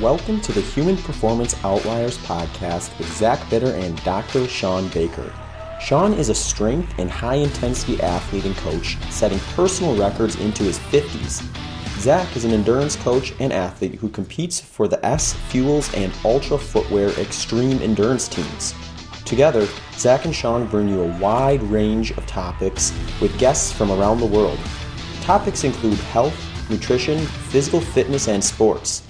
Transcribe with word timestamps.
welcome 0.00 0.40
to 0.40 0.50
the 0.50 0.60
Human 0.60 0.96
Performance 0.96 1.54
Outliers 1.64 2.18
podcast 2.18 2.96
with 2.98 3.06
Zach 3.16 3.48
Bitter 3.48 3.68
and 3.68 4.02
Dr. 4.02 4.48
Shawn 4.48 4.88
Baker. 4.88 5.32
Shawn 5.80 6.14
is 6.14 6.30
a 6.30 6.34
strength 6.34 6.98
and 6.98 7.08
high 7.08 7.36
intensity 7.36 8.02
athlete 8.02 8.44
and 8.44 8.56
coach, 8.56 8.98
setting 9.10 9.38
personal 9.54 9.96
records 9.96 10.34
into 10.36 10.64
his 10.64 10.80
50s. 10.80 11.46
Zach 12.00 12.36
is 12.36 12.44
an 12.44 12.50
endurance 12.50 12.96
coach 12.96 13.34
and 13.38 13.52
athlete 13.52 13.94
who 13.94 14.08
competes 14.08 14.58
for 14.58 14.88
the 14.88 15.04
S 15.06 15.34
Fuels 15.50 15.94
and 15.94 16.12
Altra 16.24 16.58
Footwear 16.58 17.10
Extreme 17.10 17.80
Endurance 17.80 18.26
teams. 18.26 18.74
Together, 19.24 19.68
Zach 19.92 20.24
and 20.24 20.34
Shawn 20.34 20.66
bring 20.66 20.88
you 20.88 21.02
a 21.02 21.18
wide 21.18 21.62
range 21.62 22.10
of 22.18 22.26
topics 22.26 22.92
with 23.20 23.38
guests 23.38 23.72
from 23.72 23.92
around 23.92 24.18
the 24.18 24.26
world. 24.26 24.58
Topics 25.20 25.62
include 25.62 25.98
health, 25.98 26.36
nutrition, 26.68 27.24
physical 27.26 27.80
fitness, 27.80 28.26
and 28.26 28.42
sports. 28.42 29.03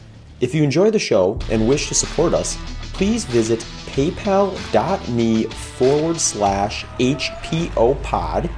If 0.45 0.55
you 0.55 0.63
enjoy 0.63 0.91
the 0.91 0.99
show 0.99 1.39
and 1.51 1.67
wish 1.67 1.89
to 1.89 1.95
support 1.95 2.35
us, 2.35 2.59
please 2.93 3.25
visit 3.25 3.61
paypal.me 3.87 5.45
forward 5.45 6.21
slash 6.21 6.85
HPO 6.99 8.03
pod 8.03 8.51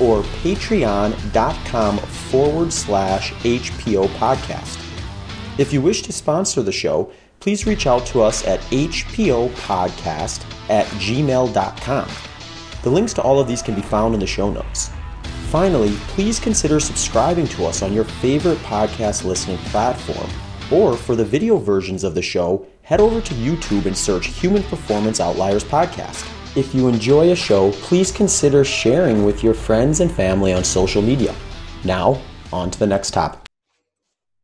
or 0.00 0.22
patreon.com 0.42 1.98
forward 1.98 2.72
slash 2.72 3.32
HPO 3.34 4.08
podcast. 4.16 4.80
If 5.60 5.72
you 5.72 5.80
wish 5.80 6.02
to 6.02 6.12
sponsor 6.12 6.60
the 6.60 6.72
show, 6.72 7.12
please 7.38 7.68
reach 7.68 7.86
out 7.86 8.04
to 8.06 8.20
us 8.20 8.44
at 8.44 8.58
hpopodcast 8.62 10.44
at 10.68 10.86
gmail.com. 10.86 12.08
The 12.82 12.90
links 12.90 13.12
to 13.12 13.22
all 13.22 13.38
of 13.38 13.46
these 13.46 13.62
can 13.62 13.76
be 13.76 13.82
found 13.82 14.14
in 14.14 14.18
the 14.18 14.26
show 14.26 14.50
notes. 14.50 14.90
Finally, 15.50 15.94
please 16.08 16.40
consider 16.40 16.80
subscribing 16.80 17.46
to 17.46 17.64
us 17.64 17.82
on 17.82 17.92
your 17.92 18.04
favorite 18.04 18.58
podcast 18.58 19.24
listening 19.24 19.58
platform 19.58 20.28
or 20.70 20.96
for 20.96 21.16
the 21.16 21.24
video 21.24 21.56
versions 21.56 22.04
of 22.04 22.14
the 22.14 22.22
show, 22.22 22.66
head 22.82 23.00
over 23.00 23.20
to 23.20 23.34
YouTube 23.34 23.86
and 23.86 23.96
search 23.96 24.28
Human 24.28 24.62
Performance 24.64 25.20
Outliers 25.20 25.64
Podcast. 25.64 26.28
If 26.56 26.74
you 26.74 26.88
enjoy 26.88 27.30
a 27.30 27.36
show, 27.36 27.72
please 27.72 28.10
consider 28.10 28.64
sharing 28.64 29.24
with 29.24 29.44
your 29.44 29.54
friends 29.54 30.00
and 30.00 30.10
family 30.10 30.52
on 30.52 30.64
social 30.64 31.02
media. 31.02 31.34
Now, 31.84 32.20
on 32.52 32.70
to 32.70 32.78
the 32.78 32.86
next 32.86 33.12
topic. 33.12 33.40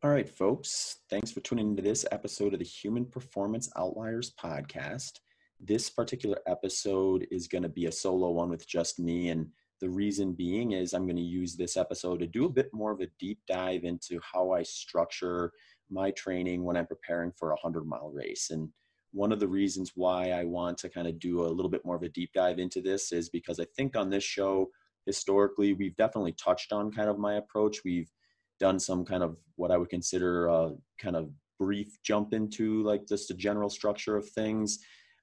All 0.03 0.11
right, 0.11 0.29
folks, 0.29 0.97
thanks 1.09 1.31
for 1.31 1.39
tuning 1.39 1.71
into 1.71 1.81
this 1.81 2.05
episode 2.11 2.53
of 2.53 2.59
the 2.59 2.65
Human 2.65 3.05
Performance 3.05 3.71
Outliers 3.75 4.33
Podcast. 4.39 5.19
This 5.59 5.89
particular 5.89 6.37
episode 6.45 7.27
is 7.31 7.47
going 7.47 7.63
to 7.63 7.69
be 7.69 7.87
a 7.87 7.91
solo 7.91 8.29
one 8.29 8.49
with 8.49 8.67
just 8.67 8.99
me. 8.99 9.29
And 9.29 9.47
the 9.81 9.89
reason 9.89 10.33
being 10.33 10.73
is 10.73 10.93
I'm 10.93 11.05
going 11.05 11.15
to 11.15 11.21
use 11.21 11.55
this 11.55 11.75
episode 11.75 12.19
to 12.19 12.27
do 12.27 12.45
a 12.45 12.49
bit 12.49 12.69
more 12.71 12.91
of 12.91 13.01
a 13.01 13.09
deep 13.19 13.39
dive 13.47 13.83
into 13.83 14.19
how 14.21 14.51
I 14.51 14.61
structure 14.61 15.51
my 15.89 16.11
training 16.11 16.63
when 16.63 16.77
I'm 16.77 16.87
preparing 16.87 17.31
for 17.37 17.49
a 17.49 17.55
100 17.61 17.85
mile 17.85 18.11
race. 18.13 18.49
And 18.51 18.69
one 19.11 19.31
of 19.31 19.39
the 19.39 19.47
reasons 19.47 19.93
why 19.95 20.31
I 20.31 20.43
want 20.43 20.77
to 20.79 20.89
kind 20.89 21.07
of 21.07 21.19
do 21.19 21.45
a 21.45 21.47
little 21.47 21.69
bit 21.69 21.85
more 21.85 21.95
of 21.95 22.03
a 22.03 22.09
deep 22.09 22.31
dive 22.33 22.59
into 22.59 22.81
this 22.81 23.11
is 23.11 23.29
because 23.29 23.59
I 23.59 23.65
think 23.75 23.95
on 23.95 24.09
this 24.09 24.23
show, 24.23 24.69
historically, 25.05 25.73
we've 25.73 25.95
definitely 25.95 26.33
touched 26.33 26.73
on 26.73 26.91
kind 26.91 27.09
of 27.09 27.17
my 27.19 27.35
approach. 27.35 27.77
We've 27.85 28.11
done 28.59 28.79
some 28.79 29.05
kind 29.05 29.23
of 29.23 29.37
what 29.55 29.71
I 29.71 29.77
would 29.77 29.89
consider 29.89 30.47
a 30.47 30.71
kind 30.99 31.15
of 31.15 31.29
brief 31.59 31.97
jump 32.03 32.33
into 32.33 32.83
like 32.83 33.07
just 33.07 33.29
the 33.29 33.33
general 33.33 33.69
structure 33.69 34.17
of 34.17 34.27
things, 34.29 34.79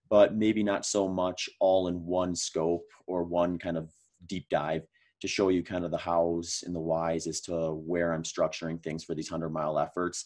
but 0.08 0.34
maybe 0.34 0.62
not 0.62 0.86
so 0.86 1.08
much 1.08 1.48
all 1.60 1.88
in 1.88 2.04
one 2.04 2.34
scope 2.34 2.86
or 3.06 3.24
one 3.24 3.58
kind 3.58 3.76
of 3.76 3.90
deep 4.26 4.46
dive 4.50 4.82
to 5.20 5.28
show 5.28 5.50
you 5.50 5.62
kind 5.62 5.84
of 5.84 5.90
the 5.90 5.98
hows 5.98 6.64
and 6.66 6.74
the 6.74 6.80
whys 6.80 7.26
as 7.26 7.40
to 7.42 7.72
where 7.74 8.12
I'm 8.12 8.24
structuring 8.24 8.82
things 8.82 9.04
for 9.04 9.14
these 9.14 9.30
100 9.30 9.50
mile 9.50 9.78
efforts 9.78 10.24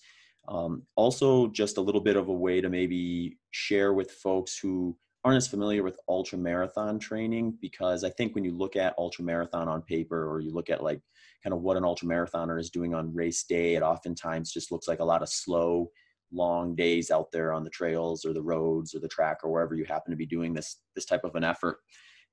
um, 0.48 0.82
also, 0.96 1.48
just 1.48 1.76
a 1.76 1.80
little 1.80 2.00
bit 2.00 2.16
of 2.16 2.28
a 2.28 2.32
way 2.32 2.60
to 2.60 2.68
maybe 2.68 3.38
share 3.50 3.92
with 3.92 4.10
folks 4.10 4.58
who 4.58 4.96
aren't 5.24 5.38
as 5.38 5.48
familiar 5.48 5.82
with 5.82 5.98
ultra 6.08 6.38
marathon 6.38 7.00
training 7.00 7.58
because 7.60 8.04
I 8.04 8.10
think 8.10 8.34
when 8.34 8.44
you 8.44 8.56
look 8.56 8.76
at 8.76 8.94
ultra 8.96 9.24
marathon 9.24 9.66
on 9.66 9.82
paper 9.82 10.30
or 10.30 10.38
you 10.38 10.52
look 10.52 10.70
at 10.70 10.84
like 10.84 11.00
kind 11.42 11.52
of 11.52 11.62
what 11.62 11.76
an 11.76 11.84
ultra 11.84 12.06
marathoner 12.06 12.60
is 12.60 12.70
doing 12.70 12.94
on 12.94 13.12
race 13.12 13.42
day, 13.42 13.74
it 13.74 13.82
oftentimes 13.82 14.52
just 14.52 14.70
looks 14.70 14.86
like 14.86 15.00
a 15.00 15.04
lot 15.04 15.22
of 15.22 15.28
slow, 15.28 15.90
long 16.32 16.76
days 16.76 17.10
out 17.10 17.32
there 17.32 17.52
on 17.52 17.64
the 17.64 17.70
trails 17.70 18.24
or 18.24 18.32
the 18.32 18.42
roads 18.42 18.94
or 18.94 19.00
the 19.00 19.08
track 19.08 19.38
or 19.42 19.50
wherever 19.50 19.74
you 19.74 19.84
happen 19.84 20.12
to 20.12 20.16
be 20.16 20.26
doing 20.26 20.54
this 20.54 20.76
this 20.94 21.04
type 21.04 21.24
of 21.24 21.34
an 21.34 21.42
effort. 21.42 21.78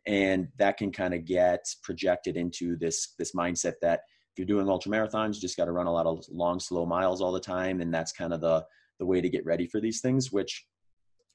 And 0.05 0.49
that 0.57 0.77
can 0.77 0.91
kind 0.91 1.15
of 1.15 1.25
get 1.25 1.65
projected 1.81 2.37
into 2.37 2.75
this 2.77 3.15
this 3.17 3.33
mindset 3.33 3.73
that 3.81 4.01
if 4.33 4.39
you're 4.39 4.47
doing 4.47 4.67
ultra 4.67 4.91
marathons, 4.91 5.35
you 5.35 5.41
just 5.41 5.57
got 5.57 5.65
to 5.65 5.71
run 5.71 5.85
a 5.85 5.91
lot 5.91 6.07
of 6.07 6.25
long, 6.31 6.59
slow 6.59 6.85
miles 6.85 7.21
all 7.21 7.31
the 7.31 7.39
time, 7.39 7.81
and 7.81 7.93
that's 7.93 8.11
kind 8.11 8.33
of 8.33 8.41
the 8.41 8.65
the 8.99 9.05
way 9.05 9.21
to 9.21 9.29
get 9.29 9.45
ready 9.45 9.67
for 9.67 9.79
these 9.79 10.01
things, 10.01 10.31
which 10.31 10.65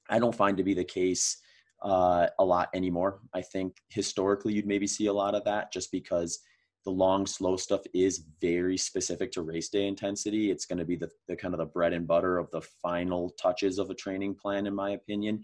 I 0.08 0.18
don't 0.18 0.34
find 0.34 0.56
to 0.56 0.62
be 0.62 0.74
the 0.74 0.84
case 0.84 1.38
uh, 1.82 2.28
a 2.38 2.44
lot 2.44 2.68
anymore. 2.74 3.20
I 3.34 3.42
think 3.42 3.76
historically 3.88 4.52
you'd 4.52 4.66
maybe 4.66 4.86
see 4.86 5.06
a 5.06 5.12
lot 5.12 5.34
of 5.34 5.44
that 5.44 5.72
just 5.72 5.92
because 5.92 6.40
the 6.84 6.90
long, 6.90 7.26
slow 7.26 7.56
stuff 7.56 7.82
is 7.92 8.24
very 8.40 8.76
specific 8.76 9.30
to 9.32 9.42
race 9.42 9.68
day 9.68 9.86
intensity. 9.86 10.50
It's 10.50 10.64
going 10.64 10.78
to 10.78 10.84
be 10.84 10.96
the, 10.96 11.10
the 11.26 11.36
kind 11.36 11.52
of 11.52 11.58
the 11.58 11.66
bread 11.66 11.92
and 11.92 12.06
butter 12.06 12.38
of 12.38 12.50
the 12.50 12.62
final 12.62 13.30
touches 13.30 13.78
of 13.78 13.90
a 13.90 13.94
training 13.94 14.34
plan, 14.34 14.66
in 14.66 14.74
my 14.74 14.90
opinion. 14.92 15.42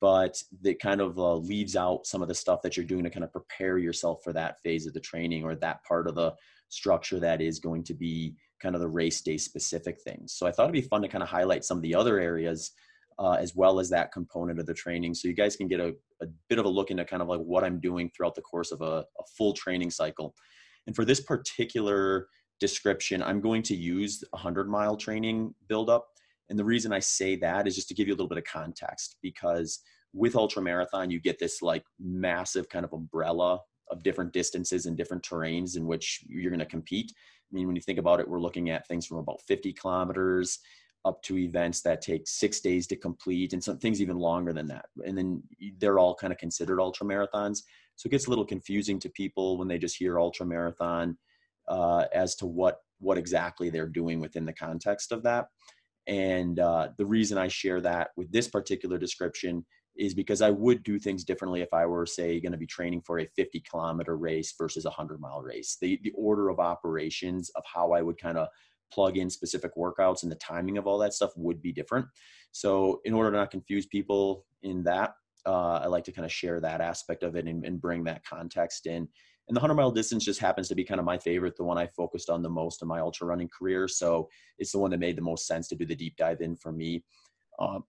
But 0.00 0.42
that 0.62 0.80
kind 0.80 1.00
of 1.00 1.18
uh, 1.18 1.36
leaves 1.36 1.76
out 1.76 2.06
some 2.06 2.22
of 2.22 2.28
the 2.28 2.34
stuff 2.34 2.62
that 2.62 2.76
you're 2.76 2.86
doing 2.86 3.04
to 3.04 3.10
kind 3.10 3.22
of 3.22 3.32
prepare 3.32 3.76
yourself 3.76 4.22
for 4.24 4.32
that 4.32 4.60
phase 4.62 4.86
of 4.86 4.94
the 4.94 5.00
training 5.00 5.44
or 5.44 5.54
that 5.56 5.84
part 5.84 6.08
of 6.08 6.14
the 6.14 6.34
structure 6.70 7.20
that 7.20 7.40
is 7.42 7.58
going 7.58 7.84
to 7.84 7.94
be 7.94 8.34
kind 8.60 8.74
of 8.74 8.80
the 8.80 8.88
race 8.88 9.20
day 9.20 9.36
specific 9.36 10.00
things. 10.00 10.32
So 10.32 10.46
I 10.46 10.52
thought 10.52 10.64
it'd 10.64 10.72
be 10.72 10.80
fun 10.80 11.02
to 11.02 11.08
kind 11.08 11.22
of 11.22 11.28
highlight 11.28 11.64
some 11.64 11.76
of 11.76 11.82
the 11.82 11.94
other 11.94 12.18
areas 12.18 12.72
uh, 13.18 13.32
as 13.32 13.54
well 13.54 13.78
as 13.78 13.90
that 13.90 14.12
component 14.12 14.58
of 14.58 14.66
the 14.66 14.74
training 14.74 15.12
so 15.12 15.28
you 15.28 15.34
guys 15.34 15.54
can 15.54 15.68
get 15.68 15.78
a, 15.78 15.94
a, 16.22 16.26
bit 16.48 16.58
of 16.58 16.64
a 16.64 16.68
look 16.68 16.90
into 16.90 17.04
kind 17.04 17.20
of 17.20 17.28
like 17.28 17.40
what 17.40 17.62
I'm 17.62 17.78
doing 17.78 18.10
throughout 18.10 18.34
the 18.34 18.40
course 18.40 18.72
of 18.72 18.80
a, 18.80 19.04
a 19.18 19.22
full 19.36 19.52
training 19.52 19.90
cycle. 19.90 20.34
And 20.86 20.96
for 20.96 21.04
this 21.04 21.20
particular 21.20 22.28
description, 22.60 23.22
I'm 23.22 23.40
going 23.40 23.62
to 23.64 23.76
use 23.76 24.22
a 24.32 24.36
100 24.36 24.70
mile 24.70 24.96
training 24.96 25.54
buildup. 25.68 26.06
And 26.48 26.58
the 26.58 26.64
reason 26.64 26.92
I 26.92 26.98
say 26.98 27.36
that 27.36 27.66
is 27.68 27.74
just 27.74 27.88
to 27.88 27.94
give 27.94 28.08
you 28.08 28.14
a 28.14 28.16
little 28.16 28.28
bit 28.28 28.38
of 28.38 28.44
context 28.44 29.16
because 29.22 29.80
with 30.14 30.34
ultra 30.34 30.62
marathon, 30.62 31.10
you 31.10 31.20
get 31.20 31.38
this 31.38 31.60
like 31.60 31.84
massive 32.00 32.68
kind 32.68 32.84
of 32.84 32.92
umbrella 32.92 33.60
of 33.90 34.02
different 34.02 34.32
distances 34.32 34.86
and 34.86 34.96
different 34.96 35.22
terrains 35.22 35.76
in 35.76 35.86
which 35.86 36.24
you're 36.28 36.50
going 36.50 36.60
to 36.60 36.66
compete. 36.66 37.12
I 37.16 37.54
mean, 37.54 37.66
when 37.66 37.76
you 37.76 37.82
think 37.82 37.98
about 37.98 38.20
it, 38.20 38.28
we're 38.28 38.40
looking 38.40 38.70
at 38.70 38.86
things 38.86 39.06
from 39.06 39.18
about 39.18 39.42
50 39.42 39.72
kilometers 39.72 40.58
up 41.04 41.22
to 41.22 41.38
events 41.38 41.80
that 41.82 42.02
take 42.02 42.28
six 42.28 42.60
days 42.60 42.86
to 42.86 42.96
complete 42.96 43.52
and 43.52 43.64
some 43.64 43.78
things 43.78 44.00
even 44.00 44.18
longer 44.18 44.52
than 44.52 44.66
that. 44.68 44.86
And 45.04 45.16
then 45.16 45.42
they're 45.78 45.98
all 45.98 46.14
kind 46.14 46.32
of 46.32 46.38
considered 46.38 46.80
ultra 46.80 47.06
marathons. 47.06 47.62
So 47.96 48.06
it 48.06 48.10
gets 48.10 48.26
a 48.26 48.30
little 48.30 48.44
confusing 48.44 48.98
to 49.00 49.08
people 49.10 49.56
when 49.58 49.68
they 49.68 49.78
just 49.78 49.96
hear 49.96 50.18
ultra 50.18 50.46
marathon 50.46 51.16
uh, 51.68 52.04
as 52.14 52.34
to 52.36 52.46
what 52.46 52.78
what 52.98 53.16
exactly 53.16 53.70
they're 53.70 53.88
doing 53.88 54.20
within 54.20 54.44
the 54.44 54.52
context 54.52 55.10
of 55.10 55.22
that. 55.22 55.46
And 56.06 56.58
uh, 56.58 56.88
the 56.98 57.06
reason 57.06 57.38
I 57.38 57.48
share 57.48 57.80
that 57.80 58.10
with 58.16 58.30
this 58.30 58.48
particular 58.48 58.98
description 58.98 59.64
is 59.96 60.14
because 60.14 60.40
I 60.40 60.50
would 60.50 60.82
do 60.82 60.98
things 60.98 61.24
differently 61.24 61.60
if 61.60 61.72
I 61.72 61.86
were, 61.86 62.06
say, 62.06 62.40
going 62.40 62.52
to 62.52 62.58
be 62.58 62.66
training 62.66 63.02
for 63.02 63.20
a 63.20 63.26
50 63.36 63.60
kilometer 63.60 64.16
race 64.16 64.54
versus 64.56 64.84
a 64.84 64.88
100 64.88 65.20
mile 65.20 65.42
race. 65.42 65.76
The, 65.80 65.98
the 66.02 66.12
order 66.12 66.48
of 66.48 66.58
operations 66.58 67.50
of 67.50 67.62
how 67.66 67.92
I 67.92 68.02
would 68.02 68.18
kind 68.18 68.38
of 68.38 68.48
plug 68.92 69.16
in 69.16 69.30
specific 69.30 69.76
workouts 69.76 70.22
and 70.22 70.32
the 70.32 70.36
timing 70.36 70.78
of 70.78 70.86
all 70.86 70.98
that 70.98 71.14
stuff 71.14 71.30
would 71.36 71.62
be 71.62 71.72
different. 71.72 72.06
So, 72.52 73.00
in 73.04 73.14
order 73.14 73.30
to 73.30 73.36
not 73.36 73.50
confuse 73.50 73.86
people 73.86 74.44
in 74.62 74.82
that, 74.84 75.14
uh, 75.46 75.80
I 75.82 75.86
like 75.86 76.04
to 76.04 76.12
kind 76.12 76.26
of 76.26 76.32
share 76.32 76.60
that 76.60 76.80
aspect 76.80 77.22
of 77.22 77.36
it 77.36 77.46
and, 77.46 77.64
and 77.64 77.80
bring 77.80 78.04
that 78.04 78.24
context 78.24 78.86
in. 78.86 79.08
And 79.48 79.56
the 79.56 79.60
100 79.60 79.74
mile 79.74 79.90
distance 79.90 80.24
just 80.24 80.40
happens 80.40 80.68
to 80.68 80.74
be 80.74 80.84
kind 80.84 81.00
of 81.00 81.06
my 81.06 81.18
favorite, 81.18 81.56
the 81.56 81.64
one 81.64 81.78
I 81.78 81.86
focused 81.86 82.30
on 82.30 82.42
the 82.42 82.50
most 82.50 82.82
in 82.82 82.88
my 82.88 83.00
ultra 83.00 83.26
running 83.26 83.48
career. 83.48 83.88
So, 83.88 84.28
it's 84.58 84.72
the 84.72 84.78
one 84.78 84.90
that 84.90 85.00
made 85.00 85.16
the 85.16 85.22
most 85.22 85.46
sense 85.46 85.68
to 85.68 85.76
do 85.76 85.86
the 85.86 85.94
deep 85.94 86.16
dive 86.16 86.40
in 86.40 86.56
for 86.56 86.72
me. 86.72 87.04
Um, 87.58 87.84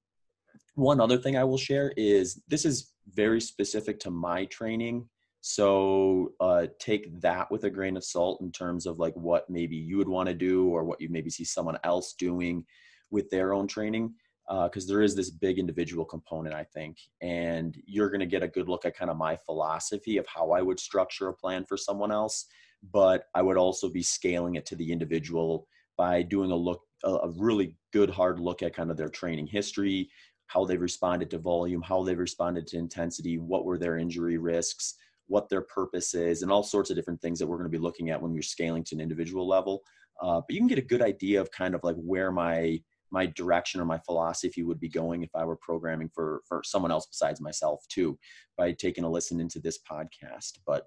one 0.76 1.00
other 1.00 1.18
thing 1.18 1.38
I 1.38 1.44
will 1.44 1.58
share 1.58 1.94
is 1.98 2.42
this 2.48 2.66
is 2.66 2.92
very 3.14 3.42
specific 3.42 4.00
to 4.02 4.12
my 4.12 4.46
training. 4.46 5.08
So 5.42 6.34
uh, 6.40 6.68
take 6.80 7.20
that 7.22 7.50
with 7.52 7.64
a 7.64 7.70
grain 7.70 7.98
of 7.98 8.04
salt 8.04 8.42
in 8.42 8.52
terms 8.52 8.86
of 8.86 9.00
like 9.00 9.16
what 9.16 9.50
maybe 9.50 9.76
you 9.76 9.98
would 9.98 10.08
want 10.08 10.30
to 10.30 10.36
do 10.36 10.68
or 10.70 10.84
what 10.84 11.02
you 11.02 11.10
maybe 11.10 11.30
see 11.30 11.44
someone 11.44 11.78
else 11.84 12.14
doing 12.14 12.64
with 13.10 13.30
their 13.30 13.54
own 13.54 13.68
training. 13.68 14.14
Because 14.48 14.84
uh, 14.86 14.94
there 14.94 15.02
is 15.02 15.16
this 15.16 15.30
big 15.30 15.60
individual 15.60 16.04
component, 16.04 16.54
I 16.54 16.66
think, 16.66 16.98
and 17.22 17.78
you're 17.86 18.10
going 18.10 18.20
to 18.20 18.26
get 18.26 18.44
a 18.44 18.50
good 18.50 18.68
look 18.68 18.86
at 18.86 18.98
kind 18.98 19.10
of 19.10 19.16
my 19.16 19.38
philosophy 19.38 20.18
of 20.18 20.26
how 20.28 20.52
I 20.52 20.62
would 20.62 20.80
structure 20.80 21.30
a 21.30 21.34
plan 21.34 21.64
for 21.64 21.78
someone 21.78 22.12
else. 22.12 22.48
But 22.92 23.26
I 23.34 23.44
would 23.44 23.58
also 23.58 23.88
be 23.88 24.04
scaling 24.04 24.56
it 24.56 24.66
to 24.66 24.76
the 24.76 24.92
individual 24.92 25.68
by 25.98 26.24
doing 26.24 26.52
a 26.52 26.56
look, 26.56 26.82
a 27.06 27.30
really 27.38 27.78
good 27.94 28.10
hard 28.10 28.40
look 28.40 28.62
at 28.62 28.76
kind 28.76 28.92
of 28.92 28.98
their 28.98 29.10
training 29.10 29.48
history, 29.48 30.10
how 30.52 30.66
they've 30.66 30.82
responded 30.82 31.30
to 31.32 31.38
volume, 31.38 31.82
how 31.82 32.04
they've 32.04 32.20
responded 32.20 32.68
to 32.68 32.78
intensity, 32.78 33.38
what 33.38 33.64
were 33.64 33.78
their 33.78 33.98
injury 33.98 34.38
risks, 34.38 34.96
what 35.28 35.48
their 35.48 35.62
purpose 35.62 36.14
is, 36.14 36.42
and 36.42 36.52
all 36.52 36.64
sorts 36.64 36.90
of 36.90 36.96
different 36.96 37.22
things 37.22 37.40
that 37.40 37.48
we're 37.48 37.58
going 37.58 37.72
to 37.72 37.78
be 37.78 37.82
looking 37.82 38.10
at 38.10 38.22
when 38.22 38.34
we're 38.34 38.42
scaling 38.42 38.84
to 38.84 38.96
an 38.96 39.02
individual 39.02 39.48
level. 39.48 39.82
Uh, 40.22 40.42
but 40.42 40.52
you 40.54 40.60
can 40.60 40.68
get 40.68 40.78
a 40.78 40.82
good 40.82 41.02
idea 41.02 41.40
of 41.40 41.50
kind 41.52 41.74
of 41.74 41.82
like 41.84 41.96
where 41.98 42.32
my 42.32 42.80
my 43.14 43.26
direction 43.26 43.82
or 43.82 43.86
my 43.86 44.00
philosophy 44.06 44.64
would 44.64 44.80
be 44.80 44.88
going 44.88 45.22
if 45.22 45.30
I 45.36 45.44
were 45.46 45.58
programming 45.58 46.10
for 46.14 46.42
for 46.48 46.62
someone 46.66 46.92
else 46.92 47.06
besides 47.06 47.40
myself 47.42 47.84
too 47.90 48.18
by 48.58 48.74
taking 48.74 49.04
a 49.04 49.10
listen 49.10 49.40
into 49.40 49.60
this 49.60 49.80
podcast. 49.90 50.60
But 50.66 50.84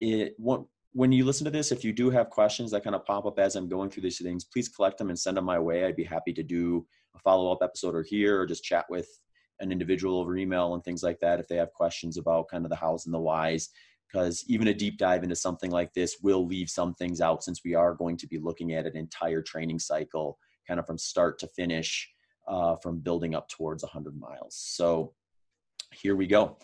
it 0.00 0.34
when 0.98 1.12
you 1.12 1.24
listen 1.24 1.44
to 1.44 1.50
this, 1.52 1.70
if 1.70 1.84
you 1.84 1.92
do 1.92 2.10
have 2.10 2.28
questions 2.28 2.72
that 2.72 2.82
kind 2.82 2.96
of 2.96 3.04
pop 3.04 3.24
up 3.24 3.38
as 3.38 3.54
I'm 3.54 3.68
going 3.68 3.88
through 3.88 4.02
these 4.02 4.20
things, 4.20 4.44
please 4.44 4.68
collect 4.68 4.98
them 4.98 5.10
and 5.10 5.18
send 5.18 5.36
them 5.36 5.44
my 5.44 5.56
way. 5.56 5.84
I'd 5.84 5.94
be 5.94 6.02
happy 6.02 6.32
to 6.32 6.42
do 6.42 6.84
a 7.14 7.20
follow 7.20 7.52
up 7.52 7.60
episode 7.62 7.94
or 7.94 8.02
here 8.02 8.40
or 8.40 8.46
just 8.46 8.64
chat 8.64 8.84
with 8.90 9.06
an 9.60 9.70
individual 9.70 10.18
over 10.18 10.36
email 10.36 10.74
and 10.74 10.82
things 10.82 11.04
like 11.04 11.20
that 11.20 11.38
if 11.38 11.46
they 11.46 11.54
have 11.54 11.72
questions 11.72 12.16
about 12.16 12.48
kind 12.48 12.64
of 12.64 12.70
the 12.70 12.76
hows 12.76 13.06
and 13.06 13.14
the 13.14 13.20
whys 13.20 13.68
because 14.12 14.44
even 14.48 14.66
a 14.68 14.74
deep 14.74 14.98
dive 14.98 15.22
into 15.22 15.36
something 15.36 15.70
like 15.70 15.94
this 15.94 16.16
will 16.20 16.44
leave 16.44 16.68
some 16.68 16.92
things 16.94 17.20
out 17.20 17.44
since 17.44 17.60
we 17.64 17.76
are 17.76 17.94
going 17.94 18.16
to 18.16 18.26
be 18.26 18.40
looking 18.40 18.72
at 18.72 18.84
an 18.84 18.96
entire 18.96 19.40
training 19.40 19.78
cycle 19.78 20.36
kind 20.66 20.80
of 20.80 20.86
from 20.86 20.98
start 20.98 21.38
to 21.38 21.46
finish 21.46 22.10
uh, 22.48 22.74
from 22.82 22.98
building 22.98 23.36
up 23.36 23.48
towards 23.48 23.84
100 23.84 24.18
miles 24.18 24.56
so 24.56 25.12
here 25.92 26.16
we 26.16 26.26
go 26.26 26.56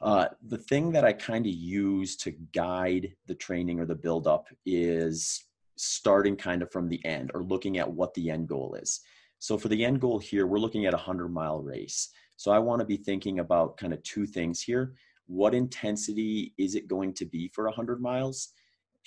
uh, 0.00 0.26
the 0.48 0.58
thing 0.58 0.92
that 0.92 1.04
i 1.04 1.12
kind 1.12 1.46
of 1.46 1.52
use 1.52 2.16
to 2.16 2.32
guide 2.52 3.14
the 3.26 3.34
training 3.34 3.80
or 3.80 3.86
the 3.86 3.94
build 3.94 4.26
up 4.26 4.48
is 4.64 5.46
starting 5.76 6.36
kind 6.36 6.62
of 6.62 6.72
from 6.72 6.88
the 6.88 7.04
end 7.04 7.30
or 7.34 7.42
looking 7.42 7.78
at 7.78 7.90
what 7.90 8.12
the 8.14 8.30
end 8.30 8.48
goal 8.48 8.76
is. 8.80 9.00
So 9.38 9.58
for 9.58 9.68
the 9.68 9.84
end 9.84 10.00
goal 10.00 10.18
here 10.18 10.46
we're 10.46 10.58
looking 10.58 10.86
at 10.86 10.94
a 10.94 10.96
100 10.96 11.28
mile 11.28 11.60
race. 11.60 12.10
So 12.36 12.50
i 12.50 12.58
want 12.58 12.80
to 12.80 12.86
be 12.86 12.96
thinking 12.96 13.38
about 13.38 13.76
kind 13.76 13.92
of 13.92 14.02
two 14.02 14.26
things 14.26 14.60
here. 14.60 14.94
What 15.26 15.54
intensity 15.54 16.54
is 16.58 16.74
it 16.74 16.88
going 16.88 17.12
to 17.14 17.24
be 17.24 17.48
for 17.48 17.64
100 17.64 18.00
miles? 18.00 18.50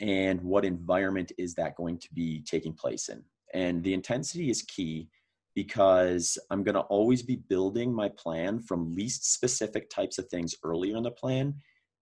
And 0.01 0.41
what 0.41 0.65
environment 0.65 1.31
is 1.38 1.53
that 1.56 1.75
going 1.75 1.97
to 2.00 2.13
be 2.13 2.41
taking 2.41 2.74
place 2.74 3.09
in? 3.09 3.24
And 3.53 3.83
the 3.83 3.94
intensity 3.94 4.50
is 4.50 4.62
key 4.62 5.09
because 5.56 6.38
i'm 6.50 6.63
going 6.63 6.75
to 6.75 6.81
always 6.81 7.22
be 7.22 7.36
building 7.36 7.94
my 7.94 8.10
plan 8.10 8.60
from 8.60 8.94
least 8.94 9.31
specific 9.34 9.90
types 9.90 10.18
of 10.18 10.28
things 10.28 10.56
earlier 10.63 10.98
in 10.98 11.04
the 11.04 11.12
plan 11.12 11.54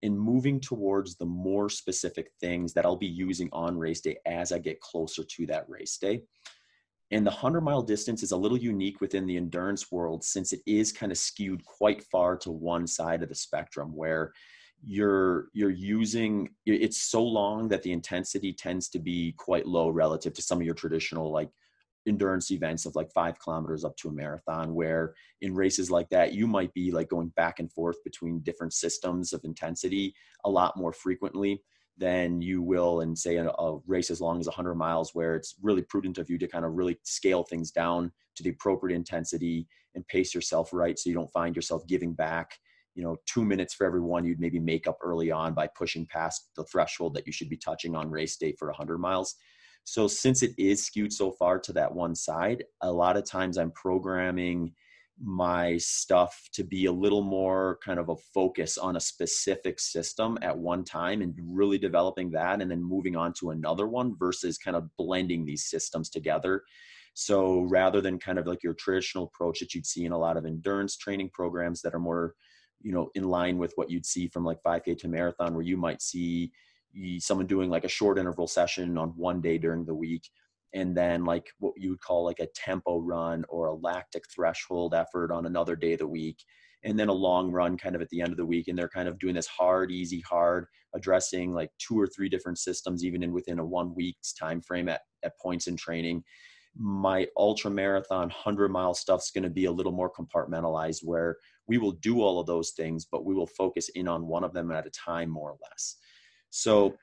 and 0.02 0.18
moving 0.18 0.60
towards 0.60 1.16
the 1.16 1.26
more 1.26 1.68
specific 1.68 2.30
things 2.40 2.72
that 2.72 2.84
i'll 2.84 2.96
be 2.96 3.06
using 3.06 3.48
on 3.52 3.76
race 3.76 4.00
day 4.00 4.16
as 4.26 4.52
i 4.52 4.58
get 4.58 4.80
closer 4.80 5.24
to 5.24 5.46
that 5.46 5.68
race 5.68 5.96
day. 5.98 6.22
And 7.10 7.26
the 7.26 7.30
100 7.30 7.62
mile 7.62 7.82
distance 7.82 8.22
is 8.22 8.32
a 8.32 8.36
little 8.36 8.58
unique 8.58 9.00
within 9.00 9.26
the 9.26 9.36
endurance 9.36 9.90
world 9.90 10.22
since 10.22 10.52
it 10.52 10.60
is 10.66 10.92
kind 10.92 11.10
of 11.10 11.16
skewed 11.16 11.64
quite 11.64 12.02
far 12.04 12.36
to 12.38 12.50
one 12.50 12.86
side 12.86 13.22
of 13.22 13.30
the 13.30 13.34
spectrum 13.34 13.96
where 13.96 14.32
you're 14.84 15.48
you're 15.54 15.70
using 15.70 16.48
it's 16.64 16.98
so 16.98 17.20
long 17.22 17.66
that 17.66 17.82
the 17.82 17.90
intensity 17.90 18.52
tends 18.52 18.88
to 18.88 19.00
be 19.00 19.34
quite 19.36 19.66
low 19.66 19.88
relative 19.88 20.32
to 20.34 20.42
some 20.42 20.60
of 20.60 20.64
your 20.64 20.74
traditional 20.74 21.32
like 21.32 21.48
endurance 22.08 22.50
events 22.50 22.86
of 22.86 22.96
like 22.96 23.10
five 23.12 23.38
kilometers 23.38 23.84
up 23.84 23.96
to 23.96 24.08
a 24.08 24.12
marathon 24.12 24.74
where 24.74 25.14
in 25.42 25.54
races 25.54 25.90
like 25.90 26.08
that 26.08 26.32
you 26.32 26.46
might 26.46 26.72
be 26.74 26.90
like 26.90 27.08
going 27.08 27.28
back 27.36 27.58
and 27.58 27.72
forth 27.72 27.96
between 28.04 28.40
different 28.40 28.72
systems 28.72 29.32
of 29.32 29.44
intensity 29.44 30.14
a 30.44 30.50
lot 30.50 30.76
more 30.76 30.92
frequently 30.92 31.62
than 31.98 32.40
you 32.40 32.62
will 32.62 33.00
in 33.00 33.14
say 33.14 33.36
a, 33.36 33.48
a, 33.48 33.78
race 33.86 34.10
as 34.10 34.20
long 34.20 34.40
as 34.40 34.46
100 34.46 34.74
miles 34.74 35.14
where 35.14 35.34
it's 35.34 35.56
really 35.62 35.82
prudent 35.82 36.18
of 36.18 36.30
you 36.30 36.38
to 36.38 36.46
kind 36.46 36.64
of 36.64 36.72
really 36.74 36.96
scale 37.02 37.42
things 37.42 37.70
down 37.70 38.10
to 38.36 38.42
the 38.42 38.50
appropriate 38.50 38.94
intensity 38.94 39.66
and 39.94 40.06
pace 40.06 40.34
yourself 40.34 40.72
right 40.72 40.98
so 40.98 41.10
you 41.10 41.14
don't 41.14 41.32
find 41.32 41.56
yourself 41.56 41.86
giving 41.86 42.14
back 42.14 42.58
you 42.94 43.02
know 43.02 43.16
two 43.26 43.44
minutes 43.44 43.74
for 43.74 43.86
every 43.86 44.00
one 44.00 44.24
you'd 44.24 44.40
maybe 44.40 44.60
make 44.60 44.86
up 44.86 44.98
early 45.02 45.30
on 45.30 45.54
by 45.54 45.68
pushing 45.76 46.06
past 46.06 46.50
the 46.56 46.64
threshold 46.64 47.14
that 47.14 47.26
you 47.26 47.32
should 47.32 47.48
be 47.48 47.56
touching 47.56 47.94
on 47.94 48.10
race 48.10 48.36
day 48.36 48.52
for 48.52 48.68
100 48.68 48.98
miles 48.98 49.34
so 49.88 50.06
since 50.06 50.42
it 50.42 50.52
is 50.58 50.84
skewed 50.84 51.12
so 51.12 51.30
far 51.32 51.58
to 51.58 51.72
that 51.72 51.94
one 51.94 52.14
side 52.14 52.64
a 52.82 52.92
lot 52.92 53.16
of 53.16 53.24
times 53.24 53.56
i'm 53.56 53.70
programming 53.72 54.72
my 55.20 55.76
stuff 55.78 56.48
to 56.52 56.62
be 56.62 56.86
a 56.86 56.92
little 56.92 57.22
more 57.22 57.78
kind 57.84 57.98
of 57.98 58.08
a 58.08 58.16
focus 58.34 58.78
on 58.78 58.96
a 58.96 59.00
specific 59.00 59.80
system 59.80 60.38
at 60.42 60.56
one 60.56 60.84
time 60.84 61.22
and 61.22 61.34
really 61.44 61.78
developing 61.78 62.30
that 62.30 62.62
and 62.62 62.70
then 62.70 62.82
moving 62.82 63.16
on 63.16 63.32
to 63.32 63.50
another 63.50 63.86
one 63.88 64.16
versus 64.16 64.58
kind 64.58 64.76
of 64.76 64.88
blending 64.96 65.44
these 65.44 65.68
systems 65.68 66.08
together. 66.08 66.62
So 67.14 67.62
rather 67.62 68.00
than 68.00 68.18
kind 68.18 68.38
of 68.38 68.46
like 68.46 68.62
your 68.62 68.74
traditional 68.74 69.24
approach 69.24 69.58
that 69.58 69.74
you'd 69.74 69.86
see 69.86 70.04
in 70.04 70.12
a 70.12 70.18
lot 70.18 70.36
of 70.36 70.46
endurance 70.46 70.96
training 70.96 71.30
programs 71.32 71.82
that 71.82 71.94
are 71.94 72.00
more, 72.00 72.34
you 72.80 72.92
know, 72.92 73.10
in 73.16 73.24
line 73.24 73.58
with 73.58 73.72
what 73.74 73.90
you'd 73.90 74.06
see 74.06 74.28
from 74.28 74.44
like 74.44 74.62
5K 74.62 74.98
to 74.98 75.08
marathon, 75.08 75.54
where 75.54 75.64
you 75.64 75.76
might 75.76 76.00
see 76.00 76.52
someone 77.18 77.46
doing 77.46 77.70
like 77.70 77.84
a 77.84 77.88
short 77.88 78.18
interval 78.18 78.46
session 78.46 78.98
on 78.98 79.10
one 79.10 79.40
day 79.40 79.58
during 79.58 79.84
the 79.84 79.94
week 79.94 80.28
and 80.74 80.96
then 80.96 81.24
like 81.24 81.48
what 81.58 81.72
you 81.76 81.90
would 81.90 82.00
call 82.00 82.24
like 82.24 82.40
a 82.40 82.48
tempo 82.54 82.98
run 82.98 83.44
or 83.48 83.66
a 83.66 83.74
lactic 83.74 84.24
threshold 84.34 84.94
effort 84.94 85.32
on 85.32 85.46
another 85.46 85.76
day 85.76 85.94
of 85.94 86.00
the 86.00 86.06
week 86.06 86.42
and 86.84 86.98
then 86.98 87.08
a 87.08 87.12
long 87.12 87.50
run 87.50 87.76
kind 87.76 87.96
of 87.96 88.02
at 88.02 88.08
the 88.10 88.20
end 88.20 88.30
of 88.30 88.36
the 88.36 88.46
week 88.46 88.68
and 88.68 88.78
they're 88.78 88.88
kind 88.88 89.08
of 89.08 89.18
doing 89.18 89.34
this 89.34 89.46
hard 89.46 89.90
easy 89.90 90.20
hard 90.20 90.66
addressing 90.94 91.52
like 91.52 91.70
two 91.78 91.98
or 91.98 92.06
three 92.06 92.28
different 92.28 92.58
systems 92.58 93.04
even 93.04 93.22
in 93.22 93.32
within 93.32 93.58
a 93.58 93.64
one 93.64 93.94
week's 93.94 94.32
time 94.32 94.60
frame 94.60 94.88
at, 94.88 95.00
at 95.22 95.38
points 95.38 95.66
in 95.66 95.76
training. 95.76 96.22
My 96.76 97.26
ultra 97.36 97.70
marathon 97.70 98.28
100 98.28 98.68
mile 98.68 98.94
stuff's 98.94 99.30
going 99.30 99.42
to 99.42 99.50
be 99.50 99.64
a 99.64 99.72
little 99.72 99.92
more 99.92 100.12
compartmentalized 100.12 101.00
where 101.02 101.36
we 101.66 101.78
will 101.78 101.92
do 101.92 102.22
all 102.22 102.38
of 102.38 102.46
those 102.46 102.70
things 102.70 103.06
but 103.10 103.24
we 103.24 103.34
will 103.34 103.46
focus 103.46 103.88
in 103.90 104.06
on 104.06 104.26
one 104.26 104.44
of 104.44 104.52
them 104.52 104.70
at 104.70 104.86
a 104.86 104.90
time 104.90 105.28
more 105.28 105.50
or 105.50 105.58
less 105.70 105.96
so 106.50 106.96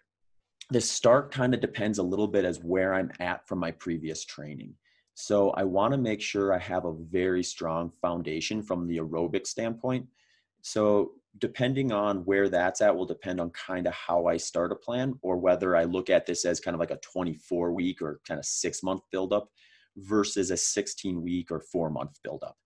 the 0.71 0.81
start 0.81 1.31
kind 1.31 1.53
of 1.53 1.61
depends 1.61 1.99
a 1.99 2.03
little 2.03 2.27
bit 2.27 2.45
as 2.45 2.63
where 2.63 2.93
I'm 2.93 3.11
at 3.19 3.47
from 3.47 3.59
my 3.59 3.71
previous 3.71 4.25
training. 4.25 4.73
So 5.13 5.51
I 5.51 5.63
want 5.63 5.93
to 5.93 5.97
make 5.97 6.21
sure 6.21 6.53
I 6.53 6.57
have 6.57 6.85
a 6.85 6.93
very 6.93 7.43
strong 7.43 7.89
foundation 8.01 8.61
from 8.61 8.87
the 8.87 8.97
aerobic 8.97 9.47
standpoint. 9.47 10.07
So 10.61 11.11
depending 11.37 11.91
on 11.91 12.25
where 12.25 12.49
that's 12.49 12.81
at 12.81 12.95
will 12.95 13.05
depend 13.05 13.39
on 13.39 13.49
kind 13.51 13.87
of 13.87 13.93
how 13.93 14.25
I 14.25 14.37
start 14.37 14.71
a 14.71 14.75
plan 14.75 15.13
or 15.21 15.37
whether 15.37 15.75
I 15.75 15.83
look 15.83 16.09
at 16.09 16.25
this 16.25 16.45
as 16.45 16.59
kind 16.59 16.73
of 16.73 16.79
like 16.79 16.91
a 16.91 16.97
24 16.97 17.71
week 17.71 18.01
or 18.01 18.19
kind 18.27 18.39
of 18.39 18.45
six 18.45 18.81
month 18.81 19.01
buildup 19.11 19.49
versus 19.97 20.51
a 20.51 20.57
16 20.57 21.21
week 21.21 21.51
or 21.51 21.59
four 21.59 21.89
month 21.89 22.19
buildup. 22.23 22.57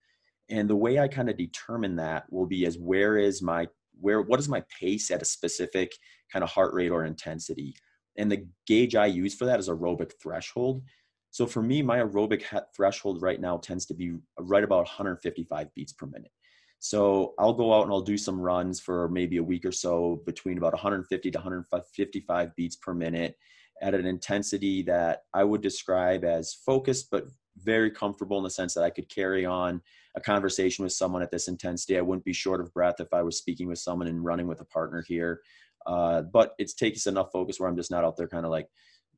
And 0.49 0.69
the 0.69 0.75
way 0.75 0.99
I 0.99 1.07
kind 1.07 1.29
of 1.29 1.37
determine 1.37 1.97
that 1.97 2.31
will 2.31 2.47
be 2.47 2.65
as 2.65 2.77
where 2.77 3.17
is 3.17 3.41
my 3.41 3.67
where 3.99 4.21
what 4.21 4.39
is 4.39 4.47
my 4.47 4.63
pace 4.79 5.11
at 5.11 5.21
a 5.21 5.25
specific 5.25 5.91
kind 6.31 6.43
of 6.43 6.49
heart 6.49 6.73
rate 6.73 6.89
or 6.89 7.05
intensity 7.05 7.75
and 8.19 8.31
the 8.31 8.45
gauge 8.67 8.95
I 8.95 9.05
use 9.07 9.33
for 9.33 9.45
that 9.45 9.59
is 9.59 9.69
aerobic 9.69 10.11
threshold. 10.21 10.83
So 11.31 11.45
for 11.45 11.61
me, 11.61 11.81
my 11.81 11.99
aerobic 11.99 12.43
threshold 12.75 13.21
right 13.21 13.39
now 13.39 13.57
tends 13.57 13.85
to 13.87 13.93
be 13.93 14.17
right 14.39 14.63
about 14.63 14.79
155 14.79 15.73
beats 15.73 15.93
per 15.93 16.05
minute. 16.05 16.31
So 16.79 17.33
I'll 17.39 17.53
go 17.53 17.73
out 17.73 17.83
and 17.83 17.91
I'll 17.91 18.01
do 18.01 18.17
some 18.17 18.39
runs 18.39 18.79
for 18.79 19.09
maybe 19.09 19.37
a 19.37 19.43
week 19.43 19.65
or 19.65 19.71
so 19.71 20.21
between 20.25 20.57
about 20.57 20.73
150 20.73 21.31
to 21.31 21.37
155 21.37 22.55
beats 22.55 22.75
per 22.75 22.93
minute 22.93 23.35
at 23.81 23.93
an 23.93 24.05
intensity 24.05 24.81
that 24.83 25.23
I 25.33 25.43
would 25.43 25.61
describe 25.61 26.23
as 26.23 26.53
focused, 26.53 27.09
but 27.11 27.27
very 27.57 27.91
comfortable 27.91 28.37
in 28.37 28.43
the 28.43 28.49
sense 28.49 28.73
that 28.73 28.83
I 28.83 28.89
could 28.89 29.09
carry 29.09 29.45
on 29.45 29.81
a 30.15 30.21
conversation 30.21 30.83
with 30.83 30.93
someone 30.93 31.21
at 31.21 31.31
this 31.31 31.47
intensity. 31.47 31.97
I 31.97 32.01
wouldn't 32.01 32.25
be 32.25 32.33
short 32.33 32.61
of 32.61 32.73
breath 32.73 32.99
if 32.99 33.13
I 33.13 33.21
was 33.21 33.37
speaking 33.37 33.67
with 33.67 33.79
someone 33.79 34.07
and 34.07 34.23
running 34.23 34.47
with 34.47 34.61
a 34.61 34.65
partner 34.65 35.03
here. 35.07 35.41
Uh, 35.85 36.21
but 36.21 36.53
it 36.59 36.71
takes 36.77 37.07
enough 37.07 37.31
focus 37.31 37.59
where 37.59 37.69
I'm 37.69 37.77
just 37.77 37.91
not 37.91 38.03
out 38.03 38.17
there 38.17 38.27
kind 38.27 38.45
of 38.45 38.51
like 38.51 38.67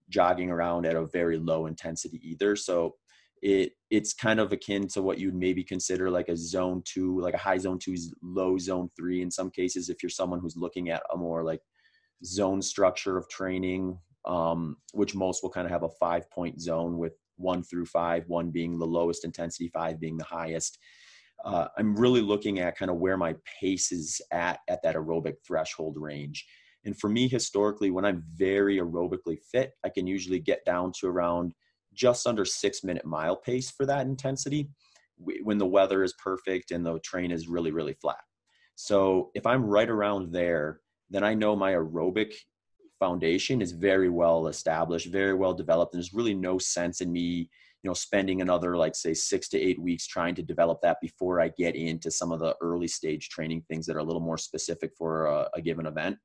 jogging 0.09 0.49
around 0.49 0.85
at 0.85 0.95
a 0.95 1.05
very 1.05 1.37
low 1.37 1.65
intensity 1.65 2.19
either. 2.23 2.55
So 2.55 2.95
it 3.41 3.71
it's 3.89 4.13
kind 4.13 4.39
of 4.39 4.51
akin 4.51 4.87
to 4.89 5.01
what 5.01 5.17
you'd 5.17 5.35
maybe 5.35 5.63
consider 5.63 6.09
like 6.11 6.29
a 6.29 6.37
zone 6.37 6.83
two, 6.85 7.19
like 7.19 7.33
a 7.33 7.39
high 7.39 7.57
zone 7.57 7.79
two, 7.79 7.95
low 8.21 8.57
zone 8.57 8.89
three 8.95 9.21
in 9.21 9.31
some 9.31 9.49
cases. 9.49 9.89
If 9.89 10.03
you're 10.03 10.09
someone 10.09 10.39
who's 10.39 10.57
looking 10.57 10.89
at 10.89 11.01
a 11.11 11.17
more 11.17 11.43
like 11.43 11.61
zone 12.23 12.61
structure 12.61 13.17
of 13.17 13.27
training, 13.29 13.97
um, 14.25 14.77
which 14.93 15.15
most 15.15 15.41
will 15.41 15.49
kind 15.49 15.65
of 15.65 15.71
have 15.71 15.83
a 15.83 15.89
five 15.99 16.29
point 16.29 16.61
zone 16.61 16.97
with 16.97 17.13
one 17.37 17.63
through 17.63 17.85
five, 17.87 18.25
one 18.27 18.51
being 18.51 18.77
the 18.77 18.85
lowest 18.85 19.25
intensity, 19.25 19.69
five 19.73 19.99
being 19.99 20.17
the 20.17 20.23
highest 20.23 20.77
uh, 21.43 21.67
I'm 21.77 21.95
really 21.95 22.21
looking 22.21 22.59
at 22.59 22.77
kind 22.77 22.91
of 22.91 22.97
where 22.97 23.17
my 23.17 23.35
pace 23.59 23.91
is 23.91 24.21
at 24.31 24.59
at 24.69 24.81
that 24.83 24.95
aerobic 24.95 25.35
threshold 25.45 25.97
range. 25.97 26.45
And 26.85 26.97
for 26.97 27.09
me, 27.09 27.27
historically, 27.27 27.91
when 27.91 28.05
I'm 28.05 28.23
very 28.35 28.77
aerobically 28.77 29.37
fit, 29.51 29.73
I 29.83 29.89
can 29.89 30.07
usually 30.07 30.39
get 30.39 30.65
down 30.65 30.91
to 30.99 31.07
around 31.07 31.53
just 31.93 32.25
under 32.25 32.45
six 32.45 32.83
minute 32.83 33.05
mile 33.05 33.35
pace 33.35 33.69
for 33.69 33.85
that 33.85 34.05
intensity 34.05 34.69
when 35.17 35.57
the 35.57 35.65
weather 35.65 36.03
is 36.03 36.13
perfect 36.13 36.71
and 36.71 36.85
the 36.85 36.99
train 36.99 37.31
is 37.31 37.47
really, 37.47 37.71
really 37.71 37.93
flat. 37.93 38.21
So 38.75 39.29
if 39.35 39.45
I'm 39.45 39.65
right 39.65 39.89
around 39.89 40.31
there, 40.31 40.79
then 41.09 41.23
I 41.23 41.33
know 41.35 41.55
my 41.55 41.73
aerobic 41.73 42.33
foundation 42.99 43.61
is 43.61 43.71
very 43.71 44.09
well 44.09 44.47
established, 44.47 45.07
very 45.07 45.33
well 45.33 45.53
developed. 45.53 45.93
And 45.93 46.01
there's 46.01 46.13
really 46.13 46.33
no 46.33 46.57
sense 46.57 47.01
in 47.01 47.11
me 47.11 47.49
you 47.83 47.89
know 47.89 47.93
spending 47.93 48.41
another 48.41 48.77
like 48.77 48.95
say 48.95 49.13
six 49.13 49.47
to 49.49 49.59
eight 49.59 49.81
weeks 49.81 50.05
trying 50.05 50.35
to 50.35 50.43
develop 50.43 50.79
that 50.81 50.97
before 51.01 51.41
i 51.41 51.49
get 51.57 51.75
into 51.75 52.11
some 52.11 52.31
of 52.31 52.39
the 52.39 52.55
early 52.61 52.87
stage 52.87 53.29
training 53.29 53.63
things 53.67 53.85
that 53.85 53.95
are 53.95 53.99
a 53.99 54.03
little 54.03 54.21
more 54.21 54.37
specific 54.37 54.91
for 54.97 55.25
a, 55.25 55.49
a 55.55 55.61
given 55.61 55.85
event. 55.85 56.17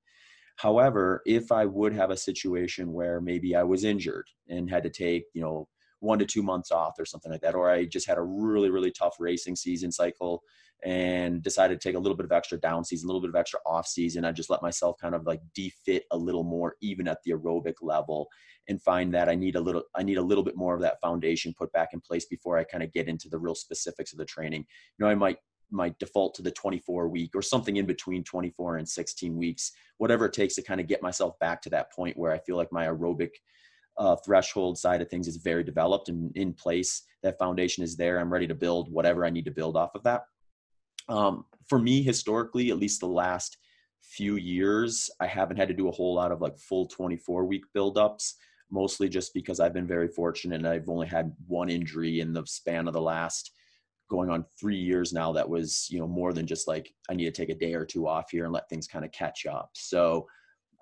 However 0.57 1.23
if 1.27 1.53
i 1.53 1.65
would 1.65 1.93
have 1.93 2.11
a 2.11 2.17
situation 2.17 2.93
where 2.93 3.21
maybe 3.21 3.55
i 3.55 3.63
was 3.63 3.85
injured 3.85 4.27
and 4.49 4.71
had 4.71 4.83
to 4.85 4.91
take 4.91 5.25
you 5.35 5.43
know 5.43 5.69
one 6.01 6.19
to 6.19 6.27
two 6.27 6.43
months 6.43 6.71
off 6.71 6.95
or 6.99 7.05
something 7.05 7.33
like 7.33 7.41
that. 7.41 7.55
Or 7.55 7.71
I 7.71 7.85
just 7.85 8.07
had 8.07 8.19
a 8.19 8.23
really, 8.23 8.71
really 8.71 8.91
tough 8.91 9.17
racing 9.19 9.57
season 9.57 9.91
cycle 9.91 10.43
and 10.85 11.43
decided 11.43 11.81
to 11.81 11.89
take 11.89 11.97
a 11.97 11.99
little 11.99 12.17
bit 12.17 12.27
of 12.27 12.33
extra 12.33 12.59
down 12.59 12.85
season, 12.85 13.07
a 13.07 13.09
little 13.09 13.21
bit 13.21 13.31
of 13.31 13.37
extra 13.37 13.61
off 13.65 13.87
season. 13.87 14.25
I 14.25 14.33
just 14.33 14.51
let 14.51 14.63
myself 14.63 14.97
kind 15.01 15.15
of 15.15 15.27
like 15.27 15.41
defit 15.59 16.03
a 16.11 16.17
little 16.17 16.45
more, 16.45 16.75
even 16.83 17.09
at 17.09 17.19
the 17.25 17.33
aerobic 17.33 17.75
level, 17.81 18.29
and 18.69 18.83
find 18.83 19.13
that 19.15 19.29
I 19.29 19.35
need 19.35 19.57
a 19.57 19.61
little, 19.61 19.85
I 19.95 20.03
need 20.03 20.19
a 20.19 20.23
little 20.23 20.45
bit 20.45 20.57
more 20.57 20.75
of 20.75 20.83
that 20.83 21.01
foundation 21.01 21.55
put 21.57 21.73
back 21.73 21.91
in 21.93 22.01
place 22.01 22.27
before 22.27 22.59
I 22.59 22.65
kind 22.65 22.83
of 22.83 22.93
get 22.93 23.09
into 23.09 23.29
the 23.29 23.39
real 23.39 23.55
specifics 23.55 24.13
of 24.13 24.19
the 24.19 24.25
training. 24.25 24.67
You 24.99 25.05
know, 25.05 25.11
I 25.11 25.15
might 25.15 25.39
might 25.71 25.99
default 25.99 26.35
to 26.35 26.43
the 26.43 26.51
24 26.53 27.09
week 27.09 27.33
or 27.35 27.43
something 27.43 27.77
in 27.77 27.87
between 27.87 28.23
24 28.23 28.77
and 28.77 28.89
16 28.89 29.37
weeks, 29.37 29.73
whatever 29.99 30.27
it 30.27 30.33
takes 30.33 30.55
to 30.55 30.63
kind 30.63 30.81
of 30.81 30.87
get 30.87 31.03
myself 31.03 31.37
back 31.41 31.61
to 31.63 31.71
that 31.71 31.93
point 31.93 32.17
where 32.17 32.33
I 32.33 32.39
feel 32.39 32.57
like 32.57 32.71
my 32.71 32.87
aerobic 32.87 33.31
uh, 33.99 34.17
threshold 34.17 34.79
side 34.79 35.01
of 35.01 35.09
things 35.09 35.29
is 35.29 35.37
very 35.37 35.65
developed 35.65 36.09
and 36.09 36.35
in 36.37 36.53
place. 36.53 37.03
That 37.23 37.39
foundation 37.39 37.83
is 37.83 37.97
there. 37.97 38.19
I'm 38.19 38.33
ready 38.33 38.47
to 38.47 38.55
build 38.55 38.93
whatever 38.93 39.25
I 39.25 39.31
need 39.31 39.45
to 39.47 39.51
build 39.51 39.77
off 39.77 39.95
of 39.95 40.03
that. 40.05 40.25
Um, 41.09 41.45
for 41.69 41.79
me, 41.79 42.03
historically, 42.03 42.71
at 42.71 42.79
least 42.79 43.01
the 43.01 43.07
last 43.07 43.59
few 44.03 44.37
years, 44.37 45.11
I 45.21 45.27
haven't 45.27 45.57
had 45.57 45.69
to 45.69 45.75
do 45.75 45.89
a 45.89 45.93
whole 45.93 46.15
lot 46.15 46.33
of 46.33 46.41
like 46.41 46.59
full 46.59 46.87
24 46.87 47.45
week 47.45 47.65
buildups, 47.75 48.35
mostly 48.71 49.09
just 49.09 49.33
because 49.35 49.61
I've 49.61 49.75
been 49.75 49.87
very 49.87 50.09
fortunate 50.09 50.57
and 50.57 50.69
I've 50.69 50.89
only 50.89 51.07
had 51.07 51.33
one 51.47 51.71
injury 51.71 52.21
in 52.21 52.33
the 52.33 52.45
span 52.47 52.87
of 52.87 52.93
the 52.93 53.01
last 53.01 53.53
going 54.09 54.31
on 54.31 54.45
three 54.59 54.77
years 54.77 55.13
now 55.13 55.33
that 55.33 55.49
was 55.49 55.89
you 55.91 55.99
know 55.99 56.07
more 56.07 56.33
than 56.33 56.47
just 56.47 56.69
like 56.69 56.93
i 57.11 57.15
need 57.15 57.25
to 57.25 57.31
take 57.31 57.49
a 57.49 57.59
day 57.59 57.75
or 57.75 57.85
two 57.85 58.07
off 58.07 58.31
here 58.31 58.45
and 58.45 58.53
let 58.53 58.69
things 58.69 58.87
kind 58.87 59.05
of 59.05 59.11
catch 59.13 59.47
up 59.47 59.71
so 59.75 60.27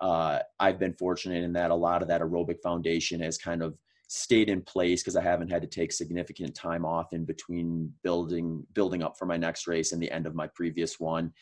uh, 0.01 0.39
i've 0.61 0.79
been 0.79 0.95
fortunate 0.95 1.45
in 1.45 1.53
that 1.53 1.71
a 1.71 1.75
lot 1.75 2.03
of 2.03 2.09
that 2.09 2.21
aerobic 2.21 2.61
foundation 2.63 3.21
has 3.21 3.39
kind 3.39 3.63
of 3.63 3.77
stayed 4.09 4.49
in 4.49 4.61
place 4.63 5.03
because 5.03 5.17
i 5.17 5.23
haven't 5.23 5.51
had 5.51 5.63
to 5.63 5.69
take 5.69 5.93
significant 5.93 6.55
time 6.55 6.85
off 6.85 7.13
in 7.13 7.25
between 7.25 7.93
building 8.03 8.65
building 8.75 9.03
up 9.03 9.17
for 9.19 9.27
my 9.27 9.37
next 9.37 9.67
race 9.67 9.93
and 9.93 10.03
the 10.03 10.11
end 10.11 10.27
of 10.27 10.35
my 10.35 10.47
previous 10.49 11.01
one 11.01 11.33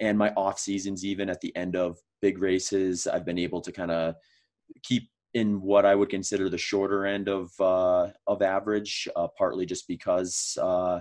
and 0.00 0.16
my 0.16 0.30
off 0.34 0.58
seasons 0.58 1.04
even 1.04 1.28
at 1.28 1.40
the 1.40 1.54
end 1.56 1.76
of 1.76 1.98
big 2.20 2.38
races 2.38 3.06
i've 3.06 3.26
been 3.26 3.38
able 3.38 3.60
to 3.60 3.72
kind 3.72 3.90
of 3.90 4.14
keep 4.82 5.08
in 5.34 5.60
what 5.62 5.86
I 5.86 5.94
would 5.94 6.10
consider 6.10 6.48
the 6.48 6.58
shorter 6.58 7.06
end 7.06 7.28
of 7.28 7.50
uh, 7.60 8.08
of 8.26 8.42
average, 8.42 9.08
uh, 9.16 9.28
partly 9.38 9.64
just 9.64 9.88
because 9.88 10.58
uh, 10.60 11.00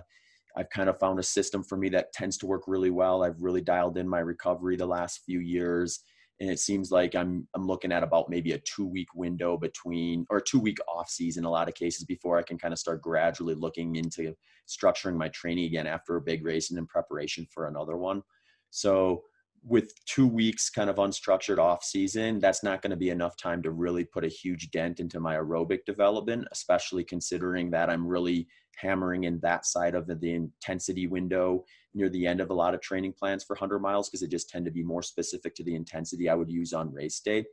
I've 0.56 0.70
kind 0.70 0.90
of 0.90 1.00
found 1.00 1.20
a 1.20 1.24
system 1.24 1.64
for 1.64 1.78
me 1.78 1.90
that 1.90 2.14
tends 2.14 2.38
to 2.40 2.46
work 2.46 2.64
really 2.68 2.92
well. 2.92 3.24
I've 3.24 3.42
really 3.42 3.62
dialed 3.62 3.98
in 3.98 4.08
my 4.08 4.20
recovery 4.20 4.76
the 4.76 4.86
last 4.86 5.22
few 5.26 5.40
years. 5.40 6.00
And 6.42 6.50
it 6.50 6.60
seems 6.60 6.90
like 6.90 7.14
I'm 7.14 7.48
I'm 7.54 7.68
looking 7.68 7.92
at 7.92 8.02
about 8.02 8.28
maybe 8.28 8.54
a 8.54 8.58
two 8.58 8.88
week 8.88 9.14
window 9.14 9.58
between 9.58 10.26
or 10.32 10.42
two 10.42 10.60
week 10.60 10.80
off 10.88 11.08
season 11.08 11.46
a 11.46 11.50
lot 11.52 11.68
of 11.68 11.76
cases 11.76 12.04
before 12.04 12.40
I 12.40 12.42
can 12.42 12.58
kind 12.58 12.74
of 12.74 12.80
start 12.80 13.04
gradually 13.04 13.54
looking 13.54 13.96
into 13.96 14.34
structuring 14.68 15.16
my 15.16 15.30
training 15.30 15.66
again 15.66 15.86
after 15.86 16.16
a 16.16 16.22
big 16.22 16.44
race 16.44 16.72
and 16.72 16.80
in 16.80 16.88
preparation 16.88 17.46
for 17.54 17.68
another 17.68 17.96
one. 17.96 18.24
So 18.72 19.22
with 19.64 19.94
two 20.06 20.26
weeks 20.26 20.72
kind 20.72 20.90
of 20.90 20.96
unstructured 20.96 21.60
off 21.60 21.84
season, 21.84 22.40
that's 22.40 22.64
not 22.64 22.82
going 22.82 22.90
to 22.90 22.98
be 22.98 23.12
enough 23.12 23.38
time 23.38 23.62
to 23.62 23.70
really 23.70 24.04
put 24.04 24.24
a 24.24 24.28
huge 24.28 24.72
dent 24.72 25.00
into 25.00 25.20
my 25.20 25.36
aerobic 25.36 25.86
development, 25.86 26.48
especially 26.52 27.04
considering 27.04 27.70
that 27.70 27.88
I'm 27.88 28.08
really 28.08 28.48
hammering 28.76 29.26
in 29.26 29.40
that 29.40 29.66
side 29.66 29.96
of 29.96 30.08
the 30.08 30.34
intensity 30.34 31.08
window 31.08 31.64
near 31.94 32.10
the 32.10 32.26
end 32.26 32.40
of 32.40 32.50
a 32.50 32.54
lot 32.54 32.74
of 32.74 32.82
training 32.82 33.14
plans 33.14 33.44
for 33.44 33.54
100 33.54 33.80
miles 33.80 34.10
because 34.10 34.22
they 34.22 34.28
just 34.28 34.50
tend 34.50 34.66
to 34.66 34.72
be 34.72 34.84
more 34.84 35.04
specific 35.04 35.56
to 35.56 35.64
the 35.64 35.76
intensity 35.76 36.30
I 36.30 36.36
would 36.36 36.50
use 36.50 36.74
on 36.74 36.94
race 36.94 37.20
day. 37.20 37.46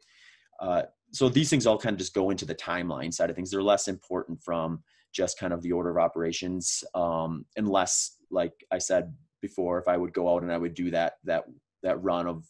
Uh, 0.61 0.83
so 1.13 1.29
these 1.29 1.51
things 1.51 1.67
all 1.67 1.79
kind 1.79 1.95
of 1.95 1.99
just 1.99 2.15
go 2.15 2.31
into 2.31 2.45
the 2.45 2.55
timeline 2.55 3.13
side 3.13 3.31
of 3.31 3.37
things. 3.37 3.51
They're 3.51 3.63
less 3.63 3.89
important 3.89 4.43
from 4.43 4.83
just 5.13 5.39
kind 5.39 5.53
of 5.53 5.63
the 5.63 5.73
order 5.73 5.91
of 5.91 5.97
operations, 5.97 6.85
um, 6.95 7.47
unless, 7.57 8.17
like 8.31 8.53
I 8.71 8.79
said 8.79 9.15
before, 9.41 9.79
if 9.79 9.89
I 9.89 9.97
would 9.97 10.13
go 10.13 10.33
out 10.33 10.43
and 10.43 10.53
I 10.53 10.59
would 10.59 10.75
do 10.75 10.91
that 10.91 11.15
that 11.25 11.45
that 11.83 12.03
run 12.03 12.27
of 12.27 12.45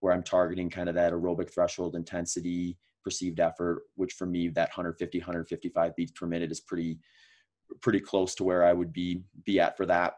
where 0.00 0.12
I'm 0.12 0.22
targeting 0.22 0.68
kind 0.68 0.88
of 0.88 0.96
that 0.96 1.12
aerobic 1.12 1.52
threshold 1.52 1.94
intensity, 1.94 2.76
perceived 3.04 3.40
effort, 3.40 3.82
which 3.94 4.14
for 4.14 4.26
me 4.26 4.48
that 4.48 4.68
150 4.68 5.18
155 5.18 5.96
beats 5.96 6.12
per 6.12 6.26
minute 6.26 6.50
is 6.50 6.60
pretty 6.60 6.98
pretty 7.80 8.00
close 8.00 8.34
to 8.36 8.44
where 8.44 8.64
I 8.64 8.72
would 8.72 8.92
be 8.92 9.22
be 9.44 9.60
at 9.60 9.76
for 9.76 9.86
that. 9.86 10.14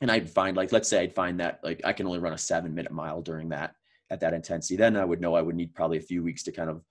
And 0.00 0.10
I'd 0.10 0.30
find 0.30 0.56
like 0.56 0.72
let's 0.72 0.88
say 0.88 1.00
I'd 1.00 1.14
find 1.14 1.40
that 1.40 1.60
like 1.62 1.80
I 1.84 1.92
can 1.92 2.06
only 2.06 2.18
run 2.18 2.32
a 2.32 2.38
seven 2.38 2.74
minute 2.74 2.92
mile 2.92 3.22
during 3.22 3.48
that 3.50 3.74
at 4.10 4.20
that 4.20 4.34
intensity. 4.34 4.76
Then 4.76 4.96
I 4.96 5.04
would 5.04 5.20
know 5.20 5.34
I 5.34 5.42
would 5.42 5.56
need 5.56 5.74
probably 5.74 5.98
a 5.98 6.02
few 6.02 6.22
weeks 6.22 6.42
to 6.44 6.52
kind 6.52 6.70
of 6.70 6.82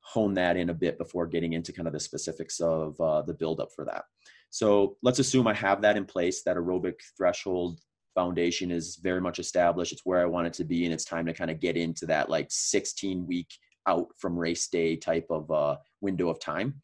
hone 0.00 0.34
that 0.34 0.56
in 0.56 0.70
a 0.70 0.74
bit 0.74 0.98
before 0.98 1.26
getting 1.26 1.54
into 1.54 1.72
kind 1.72 1.88
of 1.88 1.94
the 1.94 2.00
specifics 2.00 2.60
of 2.60 3.00
uh, 3.00 3.22
the 3.22 3.34
buildup 3.34 3.70
for 3.74 3.84
that. 3.86 4.04
So 4.50 4.96
let's 5.02 5.18
assume 5.18 5.46
I 5.46 5.54
have 5.54 5.82
that 5.82 5.96
in 5.96 6.04
place. 6.04 6.42
That 6.42 6.56
aerobic 6.56 7.00
threshold 7.16 7.80
foundation 8.14 8.70
is 8.70 8.96
very 9.02 9.20
much 9.20 9.38
established. 9.38 9.92
It's 9.92 10.04
where 10.04 10.20
I 10.20 10.26
want 10.26 10.46
it 10.46 10.52
to 10.54 10.64
be, 10.64 10.84
and 10.84 10.94
it's 10.94 11.04
time 11.04 11.26
to 11.26 11.34
kind 11.34 11.50
of 11.50 11.58
get 11.58 11.76
into 11.76 12.06
that 12.06 12.30
like 12.30 12.46
16 12.50 13.26
week 13.26 13.48
out 13.86 14.08
from 14.18 14.38
race 14.38 14.68
day 14.68 14.96
type 14.96 15.26
of 15.30 15.50
uh, 15.50 15.76
window 16.00 16.28
of 16.28 16.38
time. 16.38 16.80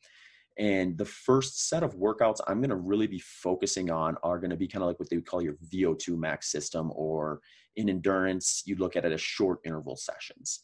And 0.61 0.99
the 0.99 1.07
first 1.07 1.71
set 1.71 1.83
of 1.83 1.97
workouts 1.97 2.41
I'm 2.47 2.59
going 2.59 2.69
to 2.69 2.77
really 2.77 3.07
be 3.07 3.19
focusing 3.19 3.91
on 3.91 4.17
are 4.23 4.39
going 4.39 4.51
to 4.51 4.59
be 4.59 4.69
kind 4.69 4.83
of 4.83 4.89
like 4.89 5.01
what 5.01 5.09
they 5.09 5.17
would 5.17 5.27
call 5.27 5.41
your 5.41 5.55
VO2 5.73 6.19
max 6.19 6.53
system, 6.53 6.93
or 6.95 7.41
in 7.77 7.89
endurance, 7.89 8.63
you 8.67 8.77
look 8.77 8.95
at 8.95 9.07
it 9.07 9.13
as 9.13 9.23
short 9.23 9.61
interval 9.65 9.97
sessions. 9.97 10.61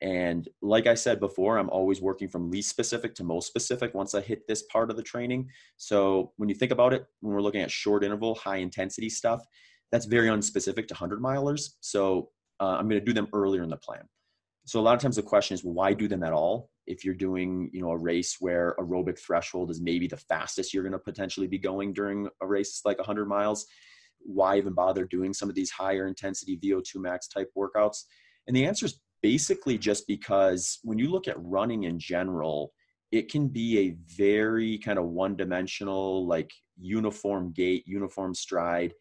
And 0.00 0.48
like 0.62 0.86
I 0.86 0.94
said 0.94 1.20
before, 1.20 1.58
I'm 1.58 1.68
always 1.68 2.00
working 2.00 2.26
from 2.26 2.50
least 2.50 2.70
specific 2.70 3.14
to 3.16 3.24
most 3.24 3.46
specific 3.46 3.92
once 3.92 4.14
I 4.14 4.22
hit 4.22 4.48
this 4.48 4.62
part 4.62 4.90
of 4.90 4.96
the 4.96 5.02
training. 5.02 5.50
So 5.76 6.32
when 6.38 6.48
you 6.48 6.54
think 6.54 6.72
about 6.72 6.94
it, 6.94 7.04
when 7.20 7.34
we're 7.34 7.42
looking 7.42 7.62
at 7.62 7.70
short 7.70 8.02
interval, 8.02 8.34
high 8.34 8.56
intensity 8.56 9.10
stuff, 9.10 9.44
that's 9.92 10.06
very 10.06 10.28
unspecific 10.28 10.88
to 10.88 10.94
100 10.94 11.20
milers. 11.20 11.74
So 11.80 12.30
uh, 12.60 12.76
I'm 12.78 12.88
going 12.88 13.00
to 13.00 13.04
do 13.04 13.12
them 13.12 13.28
earlier 13.34 13.62
in 13.62 13.68
the 13.68 13.76
plan. 13.76 14.08
So 14.66 14.80
a 14.80 14.82
lot 14.82 14.94
of 14.94 15.00
times 15.00 15.16
the 15.16 15.22
question 15.22 15.54
is, 15.54 15.62
why 15.62 15.92
do 15.92 16.08
them 16.08 16.22
at 16.22 16.32
all? 16.32 16.70
if 16.86 17.04
you're 17.04 17.14
doing 17.14 17.70
you 17.72 17.80
know 17.80 17.90
a 17.90 17.96
race 17.96 18.36
where 18.40 18.74
aerobic 18.78 19.18
threshold 19.18 19.70
is 19.70 19.80
maybe 19.80 20.06
the 20.06 20.16
fastest 20.16 20.72
you're 20.72 20.82
going 20.82 20.92
to 20.92 20.98
potentially 20.98 21.46
be 21.46 21.58
going 21.58 21.92
during 21.92 22.28
a 22.42 22.46
race 22.46 22.82
like 22.84 22.98
100 22.98 23.26
miles 23.26 23.66
why 24.20 24.56
even 24.56 24.72
bother 24.72 25.04
doing 25.04 25.32
some 25.32 25.48
of 25.48 25.54
these 25.54 25.70
higher 25.70 26.06
intensity 26.06 26.58
vo2 26.58 26.96
max 26.96 27.28
type 27.28 27.50
workouts 27.56 28.04
and 28.46 28.56
the 28.56 28.64
answer 28.64 28.86
is 28.86 29.00
basically 29.22 29.78
just 29.78 30.06
because 30.06 30.78
when 30.82 30.98
you 30.98 31.10
look 31.10 31.28
at 31.28 31.36
running 31.38 31.84
in 31.84 31.98
general 31.98 32.72
it 33.12 33.30
can 33.30 33.48
be 33.48 33.78
a 33.78 33.96
very 34.16 34.78
kind 34.78 34.98
of 34.98 35.06
one 35.06 35.36
dimensional 35.36 36.26
like 36.26 36.50
uniform 36.78 37.52
gait 37.54 37.84
uniform 37.86 38.34
stride 38.34 38.92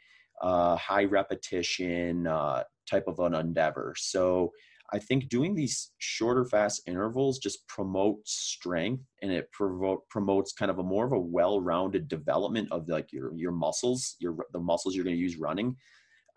uh, 0.42 0.76
high 0.76 1.06
repetition 1.06 2.28
uh, 2.28 2.64
type 2.90 3.08
of 3.08 3.20
an 3.20 3.34
endeavor 3.34 3.94
so 3.98 4.52
I 4.92 5.00
think 5.00 5.30
doing 5.30 5.56
these 5.56 5.92
shorter, 5.98 6.46
fast 6.46 6.82
intervals 6.88 7.40
just 7.40 7.68
promotes 7.68 8.32
strength 8.32 9.04
and 9.22 9.32
it 9.32 9.52
provo- 9.52 10.04
promotes 10.10 10.54
kind 10.54 10.70
of 10.70 10.80
a 10.80 10.84
more 10.84 11.06
of 11.06 11.14
a 11.14 11.20
well-rounded 11.20 12.08
development 12.08 12.68
of 12.72 12.88
like 12.90 13.12
your 13.12 13.34
your 13.36 13.52
muscles, 13.52 14.16
your 14.20 14.36
the 14.52 14.60
muscles 14.60 14.96
you're 14.96 15.06
going 15.06 15.16
to 15.16 15.22
use 15.22 15.38
running. 15.38 15.76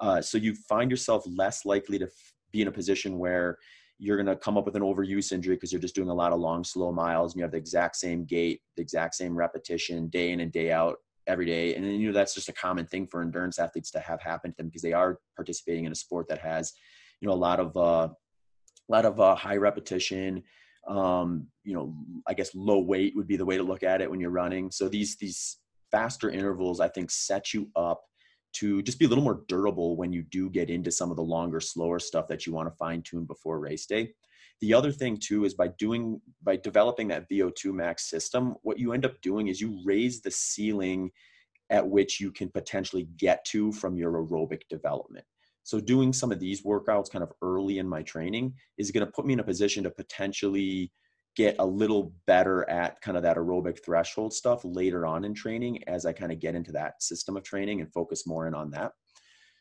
Uh, 0.00 0.20
so 0.20 0.38
you 0.38 0.54
find 0.68 0.90
yourself 0.90 1.24
less 1.26 1.64
likely 1.64 1.98
to 1.98 2.06
f- 2.06 2.32
be 2.52 2.62
in 2.62 2.68
a 2.68 2.72
position 2.72 3.18
where 3.18 3.58
you're 3.98 4.16
going 4.16 4.26
to 4.26 4.36
come 4.36 4.58
up 4.58 4.66
with 4.66 4.76
an 4.76 4.82
overuse 4.82 5.32
injury 5.32 5.56
because 5.56 5.72
you're 5.72 5.80
just 5.80 5.94
doing 5.94 6.10
a 6.10 6.14
lot 6.14 6.32
of 6.32 6.38
long, 6.38 6.62
slow 6.64 6.92
miles 6.92 7.32
and 7.32 7.38
you 7.38 7.42
have 7.42 7.52
the 7.52 7.56
exact 7.58 7.96
same 7.96 8.24
gait, 8.24 8.60
the 8.76 8.82
exact 8.82 9.14
same 9.14 9.34
repetition 9.34 10.08
day 10.08 10.32
in 10.32 10.40
and 10.40 10.52
day 10.52 10.70
out 10.70 10.96
every 11.26 11.46
day. 11.46 11.74
And 11.74 11.84
then, 11.84 11.92
you 11.94 12.08
know, 12.08 12.12
that's 12.12 12.34
just 12.34 12.48
a 12.48 12.52
common 12.52 12.86
thing 12.86 13.06
for 13.06 13.22
endurance 13.22 13.58
athletes 13.58 13.90
to 13.92 14.00
have 14.00 14.20
happen 14.20 14.50
to 14.50 14.56
them 14.56 14.66
because 14.66 14.82
they 14.82 14.92
are 14.92 15.18
participating 15.34 15.86
in 15.86 15.92
a 15.92 15.96
sport 15.96 16.28
that 16.28 16.38
has, 16.38 16.72
you 17.20 17.28
know, 17.28 17.34
a 17.34 17.36
lot 17.36 17.58
of, 17.58 17.76
uh, 17.76 18.08
a 18.88 18.92
lot 18.92 19.04
of 19.04 19.20
uh, 19.20 19.34
high 19.34 19.56
repetition. 19.56 20.42
Um, 20.88 21.48
you 21.64 21.74
know, 21.74 21.94
I 22.26 22.34
guess 22.34 22.54
low 22.54 22.78
weight 22.78 23.14
would 23.16 23.26
be 23.26 23.36
the 23.36 23.44
way 23.44 23.56
to 23.56 23.62
look 23.62 23.82
at 23.82 24.00
it 24.00 24.10
when 24.10 24.20
you're 24.20 24.30
running. 24.30 24.70
So 24.70 24.88
these 24.88 25.16
these 25.16 25.58
faster 25.90 26.30
intervals, 26.30 26.80
I 26.80 26.88
think, 26.88 27.10
set 27.10 27.52
you 27.52 27.70
up 27.74 28.02
to 28.54 28.82
just 28.82 28.98
be 28.98 29.04
a 29.04 29.08
little 29.08 29.24
more 29.24 29.42
durable 29.48 29.96
when 29.96 30.12
you 30.12 30.22
do 30.22 30.48
get 30.48 30.70
into 30.70 30.90
some 30.90 31.10
of 31.10 31.16
the 31.16 31.22
longer, 31.22 31.60
slower 31.60 31.98
stuff 31.98 32.28
that 32.28 32.46
you 32.46 32.52
want 32.52 32.68
to 32.68 32.76
fine 32.76 33.02
tune 33.02 33.24
before 33.24 33.58
race 33.58 33.86
day. 33.86 34.14
The 34.62 34.72
other 34.72 34.92
thing 34.92 35.18
too 35.18 35.44
is 35.44 35.54
by 35.54 35.68
doing 35.78 36.20
by 36.42 36.56
developing 36.56 37.08
that 37.08 37.28
VO2 37.28 37.74
max 37.74 38.08
system, 38.08 38.54
what 38.62 38.78
you 38.78 38.92
end 38.92 39.04
up 39.04 39.20
doing 39.20 39.48
is 39.48 39.60
you 39.60 39.82
raise 39.84 40.22
the 40.22 40.30
ceiling 40.30 41.10
at 41.68 41.86
which 41.86 42.20
you 42.20 42.30
can 42.30 42.48
potentially 42.48 43.08
get 43.16 43.44
to 43.46 43.72
from 43.72 43.98
your 43.98 44.12
aerobic 44.12 44.62
development. 44.70 45.26
So 45.66 45.80
doing 45.80 46.12
some 46.12 46.30
of 46.30 46.38
these 46.38 46.62
workouts 46.62 47.10
kind 47.10 47.24
of 47.24 47.32
early 47.42 47.78
in 47.78 47.88
my 47.88 48.00
training 48.02 48.54
is 48.78 48.92
going 48.92 49.04
to 49.04 49.10
put 49.10 49.26
me 49.26 49.32
in 49.32 49.40
a 49.40 49.44
position 49.44 49.82
to 49.82 49.90
potentially 49.90 50.92
get 51.34 51.56
a 51.58 51.66
little 51.66 52.12
better 52.28 52.70
at 52.70 53.00
kind 53.00 53.16
of 53.16 53.24
that 53.24 53.36
aerobic 53.36 53.84
threshold 53.84 54.32
stuff 54.32 54.60
later 54.62 55.04
on 55.04 55.24
in 55.24 55.34
training 55.34 55.82
as 55.88 56.06
I 56.06 56.12
kind 56.12 56.30
of 56.30 56.38
get 56.38 56.54
into 56.54 56.70
that 56.72 57.02
system 57.02 57.36
of 57.36 57.42
training 57.42 57.80
and 57.80 57.92
focus 57.92 58.28
more 58.28 58.46
in 58.46 58.54
on 58.54 58.70
that. 58.70 58.92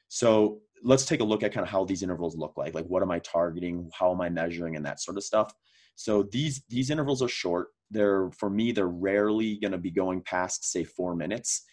So 0.07 0.59
let's 0.83 1.05
take 1.05 1.21
a 1.21 1.23
look 1.23 1.41
at 1.41 1.51
kind 1.51 1.65
of 1.65 1.71
how 1.71 1.85
these 1.85 2.03
intervals 2.03 2.37
look 2.37 2.53
like. 2.55 2.75
Like, 2.75 2.85
what 2.85 3.01
am 3.01 3.09
I 3.09 3.17
targeting? 3.17 3.89
How 3.91 4.11
am 4.11 4.21
I 4.21 4.29
measuring? 4.29 4.75
And 4.75 4.85
that 4.85 5.01
sort 5.01 5.17
of 5.17 5.23
stuff. 5.23 5.51
So 5.95 6.21
these 6.31 6.61
these 6.69 6.91
intervals 6.91 7.23
are 7.23 7.27
short. 7.27 7.69
They're 7.89 8.29
for 8.29 8.51
me, 8.51 8.71
they're 8.71 8.87
rarely 8.89 9.57
going 9.57 9.71
to 9.71 9.79
be 9.79 9.89
going 9.89 10.21
past 10.21 10.71
say 10.71 10.83
four 10.83 11.15
minutes. 11.15 11.63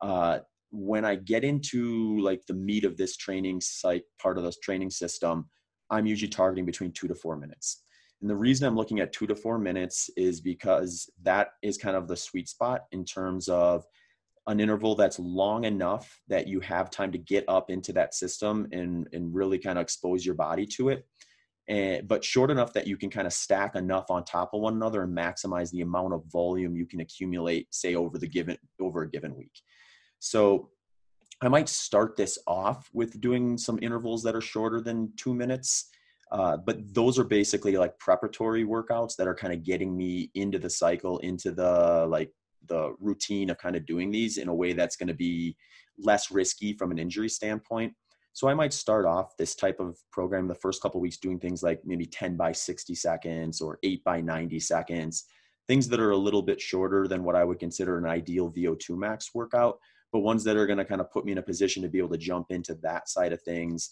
Uh, 0.00 0.38
when 0.72 1.04
I 1.04 1.16
get 1.16 1.44
into 1.44 2.18
like 2.20 2.44
the 2.46 2.54
meat 2.54 2.84
of 2.84 2.96
this 2.96 3.16
training 3.16 3.60
site 3.60 4.04
part 4.20 4.38
of 4.38 4.44
this 4.44 4.58
training 4.58 4.90
system, 4.90 5.48
I'm 5.90 6.06
usually 6.06 6.30
targeting 6.30 6.64
between 6.64 6.92
two 6.92 7.06
to 7.08 7.14
four 7.14 7.36
minutes. 7.36 7.84
And 8.22 8.30
the 8.30 8.36
reason 8.36 8.66
I'm 8.66 8.76
looking 8.76 9.00
at 9.00 9.12
two 9.12 9.26
to 9.26 9.34
four 9.34 9.58
minutes 9.58 10.08
is 10.16 10.40
because 10.40 11.10
that 11.22 11.48
is 11.62 11.76
kind 11.76 11.96
of 11.96 12.08
the 12.08 12.16
sweet 12.16 12.48
spot 12.48 12.82
in 12.92 13.04
terms 13.04 13.48
of 13.48 13.84
an 14.46 14.60
interval 14.60 14.94
that's 14.94 15.18
long 15.18 15.64
enough 15.64 16.20
that 16.28 16.48
you 16.48 16.58
have 16.60 16.90
time 16.90 17.12
to 17.12 17.18
get 17.18 17.44
up 17.48 17.70
into 17.70 17.92
that 17.92 18.14
system 18.14 18.66
and, 18.72 19.08
and 19.12 19.34
really 19.34 19.58
kind 19.58 19.78
of 19.78 19.82
expose 19.82 20.24
your 20.24 20.34
body 20.34 20.66
to 20.66 20.88
it. 20.88 21.04
And, 21.68 22.08
but 22.08 22.24
short 22.24 22.50
enough 22.50 22.72
that 22.72 22.86
you 22.86 22.96
can 22.96 23.10
kind 23.10 23.26
of 23.26 23.32
stack 23.32 23.76
enough 23.76 24.06
on 24.10 24.24
top 24.24 24.50
of 24.54 24.62
one 24.62 24.74
another 24.74 25.02
and 25.02 25.16
maximize 25.16 25.70
the 25.70 25.82
amount 25.82 26.14
of 26.14 26.24
volume 26.32 26.76
you 26.76 26.86
can 26.86 27.00
accumulate, 27.00 27.72
say 27.72 27.94
over 27.94 28.18
the 28.18 28.26
given 28.26 28.56
over 28.80 29.02
a 29.02 29.10
given 29.10 29.36
week. 29.36 29.52
So 30.22 30.70
I 31.42 31.48
might 31.48 31.68
start 31.68 32.16
this 32.16 32.38
off 32.46 32.88
with 32.92 33.20
doing 33.20 33.58
some 33.58 33.80
intervals 33.82 34.22
that 34.22 34.36
are 34.36 34.40
shorter 34.40 34.80
than 34.80 35.12
two 35.16 35.34
minutes. 35.34 35.90
Uh, 36.30 36.56
but 36.56 36.94
those 36.94 37.18
are 37.18 37.24
basically 37.24 37.76
like 37.76 37.98
preparatory 37.98 38.64
workouts 38.64 39.16
that 39.16 39.26
are 39.26 39.34
kind 39.34 39.52
of 39.52 39.64
getting 39.64 39.96
me 39.96 40.30
into 40.36 40.60
the 40.60 40.70
cycle, 40.70 41.18
into 41.18 41.50
the 41.50 42.06
like 42.08 42.30
the 42.68 42.94
routine 43.00 43.50
of 43.50 43.58
kind 43.58 43.74
of 43.74 43.84
doing 43.84 44.12
these 44.12 44.38
in 44.38 44.46
a 44.46 44.54
way 44.54 44.72
that's 44.72 44.94
going 44.94 45.08
to 45.08 45.14
be 45.14 45.56
less 45.98 46.30
risky 46.30 46.72
from 46.72 46.92
an 46.92 46.98
injury 47.00 47.28
standpoint. 47.28 47.92
So 48.32 48.48
I 48.48 48.54
might 48.54 48.72
start 48.72 49.04
off 49.04 49.36
this 49.36 49.56
type 49.56 49.80
of 49.80 49.98
program 50.12 50.46
the 50.46 50.54
first 50.54 50.80
couple 50.80 51.00
weeks 51.00 51.16
doing 51.16 51.40
things 51.40 51.64
like 51.64 51.80
maybe 51.84 52.06
10 52.06 52.36
by 52.36 52.52
60 52.52 52.94
seconds 52.94 53.60
or 53.60 53.80
8 53.82 54.04
by 54.04 54.20
90 54.20 54.60
seconds, 54.60 55.24
things 55.66 55.88
that 55.88 56.00
are 56.00 56.12
a 56.12 56.16
little 56.16 56.42
bit 56.42 56.60
shorter 56.60 57.08
than 57.08 57.24
what 57.24 57.34
I 57.34 57.42
would 57.42 57.58
consider 57.58 57.98
an 57.98 58.06
ideal 58.06 58.52
VO2 58.52 58.96
max 58.96 59.34
workout, 59.34 59.78
but 60.12 60.20
ones 60.20 60.44
that 60.44 60.56
are 60.56 60.66
going 60.66 60.78
to 60.78 60.84
kind 60.84 61.00
of 61.00 61.10
put 61.10 61.24
me 61.24 61.32
in 61.32 61.38
a 61.38 61.42
position 61.42 61.82
to 61.82 61.88
be 61.88 61.98
able 61.98 62.10
to 62.10 62.18
jump 62.18 62.50
into 62.50 62.74
that 62.76 63.08
side 63.08 63.32
of 63.32 63.42
things 63.42 63.90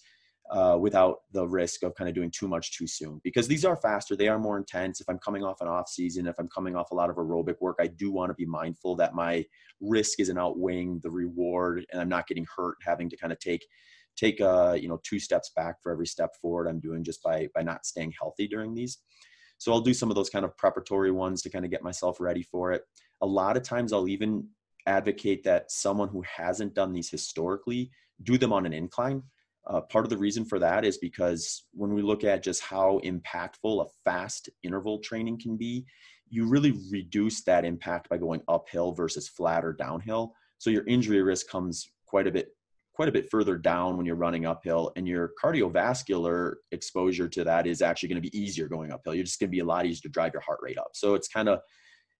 uh, 0.50 0.76
without 0.78 1.18
the 1.32 1.46
risk 1.46 1.82
of 1.82 1.94
kind 1.94 2.08
of 2.08 2.14
doing 2.14 2.30
too 2.30 2.48
much 2.48 2.76
too 2.76 2.86
soon. 2.86 3.20
Because 3.22 3.46
these 3.46 3.64
are 3.64 3.76
faster, 3.76 4.16
they 4.16 4.28
are 4.28 4.38
more 4.38 4.58
intense. 4.58 5.00
If 5.00 5.08
I'm 5.08 5.18
coming 5.18 5.44
off 5.44 5.60
an 5.60 5.68
off 5.68 5.88
season, 5.88 6.26
if 6.26 6.38
I'm 6.38 6.48
coming 6.48 6.74
off 6.74 6.90
a 6.90 6.94
lot 6.94 7.08
of 7.08 7.16
aerobic 7.16 7.56
work, 7.60 7.76
I 7.80 7.86
do 7.86 8.10
want 8.10 8.30
to 8.30 8.34
be 8.34 8.46
mindful 8.46 8.96
that 8.96 9.14
my 9.14 9.44
risk 9.80 10.20
isn't 10.20 10.38
outweighing 10.38 11.00
the 11.02 11.10
reward, 11.10 11.86
and 11.92 12.00
I'm 12.00 12.08
not 12.08 12.26
getting 12.26 12.46
hurt 12.56 12.76
having 12.84 13.08
to 13.10 13.16
kind 13.16 13.32
of 13.32 13.38
take 13.38 13.64
take 14.16 14.40
uh, 14.40 14.76
you 14.78 14.88
know 14.88 15.00
two 15.04 15.20
steps 15.20 15.52
back 15.54 15.76
for 15.82 15.92
every 15.92 16.06
step 16.06 16.30
forward 16.42 16.66
I'm 16.66 16.80
doing 16.80 17.04
just 17.04 17.22
by 17.22 17.48
by 17.54 17.62
not 17.62 17.86
staying 17.86 18.12
healthy 18.18 18.48
during 18.48 18.74
these. 18.74 18.98
So 19.58 19.72
I'll 19.72 19.80
do 19.80 19.94
some 19.94 20.10
of 20.10 20.16
those 20.16 20.30
kind 20.30 20.44
of 20.44 20.56
preparatory 20.56 21.12
ones 21.12 21.42
to 21.42 21.50
kind 21.50 21.64
of 21.64 21.70
get 21.70 21.82
myself 21.82 22.18
ready 22.18 22.42
for 22.42 22.72
it. 22.72 22.82
A 23.20 23.26
lot 23.26 23.56
of 23.56 23.62
times 23.62 23.92
I'll 23.92 24.08
even 24.08 24.48
advocate 24.86 25.42
that 25.44 25.70
someone 25.70 26.08
who 26.08 26.22
hasn't 26.22 26.74
done 26.74 26.92
these 26.92 27.10
historically 27.10 27.90
do 28.22 28.38
them 28.38 28.52
on 28.52 28.66
an 28.66 28.72
incline. 28.72 29.22
Uh, 29.66 29.80
part 29.80 30.04
of 30.04 30.10
the 30.10 30.16
reason 30.16 30.44
for 30.44 30.58
that 30.58 30.84
is 30.84 30.98
because 30.98 31.66
when 31.72 31.92
we 31.92 32.02
look 32.02 32.24
at 32.24 32.42
just 32.42 32.62
how 32.62 33.00
impactful 33.04 33.84
a 33.84 33.88
fast 34.04 34.48
interval 34.62 34.98
training 34.98 35.38
can 35.38 35.56
be, 35.56 35.84
you 36.28 36.46
really 36.46 36.78
reduce 36.90 37.42
that 37.42 37.64
impact 37.64 38.08
by 38.08 38.16
going 38.16 38.40
uphill 38.48 38.92
versus 38.92 39.28
flat 39.28 39.64
or 39.64 39.72
downhill. 39.72 40.32
So 40.58 40.70
your 40.70 40.86
injury 40.86 41.22
risk 41.22 41.48
comes 41.48 41.90
quite 42.06 42.26
a 42.26 42.32
bit 42.32 42.48
quite 42.94 43.08
a 43.08 43.12
bit 43.12 43.30
further 43.30 43.56
down 43.56 43.96
when 43.96 44.04
you're 44.04 44.14
running 44.14 44.44
uphill 44.44 44.92
and 44.94 45.08
your 45.08 45.30
cardiovascular 45.42 46.56
exposure 46.72 47.28
to 47.28 47.44
that 47.44 47.66
is 47.66 47.80
actually 47.80 48.08
going 48.10 48.22
to 48.22 48.30
be 48.30 48.38
easier 48.38 48.68
going 48.68 48.92
uphill 48.92 49.14
you're 49.14 49.24
just 49.24 49.40
going 49.40 49.48
to 49.48 49.50
be 49.50 49.60
a 49.60 49.64
lot 49.64 49.86
easier 49.86 50.02
to 50.02 50.08
drive 50.10 50.34
your 50.34 50.42
heart 50.42 50.58
rate 50.60 50.76
up 50.76 50.90
so 50.92 51.14
it's 51.14 51.28
kind 51.28 51.48
of 51.48 51.60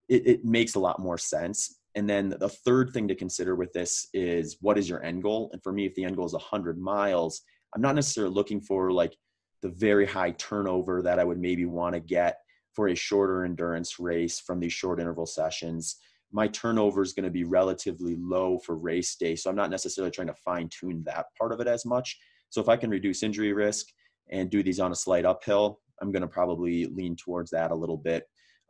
it, 0.08 0.26
it 0.26 0.44
makes 0.44 0.76
a 0.76 0.80
lot 0.80 0.98
more 0.98 1.18
sense 1.18 1.79
and 1.96 2.08
then 2.08 2.34
the 2.38 2.48
third 2.48 2.92
thing 2.92 3.08
to 3.08 3.14
consider 3.14 3.56
with 3.56 3.72
this 3.72 4.08
is 4.14 4.56
what 4.60 4.78
is 4.78 4.88
your 4.88 5.02
end 5.02 5.22
goal? 5.22 5.50
And 5.52 5.62
for 5.62 5.72
me, 5.72 5.86
if 5.86 5.94
the 5.94 6.04
end 6.04 6.16
goal 6.16 6.26
is 6.26 6.32
100 6.32 6.78
miles, 6.78 7.42
I'm 7.74 7.82
not 7.82 7.94
necessarily 7.94 8.32
looking 8.32 8.60
for 8.60 8.92
like 8.92 9.16
the 9.62 9.70
very 9.70 10.06
high 10.06 10.32
turnover 10.32 11.02
that 11.02 11.18
I 11.18 11.24
would 11.24 11.38
maybe 11.38 11.64
want 11.64 11.94
to 11.94 12.00
get 12.00 12.38
for 12.74 12.88
a 12.88 12.94
shorter 12.94 13.44
endurance 13.44 13.98
race 13.98 14.38
from 14.38 14.60
these 14.60 14.72
short 14.72 15.00
interval 15.00 15.26
sessions. 15.26 15.96
My 16.32 16.46
turnover 16.48 17.02
is 17.02 17.12
going 17.12 17.24
to 17.24 17.30
be 17.30 17.44
relatively 17.44 18.16
low 18.18 18.58
for 18.58 18.76
race 18.76 19.16
day. 19.16 19.34
So 19.34 19.50
I'm 19.50 19.56
not 19.56 19.70
necessarily 19.70 20.12
trying 20.12 20.28
to 20.28 20.34
fine 20.44 20.68
tune 20.68 21.02
that 21.06 21.26
part 21.36 21.52
of 21.52 21.60
it 21.60 21.66
as 21.66 21.84
much. 21.84 22.16
So 22.50 22.60
if 22.60 22.68
I 22.68 22.76
can 22.76 22.90
reduce 22.90 23.24
injury 23.24 23.52
risk 23.52 23.86
and 24.30 24.48
do 24.48 24.62
these 24.62 24.78
on 24.78 24.92
a 24.92 24.96
slight 24.96 25.24
uphill, 25.24 25.80
I'm 26.00 26.12
going 26.12 26.22
to 26.22 26.28
probably 26.28 26.86
lean 26.86 27.16
towards 27.16 27.50
that 27.50 27.72
a 27.72 27.74
little 27.74 27.96
bit. 27.96 28.24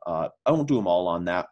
Uh, 0.06 0.28
I 0.46 0.52
won't 0.52 0.68
do 0.68 0.76
them 0.76 0.86
all 0.86 1.06
on 1.06 1.26
that 1.26 1.48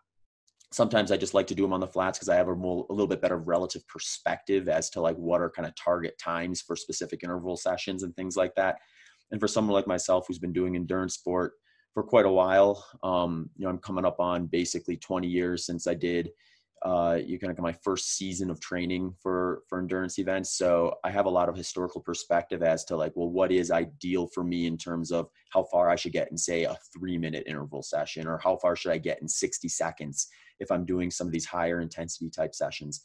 sometimes 0.72 1.10
I 1.10 1.16
just 1.16 1.34
like 1.34 1.46
to 1.48 1.54
do 1.54 1.62
them 1.62 1.72
on 1.72 1.80
the 1.80 1.86
flats 1.86 2.18
because 2.18 2.28
I 2.28 2.36
have 2.36 2.48
a, 2.48 2.54
more, 2.54 2.86
a 2.90 2.92
little 2.92 3.06
bit 3.06 3.22
better 3.22 3.38
relative 3.38 3.86
perspective 3.88 4.68
as 4.68 4.90
to 4.90 5.00
like 5.00 5.16
what 5.16 5.40
are 5.40 5.50
kind 5.50 5.66
of 5.66 5.74
target 5.76 6.18
times 6.18 6.60
for 6.60 6.76
specific 6.76 7.24
interval 7.24 7.56
sessions 7.56 8.02
and 8.02 8.14
things 8.14 8.36
like 8.36 8.54
that. 8.56 8.78
And 9.30 9.40
for 9.40 9.48
someone 9.48 9.74
like 9.74 9.86
myself 9.86 10.26
who's 10.26 10.38
been 10.38 10.52
doing 10.52 10.76
endurance 10.76 11.14
sport 11.14 11.52
for 11.94 12.02
quite 12.02 12.26
a 12.26 12.30
while, 12.30 12.84
um, 13.02 13.50
you 13.56 13.64
know, 13.64 13.70
I'm 13.70 13.78
coming 13.78 14.04
up 14.04 14.20
on 14.20 14.46
basically 14.46 14.96
20 14.96 15.26
years 15.26 15.64
since 15.64 15.86
I 15.86 15.94
did 15.94 16.30
uh, 16.82 17.18
you 17.24 17.38
kind 17.38 17.50
of 17.50 17.58
my 17.58 17.72
first 17.72 18.16
season 18.16 18.50
of 18.50 18.60
training 18.60 19.12
for 19.20 19.62
for 19.68 19.80
endurance 19.80 20.18
events 20.18 20.56
so 20.56 20.94
i 21.02 21.10
have 21.10 21.26
a 21.26 21.30
lot 21.30 21.48
of 21.48 21.56
historical 21.56 22.00
perspective 22.00 22.62
as 22.62 22.84
to 22.84 22.96
like 22.96 23.12
well 23.16 23.30
what 23.30 23.50
is 23.50 23.70
ideal 23.70 24.28
for 24.28 24.44
me 24.44 24.66
in 24.66 24.76
terms 24.76 25.10
of 25.10 25.28
how 25.50 25.64
far 25.64 25.90
i 25.90 25.96
should 25.96 26.12
get 26.12 26.30
in 26.30 26.38
say 26.38 26.64
a 26.64 26.76
three 26.92 27.18
minute 27.18 27.42
interval 27.46 27.82
session 27.82 28.26
or 28.28 28.38
how 28.38 28.56
far 28.56 28.76
should 28.76 28.92
i 28.92 28.98
get 28.98 29.20
in 29.20 29.28
60 29.28 29.68
seconds 29.68 30.28
if 30.60 30.70
i'm 30.70 30.84
doing 30.84 31.10
some 31.10 31.26
of 31.26 31.32
these 31.32 31.46
higher 31.46 31.80
intensity 31.80 32.30
type 32.30 32.54
sessions. 32.54 33.02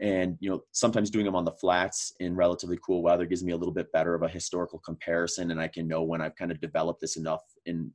And 0.00 0.38
you 0.40 0.48
know 0.48 0.62
sometimes 0.72 1.10
doing 1.10 1.26
them 1.26 1.36
on 1.36 1.44
the 1.44 1.58
flats 1.60 2.14
in 2.20 2.34
relatively 2.34 2.78
cool 2.82 3.02
weather 3.02 3.26
gives 3.26 3.44
me 3.44 3.52
a 3.52 3.56
little 3.56 3.74
bit 3.74 3.92
better 3.92 4.14
of 4.14 4.22
a 4.22 4.28
historical 4.28 4.78
comparison 4.78 5.50
and 5.50 5.60
i 5.60 5.68
can 5.68 5.86
know 5.86 6.02
when 6.02 6.22
i've 6.22 6.36
kind 6.36 6.50
of 6.50 6.58
developed 6.58 7.02
this 7.02 7.18
enough 7.18 7.42
in 7.66 7.92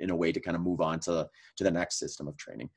in 0.00 0.10
a 0.10 0.16
way 0.16 0.32
to 0.32 0.40
kind 0.40 0.56
of 0.56 0.62
move 0.62 0.80
on 0.80 0.98
to 1.00 1.28
to 1.56 1.64
the 1.64 1.70
next 1.70 1.98
system 1.98 2.26
of 2.26 2.36
training. 2.36 2.68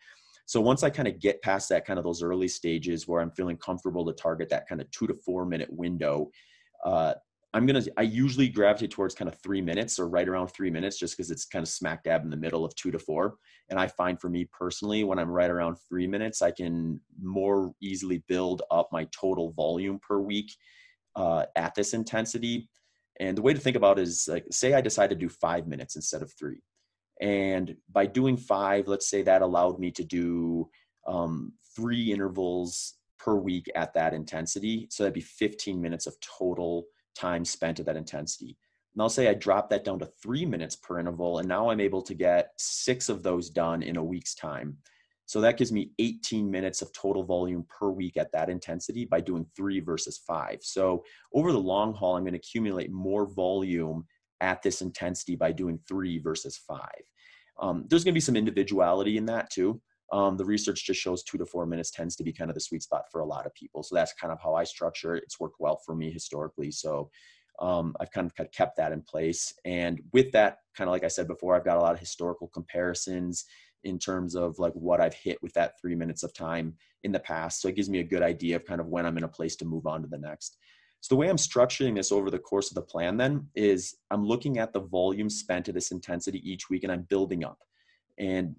So 0.46 0.60
once 0.60 0.84
I 0.84 0.90
kind 0.90 1.08
of 1.08 1.20
get 1.20 1.42
past 1.42 1.70
that 1.70 1.86
kind 1.86 1.98
of 1.98 2.04
those 2.04 2.22
early 2.22 2.50
stages 2.50 3.08
where 3.08 3.22
I'm 3.22 3.32
feeling 3.32 3.58
comfortable 3.58 4.06
to 4.06 4.14
target 4.14 4.50
that 4.50 4.68
kind 4.68 4.82
of 4.82 4.92
two 4.92 5.08
to 5.08 5.16
four 5.16 5.46
minute 5.46 5.72
window, 5.72 6.30
uh, 6.86 7.14
I'm 7.54 7.68
gonna. 7.68 7.84
I 7.98 8.02
usually 8.02 8.50
gravitate 8.50 8.92
towards 8.92 9.14
kind 9.14 9.30
of 9.30 9.40
three 9.42 9.62
minutes 9.62 10.00
or 10.00 10.08
right 10.08 10.28
around 10.28 10.48
three 10.48 10.72
minutes, 10.72 10.98
just 10.98 11.16
because 11.16 11.30
it's 11.30 11.46
kind 11.46 11.62
of 11.62 11.70
smack 11.70 12.04
dab 12.04 12.24
in 12.24 12.32
the 12.32 12.38
middle 12.38 12.66
of 12.66 12.74
two 12.76 12.90
to 12.90 12.98
four. 12.98 13.36
And 13.70 13.80
I 13.80 13.88
find 13.88 14.20
for 14.20 14.30
me 14.30 14.48
personally, 14.52 15.04
when 15.04 15.20
I'm 15.20 15.30
right 15.30 15.52
around 15.52 15.78
three 15.88 16.08
minutes, 16.08 16.42
I 16.42 16.50
can 16.50 17.00
more 17.22 17.74
easily 17.80 18.24
build 18.28 18.64
up 18.72 18.90
my 18.92 19.08
total 19.18 19.52
volume 19.52 20.00
per 20.00 20.20
week 20.20 20.52
uh, 21.16 21.46
at 21.56 21.76
this 21.76 21.94
intensity. 21.94 22.70
And 23.20 23.38
the 23.38 23.44
way 23.44 23.54
to 23.54 23.60
think 23.60 23.76
about 23.76 24.00
is 24.00 24.28
like, 24.28 24.46
say 24.52 24.74
I 24.74 24.82
decide 24.82 25.12
to 25.12 25.16
do 25.16 25.30
five 25.30 25.68
minutes 25.68 25.96
instead 25.96 26.24
of 26.24 26.34
three. 26.34 26.62
And 27.22 27.76
by 27.92 28.08
doing 28.08 28.36
five, 28.36 28.88
let's 28.88 29.08
say 29.08 29.22
that 29.22 29.44
allowed 29.44 29.80
me 29.80 29.92
to 29.92 30.04
do 30.04 30.70
um, 31.08 31.54
three 31.76 32.12
intervals 32.12 32.96
per 33.20 33.36
week 33.36 33.70
at 33.76 33.94
that 33.94 34.14
intensity. 34.14 34.88
So 34.90 35.04
that'd 35.04 35.14
be 35.14 35.22
15 35.22 35.80
minutes 35.80 36.08
of 36.08 36.16
total 36.20 36.86
time 37.16 37.46
spent 37.46 37.80
at 37.80 37.86
that 37.86 37.98
intensity. 37.98 38.58
And 38.94 39.02
I'll 39.02 39.10
say 39.10 39.28
I 39.28 39.34
drop 39.34 39.70
that 39.70 39.84
down 39.84 40.00
to 40.00 40.10
three 40.22 40.46
minutes 40.46 40.76
per 40.76 41.00
interval, 41.00 41.40
and 41.40 41.48
now 41.48 41.70
I'm 41.70 41.80
able 41.80 42.02
to 42.04 42.14
get 42.14 42.52
six 42.58 43.10
of 43.10 43.24
those 43.24 43.50
done 43.50 43.82
in 43.82 43.98
a 43.98 44.04
week's 44.04 44.36
time. 44.36 44.78
So 45.26 45.42
that 45.42 45.58
gives 45.58 45.72
me 45.72 45.92
18 46.00 46.50
minutes 46.50 46.82
of 46.82 46.92
total 46.94 47.24
volume 47.24 47.66
per 47.70 47.90
week 47.90 48.18
at 48.18 48.32
that 48.34 48.50
intensity 48.50 49.06
by 49.06 49.22
doing 49.22 49.46
three 49.56 49.80
versus 49.80 50.22
five. 50.28 50.60
So 50.62 51.04
over 51.34 51.52
the 51.52 51.60
long 51.60 51.94
haul, 51.94 52.18
I'm 52.18 52.24
going 52.24 52.34
to 52.34 52.40
accumulate 52.40 52.92
more 52.92 53.26
volume 53.26 54.06
at 54.42 54.62
this 54.62 54.82
intensity 54.82 55.36
by 55.36 55.52
doing 55.52 55.80
three 55.88 56.20
versus 56.20 56.58
five. 56.58 57.02
Um, 57.60 57.86
there's 57.88 58.04
going 58.04 58.14
to 58.14 58.18
be 58.18 58.22
some 58.22 58.36
individuality 58.36 59.18
in 59.18 59.26
that 59.28 59.50
too. 59.50 59.82
Um, 60.14 60.38
the 60.38 60.46
research 60.46 60.86
just 60.86 61.02
shows 61.02 61.24
two 61.24 61.40
to 61.40 61.46
four 61.46 61.66
minutes 61.66 61.90
tends 61.90 62.16
to 62.18 62.24
be 62.24 62.32
kind 62.32 62.52
of 62.52 62.54
the 62.54 62.62
sweet 62.62 62.84
spot 62.84 63.06
for 63.12 63.22
a 63.22 63.26
lot 63.26 63.48
of 63.48 63.56
people. 63.56 63.82
So 63.82 63.96
that's 63.96 64.14
kind 64.14 64.32
of 64.32 64.40
how 64.40 64.54
I 64.54 64.64
structure 64.64 65.16
it. 65.16 65.24
It's 65.24 65.40
worked 65.40 65.60
well 65.60 65.82
for 65.84 65.96
me 65.96 66.12
historically. 66.12 66.70
So 66.70 67.10
um, 67.60 67.96
I've 68.00 68.12
kind 68.12 68.32
of 68.40 68.52
kept 68.52 68.78
that 68.78 68.92
in 68.92 69.02
place. 69.02 69.56
And 69.66 70.00
with 70.12 70.32
that, 70.34 70.60
kind 70.78 70.88
of 70.88 70.92
like 70.92 71.04
I 71.04 71.08
said 71.08 71.28
before, 71.28 71.56
I've 71.56 71.66
got 71.66 71.78
a 71.78 71.82
lot 71.82 71.96
of 71.96 72.00
historical 72.00 72.48
comparisons 72.48 73.46
in 73.86 73.98
terms 73.98 74.36
of 74.36 74.60
like 74.60 74.74
what 74.74 75.02
I've 75.02 75.16
hit 75.16 75.42
with 75.42 75.54
that 75.54 75.82
three 75.82 75.96
minutes 75.96 76.22
of 76.22 76.32
time 76.32 76.76
in 77.04 77.12
the 77.12 77.20
past. 77.20 77.60
So 77.60 77.68
it 77.68 77.76
gives 77.76 77.90
me 77.90 78.00
a 78.00 78.04
good 78.04 78.22
idea 78.22 78.56
of 78.58 78.66
kind 78.66 78.80
of 78.80 78.88
when 78.88 79.08
I'm 79.08 79.18
in 79.18 79.24
a 79.24 79.28
place 79.28 79.56
to 79.58 79.66
move 79.66 79.88
on 79.88 80.04
to 80.04 80.08
the 80.08 80.20
next. 80.20 80.58
So 81.02 81.16
the 81.16 81.20
way 81.20 81.28
I'm 81.28 81.38
structuring 81.38 81.96
this 81.96 82.12
over 82.12 82.30
the 82.30 82.38
course 82.38 82.70
of 82.70 82.76
the 82.76 82.84
plan 82.84 83.18
then 83.18 83.48
is 83.56 83.96
I'm 84.12 84.24
looking 84.24 84.60
at 84.60 84.74
the 84.74 84.82
volume 84.82 85.30
spent 85.30 85.70
at 85.70 85.74
this 85.74 85.92
intensity 85.92 86.40
each 86.50 86.70
week 86.70 86.84
and 86.84 86.92
I'm 86.92 87.02
building 87.10 87.44
up. 87.44 87.58
And 88.20 88.56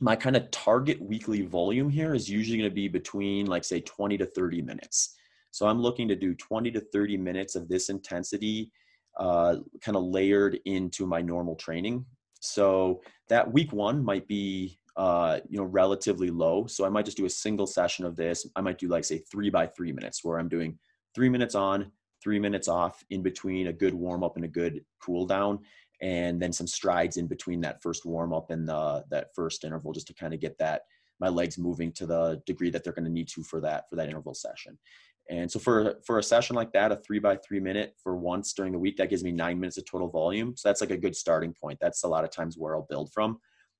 my 0.00 0.16
kind 0.16 0.36
of 0.36 0.50
target 0.50 1.00
weekly 1.00 1.42
volume 1.42 1.88
here 1.88 2.14
is 2.14 2.28
usually 2.28 2.58
going 2.58 2.70
to 2.70 2.74
be 2.74 2.88
between 2.88 3.46
like 3.46 3.64
say 3.64 3.80
20 3.80 4.18
to 4.18 4.26
30 4.26 4.62
minutes. 4.62 5.16
So 5.50 5.66
I'm 5.66 5.80
looking 5.80 6.08
to 6.08 6.16
do 6.16 6.34
20 6.34 6.70
to 6.72 6.80
30 6.80 7.16
minutes 7.16 7.54
of 7.54 7.68
this 7.68 7.88
intensity 7.88 8.70
uh, 9.18 9.56
kind 9.80 9.96
of 9.96 10.04
layered 10.04 10.58
into 10.64 11.06
my 11.06 11.20
normal 11.20 11.54
training. 11.54 12.04
So 12.40 13.02
that 13.28 13.50
week 13.50 13.72
one 13.72 14.04
might 14.04 14.26
be 14.26 14.78
uh, 14.96 15.40
you 15.48 15.58
know 15.58 15.64
relatively 15.64 16.30
low. 16.30 16.66
So 16.66 16.84
I 16.84 16.88
might 16.88 17.04
just 17.04 17.16
do 17.16 17.26
a 17.26 17.30
single 17.30 17.66
session 17.66 18.04
of 18.04 18.16
this. 18.16 18.46
I 18.54 18.60
might 18.60 18.78
do 18.78 18.88
like 18.88 19.04
say 19.04 19.18
three 19.18 19.50
by 19.50 19.66
three 19.66 19.92
minutes, 19.92 20.24
where 20.24 20.38
I'm 20.38 20.48
doing 20.48 20.78
three 21.14 21.28
minutes 21.28 21.54
on, 21.54 21.90
three 22.22 22.38
minutes 22.38 22.68
off 22.68 23.02
in 23.10 23.22
between 23.22 23.68
a 23.68 23.72
good 23.72 23.94
warm 23.94 24.22
up 24.22 24.36
and 24.36 24.44
a 24.44 24.48
good 24.48 24.84
cool 25.00 25.26
down, 25.26 25.60
and 26.02 26.40
then 26.40 26.52
some 26.52 26.66
strides 26.66 27.16
in 27.16 27.26
between 27.26 27.60
that 27.62 27.82
first 27.82 28.04
warm 28.04 28.32
up 28.32 28.50
and 28.50 28.68
the, 28.68 29.04
that 29.10 29.34
first 29.34 29.64
interval, 29.64 29.92
just 29.92 30.06
to 30.08 30.14
kind 30.14 30.34
of 30.34 30.40
get 30.40 30.58
that 30.58 30.82
my 31.20 31.28
legs 31.28 31.58
moving 31.58 31.92
to 31.92 32.06
the 32.06 32.42
degree 32.46 32.70
that 32.70 32.84
they're 32.84 32.92
going 32.92 33.04
to 33.04 33.10
need 33.10 33.28
to 33.28 33.42
for 33.42 33.60
that 33.60 33.88
for 33.88 33.96
that 33.96 34.08
interval 34.08 34.34
session. 34.34 34.78
And 35.30 35.50
so 35.50 35.58
for 35.58 35.96
for 36.06 36.18
a 36.18 36.22
session 36.22 36.54
like 36.54 36.72
that, 36.72 36.92
a 36.92 36.96
three 36.96 37.18
by 37.18 37.36
three 37.36 37.60
minute 37.60 37.94
for 38.02 38.16
once 38.16 38.52
during 38.52 38.72
the 38.72 38.78
week, 38.78 38.96
that 38.98 39.08
gives 39.08 39.24
me 39.24 39.32
nine 39.32 39.58
minutes 39.58 39.78
of 39.78 39.86
total 39.86 40.08
volume. 40.08 40.54
So 40.56 40.68
that's 40.68 40.80
like 40.80 40.90
a 40.90 40.98
good 40.98 41.16
starting 41.16 41.54
point. 41.54 41.78
That's 41.80 42.04
a 42.04 42.08
lot 42.08 42.24
of 42.24 42.30
times 42.30 42.58
where 42.58 42.74
I'll 42.74 42.86
build 42.90 43.12
from. 43.12 43.38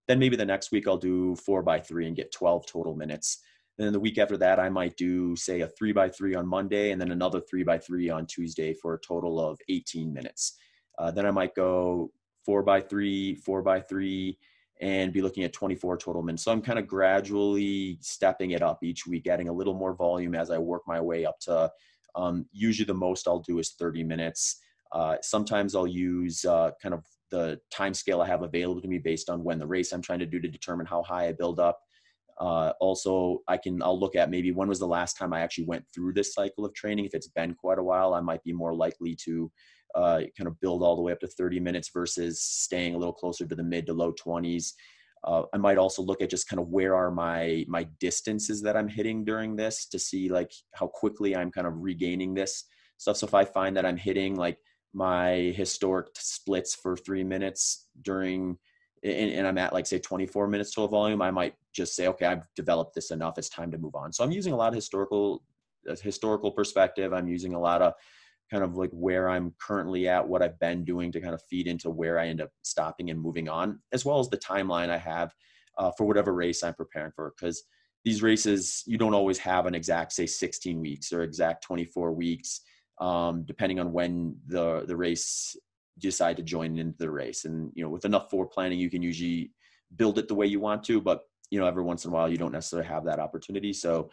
Then 0.09 0.18
maybe 0.18 0.37
the 0.37 0.46
next 0.46 0.72
week 0.72 0.88
I'll 0.88 0.96
do 0.96 1.37
four 1.37 1.62
by 1.62 1.81
three 1.81 2.07
and 2.07 2.16
get 2.16 2.33
12 2.33 2.66
total 2.66 2.94
minutes. 2.94 3.40
And 3.79 3.87
then 3.87 3.92
the 3.92 4.00
week 4.00 4.18
after 4.18 4.37
that, 4.37 4.61
I 4.61 4.68
might 4.68 4.96
do 4.96 5.35
say 5.35 5.62
a 5.62 5.68
three 5.68 5.92
by 5.92 6.09
three 6.09 6.35
on 6.35 6.46
Monday 6.46 6.92
and 6.92 7.00
then 7.00 7.11
another 7.11 7.40
three 7.40 7.64
by 7.64 7.79
three 7.79 8.09
on 8.09 8.27
Tuesday 8.27 8.72
for 8.72 8.94
a 8.94 9.00
total 9.00 9.40
of 9.40 9.59
18 9.68 10.12
minutes. 10.12 10.57
Uh, 10.99 11.11
then 11.11 11.27
I 11.27 11.31
might 11.31 11.55
go 11.55 12.11
four 12.45 12.63
by 12.63 12.81
three, 12.81 13.35
four 13.35 13.63
by 13.63 13.81
three, 13.81 14.39
and 14.81 15.13
be 15.13 15.23
looking 15.23 15.45
at 15.45 15.53
24 15.53 15.97
total 15.99 16.23
minutes. 16.23 16.45
So 16.45 16.53
I'm 16.53 16.61
kind 16.61 16.79
of 16.79 16.87
gradually 16.87 17.99
stepping 18.01 18.53
it 18.53 18.63
up 18.63 18.83
each 18.83 19.07
week, 19.07 19.27
adding 19.27 19.49
a 19.49 19.53
little 19.53 19.75
more 19.75 19.95
volume 19.95 20.35
as 20.35 20.51
I 20.51 20.59
work 20.59 20.83
my 20.87 21.01
way 21.01 21.25
up 21.25 21.39
to 21.41 21.71
um, 22.17 22.47
usually 22.53 22.87
the 22.87 22.95
most 22.95 23.27
I'll 23.27 23.41
do 23.41 23.59
is 23.59 23.71
30 23.71 24.05
minutes. 24.05 24.61
Uh, 24.93 25.17
sometimes 25.23 25.75
I'll 25.75 25.87
use 25.87 26.45
uh, 26.45 26.71
kind 26.81 26.95
of 26.95 27.05
the 27.31 27.61
time 27.71 27.95
scale 27.95 28.21
I 28.21 28.27
have 28.29 28.43
available 28.43 28.81
to 28.81 28.89
me 28.89 28.99
based 28.99 29.29
on 29.29 29.43
when 29.43 29.59
the 29.59 29.67
race 29.67 29.93
I'm 29.93 30.03
trying 30.03 30.21
to 30.21 30.27
do 30.27 30.41
to 30.41 30.49
determine 30.49 30.87
how 30.87 31.03
high 31.03 31.29
I 31.29 31.33
build 31.33 31.59
up. 31.59 31.81
Uh, 32.38 32.73
also, 32.81 33.42
I 33.49 33.57
can 33.57 33.83
I'll 33.83 33.99
look 33.99 34.16
at 34.16 34.31
maybe 34.31 34.53
when 34.53 34.68
was 34.68 34.81
the 34.81 34.87
last 34.87 35.16
time 35.16 35.33
I 35.33 35.40
actually 35.40 35.66
went 35.66 35.85
through 35.94 36.14
this 36.14 36.35
cycle 36.35 36.64
of 36.64 36.75
training. 36.75 37.05
If 37.05 37.14
it's 37.14 37.29
been 37.29 37.55
quite 37.55 37.79
a 37.79 37.83
while, 37.83 38.14
I 38.14 38.20
might 38.20 38.42
be 38.42 38.53
more 38.53 38.75
likely 38.75 39.16
to 39.25 39.51
uh, 39.94 40.20
kind 40.37 40.49
of 40.49 40.59
build 40.61 40.83
all 40.83 40.97
the 40.97 41.03
way 41.03 41.12
up 41.12 41.20
to 41.20 41.29
30 41.29 41.61
minutes 41.61 41.90
versus 41.92 42.42
staying 42.42 42.94
a 42.94 42.99
little 42.99 43.12
closer 43.12 43.47
to 43.47 43.55
the 43.55 43.62
mid 43.62 43.87
to 43.87 43.92
low 43.92 44.12
20s. 44.12 44.73
Uh, 45.23 45.44
I 45.55 45.57
might 45.57 45.79
also 45.79 46.03
look 46.03 46.20
at 46.20 46.29
just 46.29 46.49
kind 46.49 46.61
of 46.61 46.68
where 46.68 46.94
are 46.94 47.11
my 47.11 47.64
my 47.68 47.85
distances 47.99 48.61
that 48.62 48.77
I'm 48.77 48.88
hitting 48.88 49.25
during 49.25 49.57
this 49.57 49.87
to 49.87 49.99
see 49.99 50.29
like 50.29 50.53
how 50.75 50.87
quickly 50.88 51.35
I'm 51.35 51.51
kind 51.51 51.66
of 51.66 51.75
regaining 51.77 52.35
this 52.35 52.64
stuff. 52.99 53.16
So 53.16 53.27
if 53.27 53.35
I 53.35 53.44
find 53.44 53.77
that 53.77 53.87
I'm 53.87 53.97
hitting 53.97 54.35
like 54.35 54.59
my 54.92 55.53
historic 55.57 56.09
splits 56.14 56.75
for 56.75 56.97
three 56.97 57.25
minutes 57.25 57.88
during 58.03 58.59
and, 59.05 59.31
and, 59.33 59.47
I'm 59.47 59.59
at 59.59 59.73
like 59.73 59.87
say 59.87 59.99
24 59.99 60.49
minutes 60.49 60.75
total 60.75 60.88
volume, 60.88 61.23
I 61.23 61.31
might 61.31 61.55
just 61.73 61.95
say, 61.95 62.09
okay, 62.09 62.27
I've 62.27 62.47
developed 62.57 62.95
this 62.95 63.11
enough. 63.11 63.38
It's 63.38 63.49
time 63.49 63.71
to 63.71 63.79
move 63.79 63.95
on. 63.95 64.12
So 64.12 64.25
I'm 64.25 64.33
using 64.33 64.53
a 64.53 64.57
lot 64.57 64.69
of 64.69 64.75
historical 64.75 65.43
historical 66.03 66.51
perspective. 66.51 67.12
I'm 67.12 67.29
using 67.29 67.53
a 67.55 67.61
lot 67.61 67.83
of 67.83 67.93
kind 68.51 68.64
of 68.64 68.77
like 68.77 68.90
where 68.93 69.29
I'm 69.29 69.55
currently 69.61 70.09
at, 70.09 70.27
what 70.27 70.43
I've 70.43 70.59
been 70.59 70.85
doing 70.85 71.12
to 71.12 71.21
kind 71.21 71.35
of 71.35 71.43
feed 71.51 71.67
into 71.67 71.90
where 71.90 72.19
I 72.19 72.29
end 72.29 72.40
up 72.40 72.51
stopping 72.62 73.11
and 73.11 73.21
moving 73.21 73.49
on, 73.49 73.81
as 73.93 74.05
well 74.05 74.19
as 74.19 74.31
the 74.31 74.38
timeline 74.38 74.88
I 74.88 74.97
have 74.97 75.35
uh, 75.77 75.90
for 75.99 76.07
whatever 76.07 76.33
race 76.33 76.62
I'm 76.62 76.75
preparing 76.75 77.12
for. 77.14 77.35
Because 77.37 77.64
these 78.05 78.23
races, 78.23 78.83
you 78.87 78.97
don't 78.97 79.14
always 79.14 79.38
have 79.38 79.67
an 79.67 79.75
exact, 79.75 80.12
say, 80.12 80.27
16 80.27 80.81
weeks 80.81 81.12
or 81.12 81.23
exact 81.23 81.64
24 81.64 82.12
weeks 82.12 82.61
um, 82.99 83.45
depending 83.45 83.81
on 83.81 83.93
when 83.93 84.37
the 84.47 84.85
the 84.87 84.97
race 84.97 85.57
decide 85.99 86.37
to 86.37 86.43
join 86.43 86.79
into 86.79 86.99
the 86.99 87.11
race. 87.11 87.45
And 87.45 87.71
you 87.75 87.85
know, 87.85 87.91
with 87.91 88.05
enough 88.05 88.31
foreplanning, 88.31 88.53
planning, 88.53 88.79
you 88.79 88.91
can 88.91 89.03
usually 89.03 89.53
build 89.97 90.19
it 90.19 90.29
the 90.29 90.35
way 90.35 90.47
you 90.47 90.61
want 90.61 90.85
to. 90.85 91.01
But 91.01 91.23
you 91.51 91.59
know, 91.59 91.67
every 91.67 91.83
once 91.83 92.05
in 92.05 92.11
a 92.11 92.15
while, 92.15 92.29
you 92.29 92.37
don't 92.37 92.53
necessarily 92.53 92.89
have 92.89 93.05
that 93.05 93.19
opportunity. 93.19 93.73
So 93.73 94.11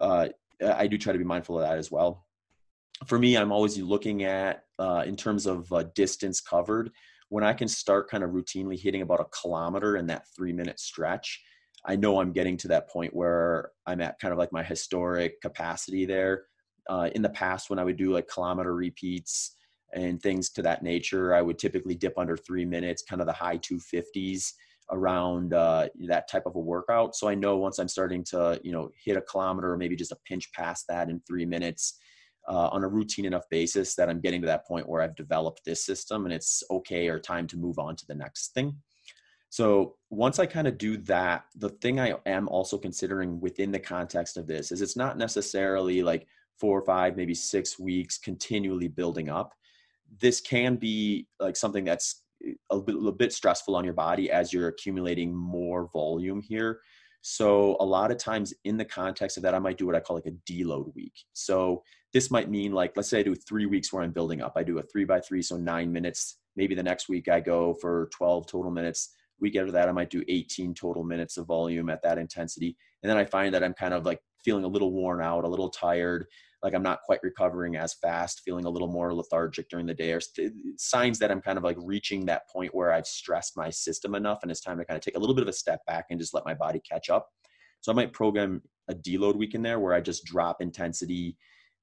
uh, 0.00 0.28
I 0.64 0.86
do 0.86 0.98
try 0.98 1.12
to 1.12 1.18
be 1.18 1.24
mindful 1.24 1.58
of 1.58 1.66
that 1.66 1.78
as 1.78 1.90
well. 1.90 2.26
For 3.06 3.18
me, 3.18 3.36
I'm 3.36 3.52
always 3.52 3.78
looking 3.78 4.24
at 4.24 4.64
uh, 4.78 5.02
in 5.06 5.16
terms 5.16 5.46
of 5.46 5.72
uh, 5.72 5.84
distance 5.94 6.40
covered. 6.40 6.90
When 7.30 7.42
I 7.42 7.52
can 7.52 7.66
start 7.66 8.08
kind 8.08 8.22
of 8.22 8.30
routinely 8.30 8.78
hitting 8.78 9.02
about 9.02 9.20
a 9.20 9.24
kilometer 9.24 9.96
in 9.96 10.06
that 10.06 10.26
three 10.36 10.52
minute 10.52 10.78
stretch, 10.78 11.42
I 11.84 11.96
know 11.96 12.20
I'm 12.20 12.32
getting 12.32 12.56
to 12.58 12.68
that 12.68 12.88
point 12.88 13.14
where 13.14 13.72
I'm 13.86 14.00
at 14.00 14.18
kind 14.20 14.32
of 14.32 14.38
like 14.38 14.52
my 14.52 14.62
historic 14.62 15.40
capacity 15.40 16.06
there 16.06 16.44
uh, 16.88 17.10
in 17.14 17.22
the 17.22 17.30
past 17.30 17.70
when 17.70 17.78
I 17.78 17.84
would 17.84 17.96
do 17.96 18.12
like 18.12 18.28
kilometer 18.28 18.74
repeats 18.74 19.56
and 19.94 20.20
things 20.20 20.50
to 20.50 20.62
that 20.62 20.82
nature, 20.82 21.34
I 21.34 21.42
would 21.42 21.58
typically 21.58 21.94
dip 21.94 22.18
under 22.18 22.36
three 22.36 22.64
minutes, 22.64 23.02
kind 23.02 23.20
of 23.20 23.26
the 23.26 23.32
high 23.32 23.58
250s 23.58 24.52
around 24.90 25.54
uh, 25.54 25.88
that 26.08 26.28
type 26.28 26.46
of 26.46 26.56
a 26.56 26.60
workout. 26.60 27.16
So 27.16 27.28
I 27.28 27.34
know 27.34 27.56
once 27.56 27.78
I'm 27.78 27.88
starting 27.88 28.22
to, 28.24 28.60
you 28.62 28.72
know, 28.72 28.90
hit 29.02 29.16
a 29.16 29.22
kilometer 29.22 29.72
or 29.72 29.76
maybe 29.78 29.96
just 29.96 30.12
a 30.12 30.18
pinch 30.26 30.52
past 30.52 30.86
that 30.88 31.08
in 31.08 31.20
three 31.26 31.46
minutes 31.46 31.98
uh, 32.46 32.68
on 32.68 32.84
a 32.84 32.88
routine 32.88 33.24
enough 33.24 33.48
basis 33.50 33.94
that 33.94 34.10
I'm 34.10 34.20
getting 34.20 34.42
to 34.42 34.46
that 34.46 34.66
point 34.66 34.88
where 34.88 35.00
I've 35.00 35.16
developed 35.16 35.62
this 35.64 35.86
system 35.86 36.26
and 36.26 36.34
it's 36.34 36.62
okay 36.70 37.08
or 37.08 37.18
time 37.18 37.46
to 37.48 37.56
move 37.56 37.78
on 37.78 37.96
to 37.96 38.06
the 38.06 38.14
next 38.14 38.52
thing. 38.52 38.76
So 39.48 39.94
once 40.10 40.38
I 40.38 40.46
kind 40.46 40.66
of 40.66 40.76
do 40.76 40.96
that, 40.98 41.44
the 41.54 41.68
thing 41.68 42.00
I 42.00 42.14
am 42.26 42.48
also 42.48 42.76
considering 42.76 43.40
within 43.40 43.70
the 43.70 43.78
context 43.78 44.36
of 44.36 44.46
this 44.46 44.72
is 44.72 44.82
it's 44.82 44.96
not 44.96 45.16
necessarily 45.16 46.02
like, 46.02 46.26
four 46.58 46.78
or 46.78 46.84
five, 46.84 47.16
maybe 47.16 47.34
six 47.34 47.78
weeks, 47.78 48.18
continually 48.18 48.88
building 48.88 49.28
up. 49.28 49.54
This 50.20 50.40
can 50.40 50.76
be 50.76 51.26
like 51.40 51.56
something 51.56 51.84
that's 51.84 52.22
eh, 52.46 52.52
a, 52.70 52.76
little 52.76 53.12
bit 53.12 53.32
stressful 53.32 53.76
on 53.76 53.84
your 53.84 53.94
body 53.94 54.30
as 54.30 54.52
you're 54.52 54.68
accumulating 54.68 55.34
more 55.34 55.88
volume 55.92 56.40
here. 56.40 56.80
So 57.26 57.76
a 57.80 57.84
lot 57.84 58.10
of 58.10 58.18
times 58.18 58.52
in 58.64 58.76
the 58.76 58.84
context 58.84 59.38
of 59.38 59.42
that, 59.44 59.54
I 59.54 59.58
might 59.58 59.78
do 59.78 59.86
what 59.86 59.94
I 59.94 60.00
call 60.00 60.16
like 60.16 60.26
a 60.26 60.52
deload 60.52 60.94
week. 60.94 61.14
So 61.32 61.82
this 62.12 62.30
might 62.30 62.50
mean 62.50 62.72
like, 62.72 62.92
let's 62.96 63.08
say 63.08 63.20
I 63.20 63.22
do 63.22 63.34
three 63.34 63.66
weeks 63.66 63.92
where 63.92 64.02
I'm 64.02 64.12
building 64.12 64.42
up. 64.42 64.52
I 64.56 64.62
do 64.62 64.78
a 64.78 64.82
three 64.82 65.04
by 65.04 65.20
three, 65.20 65.40
so 65.40 65.56
nine 65.56 65.90
minutes. 65.90 66.36
Maybe 66.54 66.74
the 66.74 66.82
next 66.82 67.08
week 67.08 67.28
I 67.28 67.40
go 67.40 67.74
for 67.80 68.10
12 68.12 68.46
total 68.46 68.70
minutes. 68.70 69.14
Week 69.40 69.56
after 69.56 69.72
that, 69.72 69.88
I 69.88 69.92
might 69.92 70.10
do 70.10 70.22
18 70.28 70.74
total 70.74 71.02
minutes 71.02 71.38
of 71.38 71.46
volume 71.46 71.88
at 71.88 72.02
that 72.02 72.18
intensity. 72.18 72.76
And 73.02 73.10
then 73.10 73.16
I 73.16 73.24
find 73.24 73.54
that 73.54 73.64
I'm 73.64 73.74
kind 73.74 73.94
of 73.94 74.04
like 74.04 74.20
feeling 74.44 74.64
a 74.64 74.68
little 74.68 74.92
worn 74.92 75.22
out, 75.22 75.44
a 75.44 75.48
little 75.48 75.70
tired, 75.70 76.26
like 76.64 76.74
I'm 76.74 76.82
not 76.82 77.02
quite 77.02 77.22
recovering 77.22 77.76
as 77.76 77.92
fast, 77.92 78.40
feeling 78.42 78.64
a 78.64 78.70
little 78.70 78.88
more 78.88 79.12
lethargic 79.12 79.68
during 79.68 79.84
the 79.84 79.92
day, 79.92 80.12
or 80.12 80.20
signs 80.78 81.18
that 81.18 81.30
I'm 81.30 81.42
kind 81.42 81.58
of 81.58 81.62
like 81.62 81.76
reaching 81.78 82.24
that 82.24 82.48
point 82.48 82.74
where 82.74 82.90
I've 82.90 83.06
stressed 83.06 83.54
my 83.54 83.68
system 83.68 84.14
enough 84.14 84.38
and 84.42 84.50
it's 84.50 84.62
time 84.62 84.78
to 84.78 84.84
kind 84.86 84.96
of 84.96 85.02
take 85.02 85.16
a 85.16 85.18
little 85.20 85.34
bit 85.34 85.42
of 85.42 85.48
a 85.48 85.52
step 85.52 85.84
back 85.86 86.06
and 86.08 86.18
just 86.18 86.32
let 86.32 86.46
my 86.46 86.54
body 86.54 86.80
catch 86.90 87.10
up. 87.10 87.28
So 87.82 87.92
I 87.92 87.94
might 87.94 88.14
program 88.14 88.62
a 88.88 88.94
deload 88.94 89.36
week 89.36 89.54
in 89.54 89.60
there 89.60 89.78
where 89.78 89.92
I 89.92 90.00
just 90.00 90.24
drop 90.24 90.62
intensity, 90.62 91.36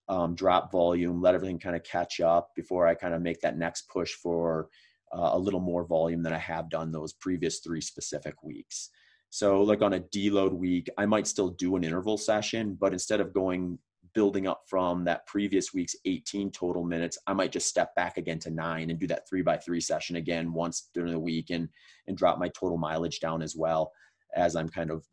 um, 0.09 0.33
drop 0.33 0.71
volume, 0.71 1.21
let 1.21 1.35
everything 1.35 1.59
kind 1.59 1.75
of 1.75 1.83
catch 1.83 2.19
up 2.19 2.49
before 2.55 2.87
I 2.87 2.95
kind 2.95 3.13
of 3.13 3.21
make 3.21 3.39
that 3.41 3.59
next 3.59 3.87
push 3.87 4.13
for 4.13 4.69
uh, 5.15 5.29
a 5.33 5.39
little 5.39 5.59
more 5.59 5.85
volume 5.85 6.23
than 6.23 6.33
I 6.33 6.39
have 6.39 6.71
done 6.71 6.91
those 6.91 7.13
previous 7.13 7.59
three 7.59 7.81
specific 7.81 8.41
weeks. 8.41 8.89
So, 9.29 9.61
like 9.61 9.83
on 9.83 9.93
a 9.93 9.99
deload 9.99 10.53
week, 10.53 10.89
I 10.97 11.05
might 11.05 11.27
still 11.27 11.49
do 11.49 11.75
an 11.75 11.83
interval 11.83 12.17
session, 12.17 12.77
but 12.79 12.93
instead 12.93 13.21
of 13.21 13.33
going 13.33 13.77
building 14.13 14.47
up 14.47 14.63
from 14.67 15.03
that 15.05 15.25
previous 15.27 15.73
week's 15.73 15.95
18 16.05 16.51
total 16.51 16.83
minutes, 16.83 17.17
I 17.27 17.33
might 17.33 17.51
just 17.51 17.67
step 17.67 17.95
back 17.95 18.17
again 18.17 18.39
to 18.39 18.49
nine 18.51 18.89
and 18.89 18.99
do 18.99 19.07
that 19.07 19.27
three 19.27 19.41
by 19.41 19.57
three 19.57 19.81
session 19.81 20.15
again 20.15 20.53
once 20.53 20.89
during 20.93 21.11
the 21.11 21.19
week 21.19 21.49
and 21.49 21.69
and 22.07 22.17
drop 22.17 22.39
my 22.39 22.49
total 22.49 22.77
mileage 22.77 23.19
down 23.19 23.41
as 23.41 23.55
well 23.55 23.91
as 24.35 24.55
I'm 24.55 24.69
kind 24.69 24.91
of 24.91 25.05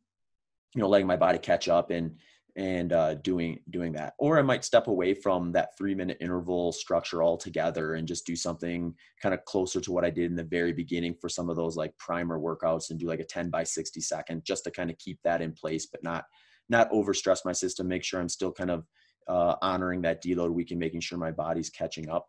you 0.74 0.82
know 0.82 0.88
letting 0.88 1.06
my 1.06 1.16
body 1.16 1.38
catch 1.38 1.68
up 1.68 1.90
and 1.90 2.16
and 2.56 2.92
uh, 2.92 3.14
doing 3.14 3.61
doing 3.70 3.92
that. 3.92 4.14
Or 4.18 4.38
i 4.38 4.42
might 4.42 4.64
step 4.64 4.88
away 4.88 5.14
from 5.14 5.52
that 5.52 5.76
three 5.78 5.94
minute 5.94 6.18
interval 6.20 6.72
structure 6.72 7.22
altogether 7.22 7.94
and 7.94 8.08
just 8.08 8.26
do 8.26 8.34
something 8.34 8.94
kind 9.22 9.34
of 9.34 9.44
closer 9.44 9.80
to 9.80 9.92
what 9.92 10.04
i 10.04 10.11
did 10.11 10.30
in 10.30 10.37
the 10.37 10.44
very 10.44 10.72
beginning 10.72 11.14
for 11.20 11.28
some 11.28 11.48
of 11.48 11.56
those 11.56 11.76
like 11.76 11.96
primer 11.98 12.38
workouts 12.38 12.90
and 12.90 12.98
do 12.98 13.06
like 13.06 13.20
a 13.20 13.24
10 13.24 13.48
by 13.48 13.62
60 13.62 14.00
second 14.00 14.44
just 14.44 14.64
to 14.64 14.70
kind 14.70 14.90
of 14.90 14.98
keep 14.98 15.20
that 15.22 15.40
in 15.40 15.52
place 15.52 15.87
but 15.87 16.02
not 16.02 16.24
not 16.68 16.90
overstress 16.90 17.44
my 17.44 17.52
system 17.52 17.88
make 17.88 18.04
sure 18.04 18.20
i'm 18.20 18.28
still 18.28 18.52
kind 18.52 18.70
of 18.70 18.85
uh, 19.28 19.57
honoring 19.61 20.02
that 20.02 20.22
deload 20.22 20.52
week 20.52 20.70
and 20.70 20.81
making 20.81 21.00
sure 21.00 21.18
my 21.18 21.31
body's 21.31 21.70
catching 21.70 22.09
up. 22.09 22.26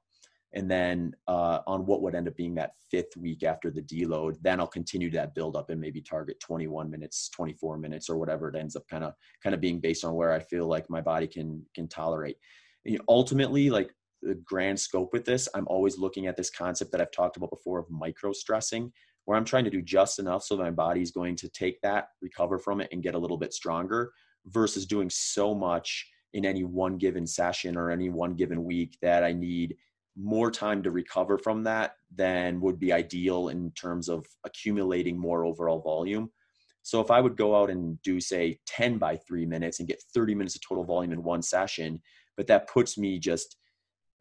And 0.53 0.69
then 0.69 1.15
uh, 1.27 1.59
on 1.67 1.85
what 1.85 2.01
would 2.01 2.15
end 2.15 2.27
up 2.27 2.35
being 2.35 2.55
that 2.55 2.71
fifth 2.89 3.15
week 3.15 3.43
after 3.43 3.69
the 3.69 3.83
deload 3.83 4.35
then 4.41 4.59
i'll 4.59 4.65
continue 4.65 5.11
that 5.11 5.35
build 5.35 5.55
up 5.55 5.69
and 5.69 5.79
maybe 5.79 6.01
target 6.01 6.39
21 6.39 6.89
minutes 6.89 7.29
24 7.29 7.77
minutes 7.77 8.09
or 8.09 8.17
whatever 8.17 8.49
it 8.49 8.55
ends 8.55 8.75
up 8.75 8.81
kind 8.89 9.03
of 9.03 9.13
kind 9.43 9.53
of 9.53 9.61
being 9.61 9.79
based 9.79 10.03
on 10.03 10.15
where 10.15 10.33
i 10.33 10.39
feel 10.39 10.65
like 10.65 10.89
my 10.89 11.01
body 11.01 11.27
can 11.27 11.63
can 11.75 11.87
tolerate. 11.87 12.35
Ultimately 13.07 13.69
like 13.69 13.93
the 14.23 14.33
grand 14.43 14.79
scope 14.79 15.13
with 15.13 15.23
this 15.23 15.47
i'm 15.53 15.67
always 15.67 15.99
looking 15.99 16.25
at 16.25 16.35
this 16.35 16.49
concept 16.49 16.91
that 16.91 16.99
i've 16.99 17.11
talked 17.11 17.37
about 17.37 17.51
before 17.51 17.77
of 17.77 17.89
micro 17.91 18.33
stressing 18.33 18.91
where 19.25 19.37
i'm 19.37 19.45
trying 19.45 19.63
to 19.63 19.69
do 19.69 19.83
just 19.83 20.17
enough 20.17 20.43
so 20.43 20.57
that 20.57 20.63
my 20.63 20.71
body's 20.71 21.11
going 21.11 21.35
to 21.35 21.47
take 21.49 21.79
that 21.81 22.07
recover 22.23 22.57
from 22.57 22.81
it 22.81 22.89
and 22.91 23.03
get 23.03 23.13
a 23.13 23.19
little 23.19 23.37
bit 23.37 23.53
stronger 23.53 24.11
versus 24.45 24.85
doing 24.85 25.09
so 25.09 25.53
much 25.53 26.09
in 26.33 26.45
any 26.45 26.63
one 26.63 26.97
given 26.97 27.25
session 27.25 27.75
or 27.75 27.89
any 27.89 28.09
one 28.09 28.35
given 28.35 28.63
week 28.63 28.97
that 29.01 29.23
i 29.23 29.31
need 29.31 29.75
more 30.19 30.51
time 30.51 30.83
to 30.83 30.91
recover 30.91 31.37
from 31.37 31.63
that 31.63 31.95
than 32.13 32.59
would 32.59 32.79
be 32.79 32.91
ideal 32.91 33.49
in 33.49 33.71
terms 33.71 34.09
of 34.09 34.25
accumulating 34.43 35.17
more 35.17 35.45
overall 35.45 35.79
volume. 35.79 36.29
So 36.81 36.99
if 36.99 37.09
I 37.09 37.21
would 37.21 37.37
go 37.37 37.55
out 37.55 37.69
and 37.69 38.01
do 38.01 38.19
say 38.19 38.59
10 38.67 38.97
by 38.97 39.15
3 39.15 39.45
minutes 39.45 39.79
and 39.79 39.87
get 39.87 40.03
30 40.13 40.35
minutes 40.35 40.55
of 40.55 40.61
total 40.61 40.83
volume 40.83 41.13
in 41.13 41.23
one 41.23 41.41
session, 41.41 42.01
but 42.35 42.47
that 42.47 42.67
puts 42.67 42.97
me 42.97 43.19
just 43.19 43.57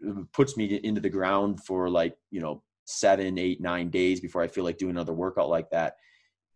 um, 0.07 0.29
puts 0.33 0.57
me 0.57 0.81
into 0.85 1.01
the 1.01 1.11
ground 1.11 1.61
for 1.65 1.91
like, 1.91 2.17
you 2.31 2.41
know, 2.41 2.63
seven, 2.85 3.37
eight, 3.39 3.61
nine 3.61 3.91
days 3.91 4.21
before 4.21 4.43
I 4.43 4.49
feel 4.49 4.65
like 4.65 4.79
doing 4.79 4.93
another 4.93 5.13
workout 5.13 5.49
like 5.49 5.71
that. 5.71 5.97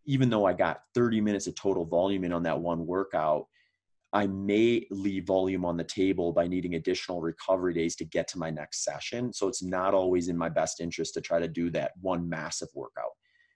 Even 0.04 0.30
though 0.30 0.44
I 0.44 0.52
got 0.52 0.80
30 0.94 1.20
minutes 1.20 1.46
of 1.46 1.54
total 1.54 1.84
volume 1.84 2.24
in 2.24 2.32
on 2.32 2.42
that 2.44 2.60
one 2.60 2.86
workout, 2.86 3.46
I 4.12 4.26
may 4.26 4.86
leave 4.90 5.26
volume 5.26 5.64
on 5.64 5.76
the 5.76 5.84
table 5.84 6.32
by 6.32 6.46
needing 6.46 6.74
additional 6.74 7.22
recovery 7.22 7.72
days 7.72 7.96
to 7.96 8.04
get 8.04 8.28
to 8.28 8.38
my 8.38 8.50
next 8.50 8.84
session. 8.84 9.32
So 9.32 9.48
it's 9.48 9.62
not 9.62 9.94
always 9.94 10.28
in 10.28 10.36
my 10.36 10.50
best 10.50 10.80
interest 10.80 11.14
to 11.14 11.22
try 11.22 11.38
to 11.38 11.48
do 11.48 11.70
that 11.70 11.92
one 12.00 12.28
massive 12.28 12.68
workout. 12.74 13.12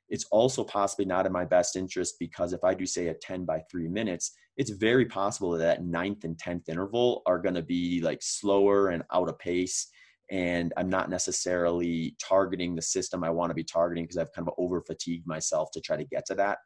It's 0.09 0.25
also 0.31 0.65
possibly 0.65 1.05
not 1.05 1.27
in 1.27 1.33
my 1.33 1.45
best 1.45 1.77
interest 1.77 2.15
because 2.19 2.53
if 2.53 2.65
I 2.65 2.75
do 2.75 2.87
say 2.87 3.09
a 3.09 3.15
10 3.15 3.45
by 3.45 3.63
three 3.71 3.89
minutes, 3.89 4.33
it's 4.57 4.71
very 4.71 5.05
possible 5.05 5.51
that 5.51 5.59
that 5.59 5.85
ninth 5.85 6.25
and 6.25 6.39
10th 6.39 6.69
interval 6.69 7.23
are 7.27 7.39
going 7.39 7.57
to 7.57 7.63
be 7.63 8.01
like 8.01 8.23
slower 8.23 8.89
and 8.89 9.03
out 9.13 9.29
of 9.29 9.39
pace. 9.39 9.89
And 10.31 10.73
I'm 10.77 10.89
not 10.89 11.09
necessarily 11.09 12.17
targeting 12.21 12.75
the 12.75 12.83
system 12.83 13.23
I 13.23 13.31
want 13.31 13.51
to 13.51 13.55
be 13.55 13.65
targeting 13.65 14.05
because 14.05 14.17
I've 14.17 14.33
kind 14.33 14.49
of 14.49 14.55
over 14.59 14.81
fatigued 14.81 15.27
myself 15.27 15.71
to 15.73 15.81
try 15.81 15.97
to 15.97 16.05
get 16.05 16.27
to 16.27 16.35
that. 16.35 16.59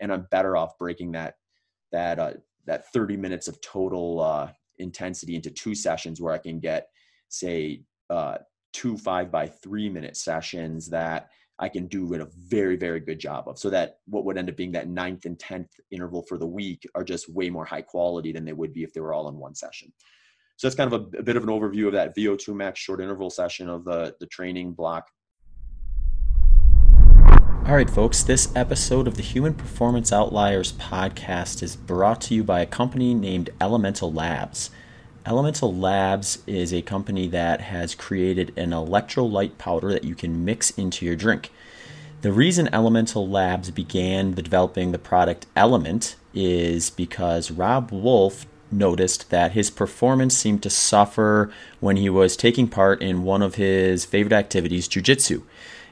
And 0.00 0.12
I'm 0.12 0.28
better 0.30 0.56
off 0.56 0.78
breaking 0.78 1.12
that, 1.12 1.34
that, 1.92 2.18
uh, 2.18 2.34
that 2.66 2.92
30 2.92 3.16
minutes 3.16 3.48
of 3.48 3.60
total 3.60 4.20
uh, 4.20 4.52
intensity 4.78 5.34
into 5.34 5.50
two 5.50 5.74
sessions 5.74 6.20
where 6.20 6.32
I 6.32 6.38
can 6.38 6.60
get, 6.60 6.88
say, 7.28 7.82
uh, 8.08 8.38
two 8.72 8.96
five 8.96 9.30
by 9.30 9.48
three 9.48 9.88
minute 9.88 10.16
sessions 10.16 10.88
that 10.90 11.28
I 11.58 11.68
can 11.68 11.86
do 11.86 12.12
a 12.14 12.26
very, 12.48 12.76
very 12.76 13.00
good 13.00 13.18
job 13.18 13.46
of. 13.46 13.58
So 13.58 13.68
that 13.70 13.98
what 14.06 14.24
would 14.24 14.38
end 14.38 14.48
up 14.48 14.56
being 14.56 14.72
that 14.72 14.88
ninth 14.88 15.26
and 15.26 15.38
10th 15.38 15.68
interval 15.90 16.22
for 16.22 16.38
the 16.38 16.46
week 16.46 16.88
are 16.94 17.04
just 17.04 17.28
way 17.28 17.50
more 17.50 17.66
high 17.66 17.82
quality 17.82 18.32
than 18.32 18.46
they 18.46 18.54
would 18.54 18.72
be 18.72 18.82
if 18.82 18.94
they 18.94 19.00
were 19.00 19.12
all 19.12 19.28
in 19.28 19.36
one 19.36 19.54
session. 19.54 19.92
So 20.60 20.68
that's 20.68 20.76
kind 20.76 20.92
of 20.92 21.14
a, 21.14 21.20
a 21.20 21.22
bit 21.22 21.36
of 21.36 21.42
an 21.42 21.48
overview 21.48 21.86
of 21.86 21.94
that 21.94 22.14
VO2 22.14 22.54
max 22.54 22.80
short 22.80 23.00
interval 23.00 23.30
session 23.30 23.70
of 23.70 23.82
the, 23.82 24.14
the 24.20 24.26
training 24.26 24.72
block. 24.72 25.08
All 27.64 27.74
right, 27.74 27.88
folks, 27.88 28.22
this 28.22 28.54
episode 28.54 29.08
of 29.08 29.14
the 29.14 29.22
Human 29.22 29.54
Performance 29.54 30.12
Outliers 30.12 30.72
podcast 30.72 31.62
is 31.62 31.76
brought 31.76 32.20
to 32.22 32.34
you 32.34 32.44
by 32.44 32.60
a 32.60 32.66
company 32.66 33.14
named 33.14 33.48
Elemental 33.58 34.12
Labs. 34.12 34.68
Elemental 35.24 35.74
Labs 35.74 36.40
is 36.46 36.74
a 36.74 36.82
company 36.82 37.26
that 37.28 37.62
has 37.62 37.94
created 37.94 38.52
an 38.58 38.72
electrolyte 38.72 39.56
powder 39.56 39.88
that 39.88 40.04
you 40.04 40.14
can 40.14 40.44
mix 40.44 40.72
into 40.72 41.06
your 41.06 41.16
drink. 41.16 41.50
The 42.20 42.32
reason 42.32 42.68
Elemental 42.70 43.26
Labs 43.26 43.70
began 43.70 44.34
developing 44.34 44.92
the 44.92 44.98
product 44.98 45.46
Element 45.56 46.16
is 46.34 46.90
because 46.90 47.50
Robb 47.50 47.90
Wolf 47.90 48.44
noticed 48.72 49.30
that 49.30 49.52
his 49.52 49.70
performance 49.70 50.36
seemed 50.36 50.62
to 50.62 50.70
suffer 50.70 51.50
when 51.80 51.96
he 51.96 52.08
was 52.10 52.36
taking 52.36 52.68
part 52.68 53.02
in 53.02 53.22
one 53.22 53.42
of 53.42 53.56
his 53.56 54.04
favorite 54.04 54.32
activities, 54.32 54.88
jujitsu. 54.88 55.42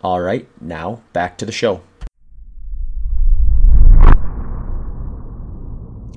All 0.02 0.20
right, 0.20 0.48
now 0.60 1.02
back 1.12 1.38
to 1.38 1.46
the 1.46 1.52
show. 1.52 1.82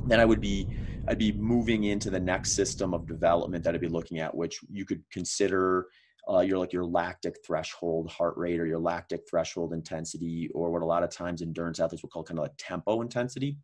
Then 0.08 0.20
I 0.20 0.26
would 0.26 0.42
be 0.42 0.68
I'd 1.08 1.20
be 1.20 1.34
moving 1.34 1.84
into 1.84 2.10
the 2.10 2.20
next 2.20 2.54
system 2.54 2.96
of 2.96 3.06
development 3.06 3.63
that 3.66 3.76
I'd 3.76 3.82
be 3.82 3.89
looking 3.89 4.18
at, 4.18 4.34
which 4.34 4.60
you 4.72 4.86
could 4.86 5.04
consider 5.12 5.86
uh, 6.30 6.40
your 6.40 6.58
like 6.58 6.74
your 6.74 6.86
lactic 6.86 7.36
threshold 7.46 8.10
heart 8.10 8.36
rate 8.38 8.60
or 8.60 8.66
your 8.66 8.80
lactic 8.80 9.22
threshold 9.30 9.74
intensity 9.74 10.50
or 10.54 10.72
what 10.72 10.82
a 10.82 10.86
lot 10.86 11.04
of 11.04 11.10
times 11.10 11.42
endurance 11.42 11.80
athletes 11.80 12.04
will 12.04 12.10
call 12.10 12.24
kind 12.24 12.40
of 12.40 12.44
like 12.44 12.54
tempo 12.58 13.02
intensity. 13.02 13.58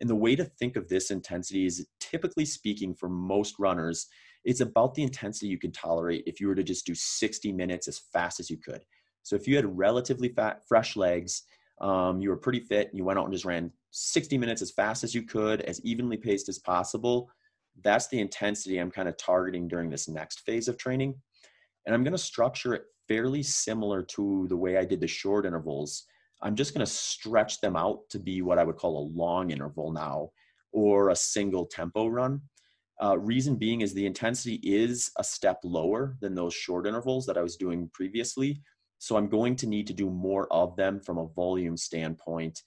And 0.00 0.10
the 0.10 0.14
way 0.14 0.36
to 0.36 0.44
think 0.44 0.76
of 0.76 0.88
this 0.88 1.10
intensity 1.10 1.66
is 1.66 1.86
typically 2.00 2.44
speaking 2.44 2.94
for 2.94 3.08
most 3.08 3.56
runners 3.58 4.06
it's 4.44 4.60
about 4.60 4.94
the 4.94 5.02
intensity 5.02 5.46
you 5.46 5.58
can 5.58 5.72
tolerate 5.72 6.22
if 6.26 6.38
you 6.38 6.48
were 6.48 6.54
to 6.54 6.62
just 6.62 6.84
do 6.84 6.94
60 6.94 7.50
minutes 7.52 7.88
as 7.88 8.00
fast 8.12 8.40
as 8.40 8.50
you 8.50 8.58
could. 8.58 8.84
So 9.22 9.36
if 9.36 9.48
you 9.48 9.56
had 9.56 9.78
relatively 9.78 10.28
fat, 10.28 10.60
fresh 10.68 10.96
legs 10.96 11.44
um, 11.80 12.20
you 12.20 12.30
were 12.30 12.36
pretty 12.36 12.60
fit 12.60 12.88
and 12.88 12.98
you 12.98 13.04
went 13.04 13.18
out 13.18 13.24
and 13.24 13.32
just 13.32 13.44
ran 13.44 13.72
60 13.90 14.38
minutes 14.38 14.62
as 14.62 14.70
fast 14.70 15.04
as 15.04 15.14
you 15.14 15.22
could 15.22 15.62
as 15.62 15.84
evenly 15.84 16.16
paced 16.16 16.48
as 16.48 16.58
possible 16.58 17.28
that's 17.82 18.06
the 18.08 18.20
intensity 18.20 18.78
i'm 18.78 18.90
kind 18.90 19.08
of 19.08 19.16
targeting 19.16 19.66
during 19.66 19.90
this 19.90 20.08
next 20.08 20.40
phase 20.40 20.68
of 20.68 20.78
training 20.78 21.14
and 21.86 21.94
I'm 21.94 22.04
going 22.04 22.12
to 22.12 22.18
structure 22.18 22.74
it 22.74 22.84
fairly 23.08 23.42
similar 23.42 24.02
to 24.02 24.46
the 24.48 24.56
way 24.56 24.76
I 24.76 24.84
did 24.84 25.00
the 25.00 25.06
short 25.06 25.46
intervals. 25.46 26.04
I'm 26.42 26.56
just 26.56 26.74
going 26.74 26.84
to 26.84 26.90
stretch 26.90 27.60
them 27.60 27.76
out 27.76 28.00
to 28.10 28.18
be 28.18 28.42
what 28.42 28.58
I 28.58 28.64
would 28.64 28.76
call 28.76 28.98
a 28.98 29.10
long 29.16 29.50
interval 29.50 29.92
now 29.92 30.30
or 30.72 31.10
a 31.10 31.16
single 31.16 31.66
tempo 31.66 32.08
run. 32.08 32.40
Uh, 33.02 33.18
reason 33.18 33.56
being 33.56 33.80
is 33.80 33.92
the 33.92 34.06
intensity 34.06 34.60
is 34.62 35.10
a 35.18 35.24
step 35.24 35.58
lower 35.64 36.16
than 36.20 36.34
those 36.34 36.54
short 36.54 36.86
intervals 36.86 37.26
that 37.26 37.36
I 37.36 37.42
was 37.42 37.56
doing 37.56 37.90
previously. 37.92 38.60
So 38.98 39.16
I'm 39.16 39.28
going 39.28 39.56
to 39.56 39.66
need 39.66 39.86
to 39.88 39.92
do 39.92 40.08
more 40.10 40.50
of 40.52 40.76
them 40.76 41.00
from 41.00 41.18
a 41.18 41.26
volume 41.26 41.76
standpoint 41.76 42.62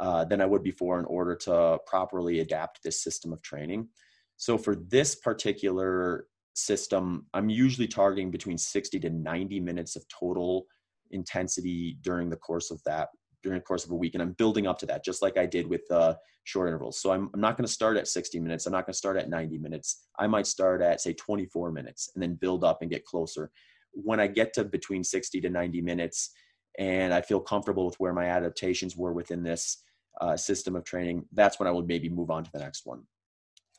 uh, 0.00 0.24
than 0.24 0.40
I 0.40 0.46
would 0.46 0.62
before 0.62 0.98
in 0.98 1.04
order 1.06 1.34
to 1.36 1.78
properly 1.86 2.40
adapt 2.40 2.82
this 2.82 3.02
system 3.02 3.32
of 3.32 3.42
training. 3.42 3.88
So 4.36 4.58
for 4.58 4.76
this 4.76 5.14
particular 5.14 6.26
system, 6.58 7.26
I'm 7.34 7.48
usually 7.48 7.88
targeting 7.88 8.30
between 8.30 8.58
60 8.58 9.00
to 9.00 9.10
90 9.10 9.60
minutes 9.60 9.96
of 9.96 10.04
total 10.08 10.66
intensity 11.10 11.98
during 12.02 12.28
the 12.28 12.36
course 12.36 12.70
of 12.70 12.82
that 12.84 13.08
during 13.42 13.58
the 13.58 13.64
course 13.64 13.84
of 13.84 13.90
a 13.90 13.94
week 13.94 14.14
and 14.14 14.22
i'm 14.22 14.32
building 14.32 14.66
up 14.66 14.78
to 14.78 14.86
that 14.86 15.04
just 15.04 15.22
like 15.22 15.38
i 15.38 15.46
did 15.46 15.66
with 15.66 15.82
uh, 15.90 16.14
short 16.44 16.68
intervals. 16.68 17.00
So 17.00 17.12
i'm, 17.12 17.28
I'm 17.34 17.40
not 17.40 17.56
going 17.56 17.66
to 17.66 17.72
start 17.72 17.96
at 17.96 18.08
60 18.08 18.40
minutes 18.40 18.66
i'm 18.66 18.72
not 18.72 18.86
going 18.86 18.94
to 18.94 18.98
start 18.98 19.16
at 19.16 19.28
90 19.28 19.58
minutes. 19.58 20.06
I 20.18 20.26
might 20.26 20.46
start 20.46 20.82
at 20.82 21.00
say 21.00 21.12
24 21.12 21.72
minutes 21.72 22.10
and 22.14 22.22
then 22.22 22.34
build 22.34 22.64
up 22.64 22.78
and 22.80 22.90
get 22.90 23.04
closer. 23.04 23.50
When 23.92 24.20
i 24.20 24.26
get 24.26 24.52
to 24.54 24.64
between 24.64 25.04
60 25.04 25.40
to 25.40 25.50
90 25.50 25.82
minutes 25.82 26.30
and 26.78 27.12
i 27.12 27.20
feel 27.20 27.40
comfortable 27.40 27.86
with 27.86 27.98
where 28.00 28.14
my 28.14 28.26
adaptations 28.26 28.96
were 28.96 29.12
within 29.12 29.42
this 29.42 29.82
uh, 30.20 30.36
system 30.36 30.74
of 30.74 30.84
training 30.84 31.24
that's 31.32 31.60
when 31.60 31.68
i 31.68 31.70
would 31.70 31.86
maybe 31.86 32.08
move 32.08 32.30
on 32.30 32.44
to 32.44 32.50
the 32.52 32.58
next 32.58 32.86
one. 32.86 33.02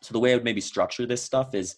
So 0.01 0.13
the 0.13 0.19
way 0.19 0.31
i 0.31 0.35
would 0.35 0.45
maybe 0.45 0.61
structure 0.61 1.05
this 1.05 1.23
stuff 1.23 1.53
is 1.53 1.75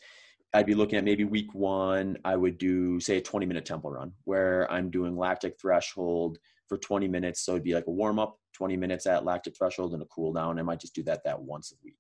I'd 0.54 0.66
be 0.66 0.76
looking 0.76 0.98
at 0.98 1.06
maybe 1.06 1.24
week 1.24 1.54
one, 1.54 2.18
I 2.26 2.36
would 2.36 2.58
do, 2.58 3.00
say, 3.00 3.18
a 3.18 3.22
20 3.22 3.46
minute 3.46 3.66
tempo 3.66 3.90
run 3.90 4.12
where 4.26 4.70
I'm 4.72 4.92
doing 4.92 5.16
lactic 5.16 5.60
threshold 5.60 6.40
for 6.68 6.78
20 6.78 7.08
minutes. 7.08 7.42
So 7.42 7.54
it'd 7.54 7.64
be 7.64 7.74
like 7.74 7.88
a 7.88 7.92
warm 7.92 8.20
up, 8.20 8.38
20 8.54 8.76
minutes 8.76 9.06
at 9.06 9.24
lactic 9.24 9.56
threshold 9.58 9.94
and 9.94 10.04
a 10.04 10.08
cool 10.08 10.34
down. 10.34 10.60
I 10.60 10.62
might 10.62 10.82
just 10.82 10.96
do 10.96 11.04
that 11.04 11.24
that 11.24 11.42
once 11.42 11.72
a 11.72 11.76
week. 11.84 11.96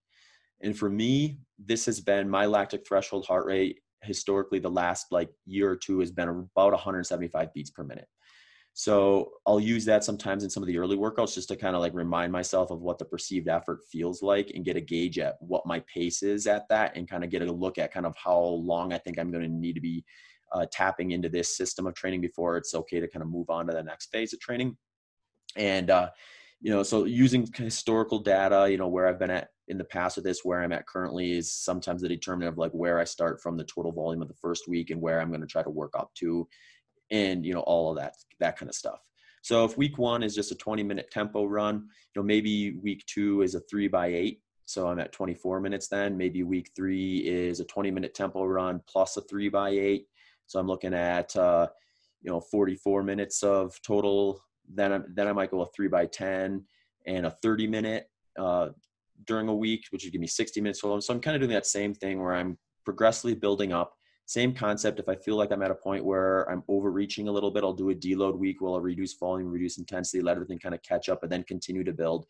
And 0.61 0.77
for 0.77 0.89
me, 0.89 1.39
this 1.57 1.85
has 1.85 2.01
been 2.01 2.29
my 2.29 2.45
lactic 2.45 2.85
threshold 2.85 3.25
heart 3.25 3.45
rate 3.45 3.79
historically 4.03 4.59
the 4.59 4.69
last 4.69 5.07
like 5.11 5.29
year 5.45 5.69
or 5.69 5.75
two 5.75 5.99
has 5.99 6.11
been 6.11 6.27
about 6.27 6.73
175 6.73 7.53
beats 7.53 7.69
per 7.69 7.83
minute. 7.83 8.07
So 8.81 9.33
I'll 9.45 9.59
use 9.59 9.85
that 9.85 10.03
sometimes 10.03 10.43
in 10.43 10.49
some 10.49 10.63
of 10.63 10.67
the 10.67 10.79
early 10.79 10.97
workouts 10.97 11.35
just 11.35 11.49
to 11.49 11.55
kind 11.55 11.75
of 11.75 11.83
like 11.83 11.93
remind 11.93 12.31
myself 12.31 12.71
of 12.71 12.81
what 12.81 12.97
the 12.97 13.05
perceived 13.05 13.47
effort 13.47 13.81
feels 13.91 14.23
like 14.23 14.53
and 14.55 14.65
get 14.65 14.75
a 14.75 14.81
gauge 14.81 15.19
at 15.19 15.35
what 15.39 15.67
my 15.67 15.81
pace 15.81 16.23
is 16.23 16.47
at 16.47 16.67
that 16.69 16.97
and 16.97 17.07
kind 17.07 17.23
of 17.23 17.29
get 17.29 17.43
a 17.43 17.51
look 17.51 17.77
at 17.77 17.93
kind 17.93 18.07
of 18.07 18.15
how 18.17 18.39
long 18.39 18.91
I 18.91 18.97
think 18.97 19.19
I'm 19.19 19.29
going 19.29 19.43
to 19.43 19.55
need 19.55 19.73
to 19.73 19.81
be 19.81 20.03
uh, 20.51 20.65
tapping 20.71 21.11
into 21.11 21.29
this 21.29 21.55
system 21.55 21.85
of 21.85 21.93
training 21.93 22.21
before 22.21 22.57
it's 22.57 22.73
okay 22.73 22.99
to 22.99 23.07
kind 23.07 23.21
of 23.21 23.29
move 23.29 23.51
on 23.51 23.67
to 23.67 23.71
the 23.71 23.83
next 23.83 24.07
phase 24.07 24.33
of 24.33 24.39
training. 24.39 24.75
And 25.55 25.91
uh, 25.91 26.09
you 26.59 26.71
know, 26.71 26.81
so 26.81 27.05
using 27.05 27.47
historical 27.53 28.17
data, 28.17 28.67
you 28.67 28.79
know, 28.79 28.87
where 28.87 29.07
I've 29.07 29.19
been 29.19 29.29
at 29.29 29.49
in 29.67 29.77
the 29.77 29.83
past 29.83 30.15
with 30.15 30.25
this, 30.25 30.43
where 30.43 30.63
I'm 30.63 30.73
at 30.73 30.87
currently 30.87 31.33
is 31.37 31.53
sometimes 31.53 32.01
the 32.01 32.09
determinant 32.09 32.53
of 32.53 32.57
like 32.57 32.71
where 32.71 32.99
I 32.99 33.03
start 33.03 33.43
from 33.43 33.57
the 33.57 33.63
total 33.63 33.91
volume 33.91 34.23
of 34.23 34.27
the 34.27 34.33
first 34.41 34.67
week 34.67 34.89
and 34.89 34.99
where 34.99 35.21
I'm 35.21 35.29
going 35.29 35.41
to 35.41 35.45
try 35.45 35.61
to 35.61 35.69
work 35.69 35.91
up 35.95 36.09
to, 36.15 36.47
and 37.11 37.45
you 37.45 37.53
know, 37.53 37.61
all 37.61 37.91
of 37.91 37.97
that 37.97 38.15
that 38.39 38.57
kind 38.57 38.69
of 38.69 38.75
stuff. 38.75 38.99
So 39.43 39.65
if 39.65 39.77
week 39.77 39.97
one 39.97 40.23
is 40.23 40.35
just 40.35 40.51
a 40.51 40.55
20 40.55 40.83
minute 40.83 41.09
tempo 41.11 41.45
run, 41.45 41.75
you 41.75 42.21
know, 42.21 42.23
maybe 42.23 42.77
week 42.77 43.05
two 43.05 43.41
is 43.41 43.55
a 43.55 43.59
three 43.61 43.87
by 43.87 44.07
eight. 44.07 44.41
So 44.65 44.87
I'm 44.87 44.99
at 44.99 45.11
24 45.11 45.59
minutes 45.59 45.87
then. 45.87 46.15
Maybe 46.17 46.43
week 46.43 46.71
three 46.75 47.17
is 47.17 47.59
a 47.59 47.65
20 47.65 47.91
minute 47.91 48.13
tempo 48.13 48.45
run 48.45 48.81
plus 48.87 49.17
a 49.17 49.21
three 49.21 49.49
by 49.49 49.69
eight. 49.69 50.05
So 50.47 50.59
I'm 50.59 50.67
looking 50.67 50.93
at, 50.93 51.35
uh, 51.35 51.67
you 52.21 52.31
know, 52.31 52.39
44 52.39 53.03
minutes 53.03 53.43
of 53.43 53.79
total. 53.81 54.41
Then, 54.71 54.93
I, 54.93 54.99
then 55.13 55.27
I 55.27 55.33
might 55.33 55.51
go 55.51 55.61
a 55.61 55.67
three 55.75 55.87
by 55.87 56.05
10 56.05 56.63
and 57.07 57.25
a 57.25 57.31
30 57.31 57.67
minute 57.67 58.09
uh, 58.37 58.69
during 59.25 59.47
a 59.47 59.55
week, 59.55 59.85
which 59.89 60.03
would 60.03 60.13
give 60.13 60.21
me 60.21 60.27
60 60.27 60.61
minutes 60.61 60.81
total. 60.81 61.01
So 61.01 61.13
I'm 61.13 61.19
kind 61.19 61.35
of 61.35 61.41
doing 61.41 61.53
that 61.53 61.65
same 61.65 61.93
thing 61.93 62.21
where 62.21 62.33
I'm 62.33 62.57
progressively 62.85 63.33
building 63.33 63.73
up 63.73 63.93
same 64.25 64.53
concept. 64.53 64.99
If 64.99 65.09
I 65.09 65.15
feel 65.15 65.35
like 65.35 65.51
I'm 65.51 65.61
at 65.61 65.71
a 65.71 65.75
point 65.75 66.05
where 66.05 66.49
I'm 66.49 66.63
overreaching 66.67 67.27
a 67.27 67.31
little 67.31 67.51
bit, 67.51 67.63
I'll 67.63 67.73
do 67.73 67.89
a 67.89 67.95
deload 67.95 68.37
week 68.37 68.61
where 68.61 68.71
I'll 68.71 68.81
reduce 68.81 69.13
volume, 69.17 69.49
reduce 69.49 69.77
intensity, 69.77 70.21
let 70.21 70.35
everything 70.35 70.59
kind 70.59 70.75
of 70.75 70.81
catch 70.83 71.09
up, 71.09 71.23
and 71.23 71.31
then 71.31 71.43
continue 71.43 71.83
to 71.83 71.93
build. 71.93 72.25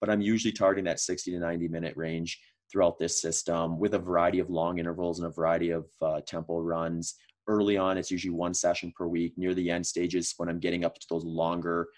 But 0.00 0.10
I'm 0.10 0.20
usually 0.20 0.52
targeting 0.52 0.84
that 0.86 1.00
60 1.00 1.30
to 1.30 1.38
90 1.38 1.68
minute 1.68 1.96
range 1.96 2.40
throughout 2.70 2.98
this 2.98 3.20
system 3.20 3.78
with 3.78 3.94
a 3.94 3.98
variety 3.98 4.40
of 4.40 4.50
long 4.50 4.78
intervals 4.78 5.18
and 5.20 5.28
a 5.28 5.30
variety 5.30 5.70
of 5.70 5.86
uh, 6.02 6.20
tempo 6.26 6.58
runs. 6.58 7.14
Early 7.46 7.76
on, 7.76 7.98
it's 7.98 8.10
usually 8.10 8.34
one 8.34 8.54
session 8.54 8.92
per 8.96 9.06
week. 9.06 9.34
Near 9.36 9.54
the 9.54 9.70
end 9.70 9.86
stages, 9.86 10.34
when 10.38 10.48
I'm 10.48 10.58
getting 10.58 10.84
up 10.84 10.94
to 10.94 11.06
those 11.08 11.24
longer 11.24 11.88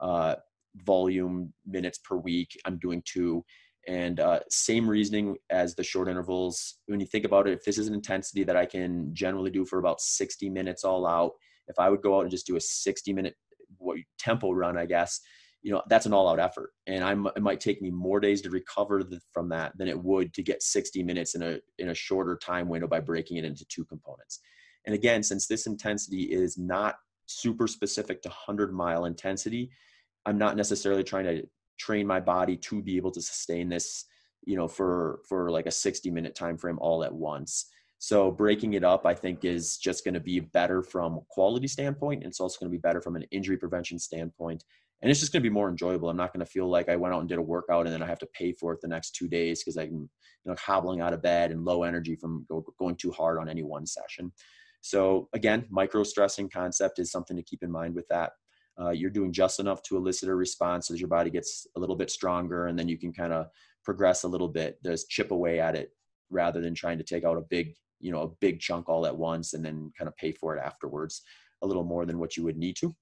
uh, 0.00 0.36
volume 0.76 1.52
minutes 1.66 1.98
per 1.98 2.16
week, 2.16 2.58
I'm 2.64 2.78
doing 2.78 3.02
two. 3.04 3.44
And 3.88 4.20
uh, 4.20 4.40
same 4.48 4.88
reasoning 4.88 5.36
as 5.50 5.74
the 5.74 5.82
short 5.82 6.08
intervals. 6.08 6.78
When 6.86 7.00
you 7.00 7.06
think 7.06 7.24
about 7.24 7.48
it, 7.48 7.54
if 7.54 7.64
this 7.64 7.78
is 7.78 7.88
an 7.88 7.94
intensity 7.94 8.44
that 8.44 8.56
I 8.56 8.66
can 8.66 9.14
generally 9.14 9.50
do 9.50 9.64
for 9.64 9.78
about 9.78 10.00
60 10.00 10.48
minutes 10.50 10.84
all 10.84 11.06
out, 11.06 11.32
if 11.68 11.78
I 11.78 11.88
would 11.88 12.02
go 12.02 12.16
out 12.16 12.22
and 12.22 12.30
just 12.30 12.46
do 12.46 12.56
a 12.56 12.60
60 12.60 13.12
minute 13.12 13.34
what, 13.78 13.98
tempo 14.18 14.52
run, 14.52 14.78
I 14.78 14.86
guess, 14.86 15.20
you 15.62 15.72
know, 15.72 15.82
that's 15.88 16.06
an 16.06 16.12
all 16.12 16.28
out 16.28 16.40
effort. 16.40 16.70
And 16.86 17.02
I'm, 17.02 17.26
it 17.36 17.42
might 17.42 17.60
take 17.60 17.80
me 17.82 17.90
more 17.90 18.20
days 18.20 18.42
to 18.42 18.50
recover 18.50 19.02
the, 19.02 19.20
from 19.32 19.48
that 19.50 19.76
than 19.78 19.88
it 19.88 20.00
would 20.00 20.34
to 20.34 20.42
get 20.42 20.62
60 20.62 21.02
minutes 21.02 21.34
in 21.34 21.42
a, 21.42 21.58
in 21.78 21.88
a 21.90 21.94
shorter 21.94 22.36
time 22.36 22.68
window 22.68 22.86
by 22.86 23.00
breaking 23.00 23.36
it 23.36 23.44
into 23.44 23.64
two 23.66 23.84
components. 23.84 24.40
And 24.86 24.94
again, 24.94 25.22
since 25.22 25.46
this 25.46 25.66
intensity 25.66 26.24
is 26.24 26.58
not 26.58 26.96
super 27.26 27.66
specific 27.66 28.22
to 28.22 28.28
100 28.28 28.72
mile 28.72 29.04
intensity, 29.04 29.70
I'm 30.26 30.38
not 30.38 30.56
necessarily 30.56 31.04
trying 31.04 31.24
to 31.24 31.42
train 31.78 32.06
my 32.06 32.20
body 32.20 32.56
to 32.56 32.82
be 32.82 32.96
able 32.96 33.10
to 33.10 33.22
sustain 33.22 33.68
this 33.68 34.04
you 34.44 34.56
know 34.56 34.68
for 34.68 35.20
for 35.28 35.50
like 35.50 35.66
a 35.66 35.70
60 35.70 36.10
minute 36.10 36.34
time 36.34 36.56
frame 36.56 36.78
all 36.80 37.04
at 37.04 37.14
once. 37.14 37.66
So 37.98 38.32
breaking 38.32 38.72
it 38.74 38.82
up 38.82 39.06
i 39.06 39.14
think 39.14 39.44
is 39.44 39.76
just 39.76 40.04
going 40.04 40.14
to 40.14 40.20
be 40.20 40.40
better 40.40 40.82
from 40.82 41.20
quality 41.28 41.68
standpoint 41.68 42.22
and 42.22 42.30
it's 42.30 42.40
also 42.40 42.58
going 42.58 42.70
to 42.70 42.76
be 42.76 42.80
better 42.80 43.00
from 43.00 43.14
an 43.14 43.24
injury 43.30 43.56
prevention 43.56 43.98
standpoint 43.98 44.64
and 45.02 45.10
it's 45.10 45.18
just 45.20 45.32
going 45.32 45.42
to 45.42 45.48
be 45.48 45.52
more 45.52 45.68
enjoyable. 45.68 46.08
I'm 46.08 46.16
not 46.16 46.32
going 46.32 46.44
to 46.44 46.50
feel 46.50 46.68
like 46.68 46.88
i 46.88 46.96
went 46.96 47.14
out 47.14 47.20
and 47.20 47.28
did 47.28 47.38
a 47.38 47.42
workout 47.42 47.86
and 47.86 47.94
then 47.94 48.02
i 48.02 48.06
have 48.06 48.20
to 48.20 48.28
pay 48.34 48.52
for 48.52 48.72
it 48.72 48.80
the 48.80 48.88
next 48.88 49.14
two 49.14 49.28
days 49.28 49.62
because 49.62 49.76
i'm 49.76 49.92
you 49.92 50.08
know 50.46 50.56
hobbling 50.58 51.00
out 51.00 51.12
of 51.12 51.22
bed 51.22 51.50
and 51.50 51.64
low 51.64 51.82
energy 51.82 52.16
from 52.16 52.46
go, 52.48 52.64
going 52.78 52.96
too 52.96 53.10
hard 53.10 53.38
on 53.38 53.48
any 53.48 53.62
one 53.62 53.86
session. 53.86 54.32
So 54.80 55.28
again 55.32 55.66
micro 55.70 56.02
stressing 56.04 56.50
concept 56.50 56.98
is 56.98 57.10
something 57.10 57.36
to 57.36 57.42
keep 57.42 57.62
in 57.62 57.70
mind 57.70 57.94
with 57.94 58.08
that 58.08 58.32
uh, 58.80 58.90
you're 58.90 59.10
doing 59.10 59.32
just 59.32 59.60
enough 59.60 59.82
to 59.82 59.96
elicit 59.96 60.28
a 60.28 60.34
response 60.34 60.90
as 60.90 61.00
your 61.00 61.08
body 61.08 61.30
gets 61.30 61.66
a 61.76 61.80
little 61.80 61.96
bit 61.96 62.10
stronger 62.10 62.66
and 62.66 62.78
then 62.78 62.88
you 62.88 62.98
can 62.98 63.12
kind 63.12 63.32
of 63.32 63.46
progress 63.84 64.24
a 64.24 64.28
little 64.28 64.48
bit 64.48 64.78
there's 64.82 65.04
chip 65.04 65.30
away 65.30 65.60
at 65.60 65.74
it 65.74 65.90
rather 66.30 66.60
than 66.60 66.74
trying 66.74 66.98
to 66.98 67.04
take 67.04 67.24
out 67.24 67.36
a 67.36 67.42
big 67.42 67.74
you 68.00 68.10
know 68.10 68.22
a 68.22 68.28
big 68.40 68.60
chunk 68.60 68.88
all 68.88 69.06
at 69.06 69.16
once 69.16 69.54
and 69.54 69.64
then 69.64 69.92
kind 69.96 70.08
of 70.08 70.16
pay 70.16 70.32
for 70.32 70.56
it 70.56 70.62
afterwards 70.62 71.22
a 71.62 71.66
little 71.66 71.84
more 71.84 72.06
than 72.06 72.18
what 72.18 72.36
you 72.36 72.42
would 72.42 72.56
need 72.56 72.76
to. 72.76 72.94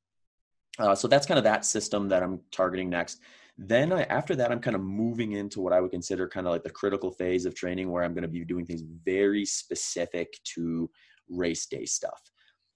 Uh, 0.78 0.94
so 0.94 1.08
that's 1.08 1.26
kind 1.26 1.38
of 1.38 1.44
that 1.44 1.64
system 1.64 2.08
that 2.08 2.22
i'm 2.22 2.40
targeting 2.52 2.90
next. 2.90 3.20
Then 3.56 3.92
I, 3.92 4.02
after 4.04 4.34
that 4.36 4.50
i'm 4.50 4.60
kind 4.60 4.76
of 4.76 4.82
moving 4.82 5.32
into 5.32 5.60
what 5.60 5.72
i 5.72 5.80
would 5.80 5.90
consider 5.90 6.28
kind 6.28 6.46
of 6.46 6.52
like 6.52 6.62
the 6.62 6.70
critical 6.70 7.10
phase 7.10 7.44
of 7.44 7.54
training 7.54 7.90
where 7.90 8.04
i'm 8.04 8.14
going 8.14 8.22
to 8.22 8.28
be 8.28 8.44
doing 8.44 8.66
things 8.66 8.82
very 9.04 9.44
specific 9.44 10.38
to 10.54 10.90
race 11.28 11.66
day 11.66 11.84
stuff. 11.84 12.20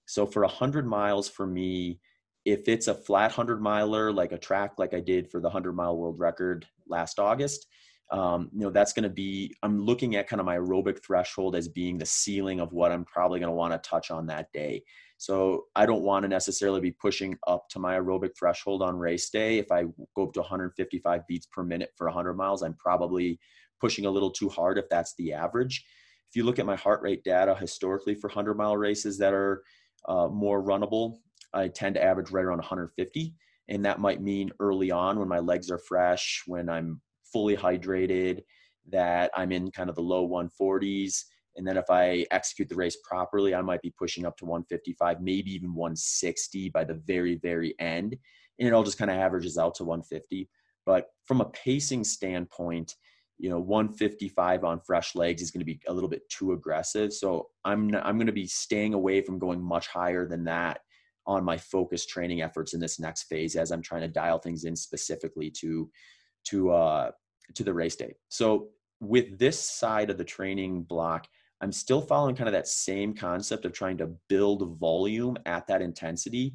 So 0.05 0.25
for 0.25 0.43
100 0.43 0.87
miles 0.87 1.27
for 1.27 1.45
me 1.45 1.99
if 2.45 2.67
it's 2.67 2.87
a 2.87 2.93
flat 2.93 3.31
100 3.31 3.61
miler 3.61 4.11
like 4.11 4.31
a 4.31 4.37
track 4.37 4.73
like 4.77 4.93
i 4.93 4.99
did 4.99 5.29
for 5.29 5.39
the 5.39 5.47
100 5.47 5.73
mile 5.73 5.97
world 5.97 6.19
record 6.19 6.65
last 6.87 7.19
august 7.19 7.67
um, 8.11 8.51
you 8.53 8.61
know 8.61 8.69
that's 8.69 8.93
going 8.93 9.03
to 9.03 9.09
be 9.09 9.53
i'm 9.63 9.81
looking 9.81 10.15
at 10.15 10.27
kind 10.27 10.39
of 10.39 10.45
my 10.45 10.57
aerobic 10.57 11.03
threshold 11.03 11.55
as 11.55 11.67
being 11.67 11.97
the 11.97 12.05
ceiling 12.05 12.59
of 12.59 12.71
what 12.71 12.91
i'm 12.91 13.03
probably 13.03 13.39
going 13.39 13.49
to 13.49 13.55
want 13.55 13.73
to 13.73 13.89
touch 13.89 14.11
on 14.11 14.27
that 14.27 14.51
day. 14.53 14.83
So 15.17 15.65
i 15.75 15.87
don't 15.87 16.03
want 16.03 16.23
to 16.23 16.29
necessarily 16.29 16.81
be 16.81 16.91
pushing 16.91 17.35
up 17.47 17.67
to 17.69 17.79
my 17.79 17.95
aerobic 17.95 18.37
threshold 18.37 18.83
on 18.83 18.95
race 18.95 19.29
day. 19.31 19.57
If 19.57 19.71
i 19.71 19.85
go 20.15 20.27
up 20.27 20.33
to 20.33 20.41
155 20.41 21.27
beats 21.27 21.47
per 21.47 21.63
minute 21.63 21.93
for 21.95 22.05
100 22.05 22.35
miles 22.35 22.61
i'm 22.61 22.75
probably 22.75 23.39
pushing 23.81 24.05
a 24.05 24.11
little 24.11 24.31
too 24.31 24.49
hard 24.49 24.77
if 24.77 24.87
that's 24.89 25.15
the 25.15 25.33
average. 25.33 25.83
If 26.29 26.35
you 26.35 26.43
look 26.43 26.59
at 26.59 26.65
my 26.65 26.75
heart 26.75 27.01
rate 27.01 27.23
data 27.23 27.55
historically 27.55 28.13
for 28.15 28.27
100 28.27 28.55
mile 28.55 28.77
races 28.77 29.17
that 29.17 29.33
are 29.33 29.63
uh, 30.07 30.27
more 30.27 30.63
runnable 30.63 31.17
I 31.53 31.67
tend 31.67 31.95
to 31.95 32.03
average 32.03 32.31
right 32.31 32.45
around 32.45 32.57
150. 32.57 33.33
And 33.69 33.83
that 33.85 33.99
might 33.99 34.21
mean 34.21 34.51
early 34.59 34.91
on 34.91 35.19
when 35.19 35.27
my 35.27 35.39
legs 35.39 35.71
are 35.71 35.79
fresh, 35.79 36.43
when 36.45 36.69
I'm 36.69 37.01
fully 37.31 37.57
hydrated, 37.57 38.41
that 38.89 39.31
I'm 39.35 39.51
in 39.51 39.71
kind 39.71 39.89
of 39.89 39.95
the 39.95 40.01
low 40.01 40.27
140s. 40.27 41.23
And 41.55 41.65
then 41.65 41.77
if 41.77 41.89
I 41.89 42.25
execute 42.31 42.69
the 42.69 42.75
race 42.75 42.97
properly, 43.03 43.55
I 43.55 43.61
might 43.61 43.81
be 43.81 43.93
pushing 43.97 44.25
up 44.25 44.37
to 44.37 44.45
155, 44.45 45.21
maybe 45.21 45.51
even 45.51 45.73
160 45.73 46.69
by 46.69 46.83
the 46.83 47.01
very, 47.05 47.35
very 47.35 47.73
end. 47.79 48.15
And 48.59 48.67
it 48.67 48.73
all 48.73 48.83
just 48.83 48.97
kind 48.97 49.09
of 49.09 49.17
averages 49.17 49.57
out 49.57 49.75
to 49.75 49.83
150. 49.83 50.49
But 50.85 51.07
from 51.25 51.41
a 51.41 51.49
pacing 51.49 52.03
standpoint, 52.03 52.93
you 53.37 53.49
know 53.49 53.59
155 53.59 54.63
on 54.63 54.79
fresh 54.79 55.15
legs 55.15 55.41
is 55.41 55.51
going 55.51 55.59
to 55.59 55.65
be 55.65 55.79
a 55.87 55.93
little 55.93 56.09
bit 56.09 56.27
too 56.29 56.53
aggressive 56.53 57.11
so 57.11 57.49
i'm 57.65 57.93
i'm 57.95 58.17
going 58.17 58.27
to 58.27 58.33
be 58.33 58.47
staying 58.47 58.93
away 58.93 59.21
from 59.21 59.39
going 59.39 59.61
much 59.61 59.87
higher 59.87 60.27
than 60.27 60.43
that 60.45 60.79
on 61.27 61.43
my 61.43 61.57
focus 61.57 62.05
training 62.05 62.41
efforts 62.41 62.73
in 62.73 62.79
this 62.79 62.99
next 62.99 63.23
phase 63.23 63.55
as 63.55 63.71
I'm 63.71 63.81
trying 63.81 64.01
to 64.01 64.07
dial 64.07 64.39
things 64.39 64.65
in 64.65 64.75
specifically 64.75 65.49
to 65.61 65.89
to 66.45 66.71
uh, 66.71 67.11
to 67.53 67.63
the 67.63 67.73
race 67.73 67.95
day. 67.95 68.13
So 68.29 68.69
with 68.99 69.37
this 69.37 69.59
side 69.59 70.09
of 70.09 70.17
the 70.17 70.23
training 70.23 70.83
block, 70.83 71.27
I'm 71.61 71.71
still 71.71 72.01
following 72.01 72.35
kind 72.35 72.47
of 72.47 72.53
that 72.53 72.67
same 72.67 73.13
concept 73.13 73.65
of 73.65 73.73
trying 73.73 73.97
to 73.97 74.11
build 74.29 74.77
volume 74.79 75.37
at 75.45 75.67
that 75.67 75.81
intensity. 75.81 76.53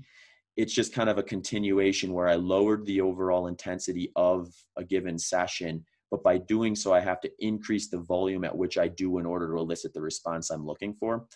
It's 0.56 0.74
just 0.74 0.92
kind 0.92 1.08
of 1.08 1.18
a 1.18 1.22
continuation 1.22 2.12
where 2.12 2.28
I 2.28 2.34
lowered 2.34 2.84
the 2.86 3.00
overall 3.00 3.46
intensity 3.46 4.12
of 4.16 4.52
a 4.76 4.84
given 4.84 5.18
session, 5.18 5.84
but 6.10 6.22
by 6.22 6.38
doing 6.38 6.74
so, 6.74 6.92
I 6.92 7.00
have 7.00 7.20
to 7.20 7.30
increase 7.38 7.88
the 7.88 7.98
volume 8.00 8.44
at 8.44 8.56
which 8.56 8.76
I 8.76 8.88
do 8.88 9.18
in 9.18 9.26
order 9.26 9.48
to 9.52 9.58
elicit 9.58 9.94
the 9.94 10.02
response 10.02 10.50
I'm 10.50 10.66
looking 10.66 10.94
for. 10.94 11.26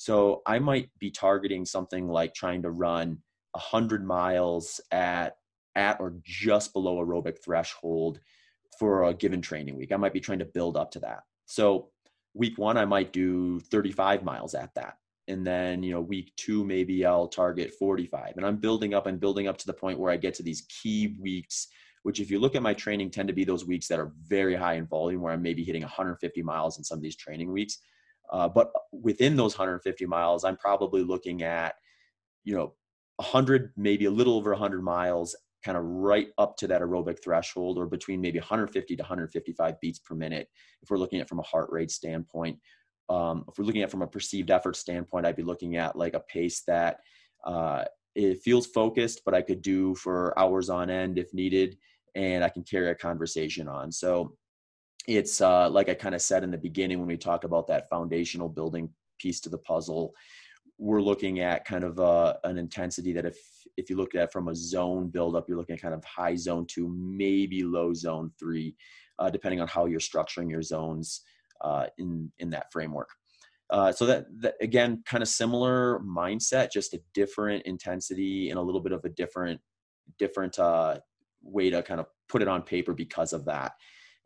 So 0.00 0.40
I 0.46 0.58
might 0.60 0.88
be 0.98 1.10
targeting 1.10 1.66
something 1.66 2.08
like 2.08 2.32
trying 2.32 2.62
to 2.62 2.70
run 2.70 3.18
100 3.52 4.02
miles 4.02 4.80
at 4.90 5.36
at 5.76 6.00
or 6.00 6.14
just 6.24 6.72
below 6.72 7.04
aerobic 7.04 7.36
threshold 7.44 8.18
for 8.78 9.04
a 9.04 9.12
given 9.12 9.42
training 9.42 9.76
week. 9.76 9.92
I 9.92 9.98
might 9.98 10.14
be 10.14 10.20
trying 10.20 10.38
to 10.38 10.46
build 10.46 10.78
up 10.78 10.90
to 10.92 11.00
that. 11.00 11.24
So 11.44 11.90
week 12.32 12.56
1 12.56 12.78
I 12.78 12.86
might 12.86 13.12
do 13.12 13.60
35 13.60 14.24
miles 14.24 14.54
at 14.54 14.74
that. 14.74 14.96
And 15.28 15.46
then, 15.46 15.82
you 15.82 15.92
know, 15.92 16.00
week 16.00 16.32
2 16.38 16.64
maybe 16.64 17.04
I'll 17.04 17.28
target 17.28 17.74
45. 17.78 18.38
And 18.38 18.46
I'm 18.46 18.56
building 18.56 18.94
up 18.94 19.06
and 19.06 19.20
building 19.20 19.48
up 19.48 19.58
to 19.58 19.66
the 19.66 19.74
point 19.74 19.98
where 19.98 20.10
I 20.10 20.16
get 20.16 20.32
to 20.36 20.42
these 20.42 20.62
key 20.82 21.14
weeks 21.20 21.68
which 22.04 22.18
if 22.18 22.30
you 22.30 22.38
look 22.38 22.54
at 22.54 22.62
my 22.62 22.72
training 22.72 23.10
tend 23.10 23.28
to 23.28 23.34
be 23.34 23.44
those 23.44 23.66
weeks 23.66 23.86
that 23.88 24.00
are 24.00 24.14
very 24.26 24.54
high 24.54 24.76
in 24.76 24.86
volume 24.86 25.20
where 25.20 25.34
I'm 25.34 25.42
maybe 25.42 25.62
hitting 25.62 25.82
150 25.82 26.42
miles 26.42 26.78
in 26.78 26.84
some 26.84 26.96
of 26.96 27.02
these 27.02 27.16
training 27.16 27.52
weeks. 27.52 27.76
Uh, 28.30 28.48
but 28.48 28.70
within 28.92 29.36
those 29.36 29.58
150 29.58 30.06
miles, 30.06 30.44
I'm 30.44 30.56
probably 30.56 31.02
looking 31.02 31.42
at, 31.42 31.74
you 32.44 32.54
know, 32.54 32.74
100, 33.16 33.72
maybe 33.76 34.06
a 34.06 34.10
little 34.10 34.34
over 34.34 34.50
100 34.50 34.82
miles, 34.82 35.36
kind 35.64 35.76
of 35.76 35.84
right 35.84 36.28
up 36.38 36.56
to 36.56 36.66
that 36.68 36.80
aerobic 36.80 37.22
threshold, 37.22 37.76
or 37.76 37.86
between 37.86 38.20
maybe 38.20 38.38
150 38.38 38.96
to 38.96 39.02
155 39.02 39.80
beats 39.80 39.98
per 39.98 40.14
minute. 40.14 40.48
If 40.82 40.90
we're 40.90 40.98
looking 40.98 41.20
at 41.20 41.28
from 41.28 41.40
a 41.40 41.44
heart 41.44 41.68
rate 41.70 41.90
standpoint, 41.90 42.58
um, 43.10 43.44
if 43.48 43.58
we're 43.58 43.64
looking 43.64 43.82
at 43.82 43.90
from 43.90 44.02
a 44.02 44.06
perceived 44.06 44.50
effort 44.50 44.76
standpoint, 44.76 45.26
I'd 45.26 45.36
be 45.36 45.42
looking 45.42 45.76
at 45.76 45.96
like 45.96 46.14
a 46.14 46.20
pace 46.20 46.62
that 46.68 47.00
uh, 47.44 47.84
it 48.14 48.40
feels 48.40 48.66
focused, 48.66 49.22
but 49.24 49.34
I 49.34 49.42
could 49.42 49.62
do 49.62 49.94
for 49.96 50.38
hours 50.38 50.70
on 50.70 50.88
end 50.88 51.18
if 51.18 51.34
needed, 51.34 51.76
and 52.14 52.44
I 52.44 52.48
can 52.48 52.62
carry 52.62 52.90
a 52.90 52.94
conversation 52.94 53.68
on. 53.68 53.92
So 53.92 54.36
it's 55.06 55.40
uh, 55.40 55.68
like 55.70 55.88
I 55.88 55.94
kind 55.94 56.14
of 56.14 56.22
said 56.22 56.44
in 56.44 56.50
the 56.50 56.58
beginning 56.58 56.98
when 56.98 57.08
we 57.08 57.16
talked 57.16 57.44
about 57.44 57.66
that 57.68 57.88
foundational 57.88 58.48
building 58.48 58.90
piece 59.18 59.40
to 59.40 59.48
the 59.48 59.58
puzzle. 59.58 60.14
we're 60.78 61.02
looking 61.02 61.40
at 61.40 61.66
kind 61.66 61.84
of 61.84 62.00
uh, 62.00 62.34
an 62.44 62.56
intensity 62.56 63.12
that 63.12 63.26
if 63.26 63.36
if 63.76 63.88
you 63.90 63.96
look 63.96 64.14
at 64.14 64.32
from 64.32 64.48
a 64.48 64.54
zone 64.54 65.08
buildup, 65.08 65.48
you're 65.48 65.58
looking 65.58 65.76
at 65.76 65.82
kind 65.82 65.94
of 65.94 66.04
high 66.04 66.34
zone 66.34 66.66
two, 66.66 66.88
maybe 66.88 67.62
low 67.62 67.92
zone 67.94 68.30
three, 68.38 68.74
uh, 69.18 69.30
depending 69.30 69.60
on 69.60 69.68
how 69.68 69.86
you're 69.86 70.00
structuring 70.00 70.50
your 70.50 70.62
zones 70.62 71.22
uh, 71.60 71.86
in 71.98 72.32
in 72.38 72.50
that 72.50 72.72
framework. 72.72 73.10
Uh, 73.70 73.92
so 73.92 74.04
that, 74.04 74.26
that 74.40 74.54
again, 74.60 75.02
kind 75.06 75.22
of 75.22 75.28
similar 75.28 76.00
mindset, 76.00 76.72
just 76.72 76.92
a 76.94 77.00
different 77.14 77.64
intensity 77.66 78.50
and 78.50 78.58
a 78.58 78.62
little 78.62 78.80
bit 78.80 78.92
of 78.92 79.04
a 79.04 79.08
different 79.10 79.60
different 80.18 80.58
uh, 80.58 80.98
way 81.42 81.70
to 81.70 81.82
kind 81.82 82.00
of 82.00 82.06
put 82.28 82.42
it 82.42 82.48
on 82.48 82.62
paper 82.62 82.94
because 82.94 83.32
of 83.32 83.44
that. 83.44 83.72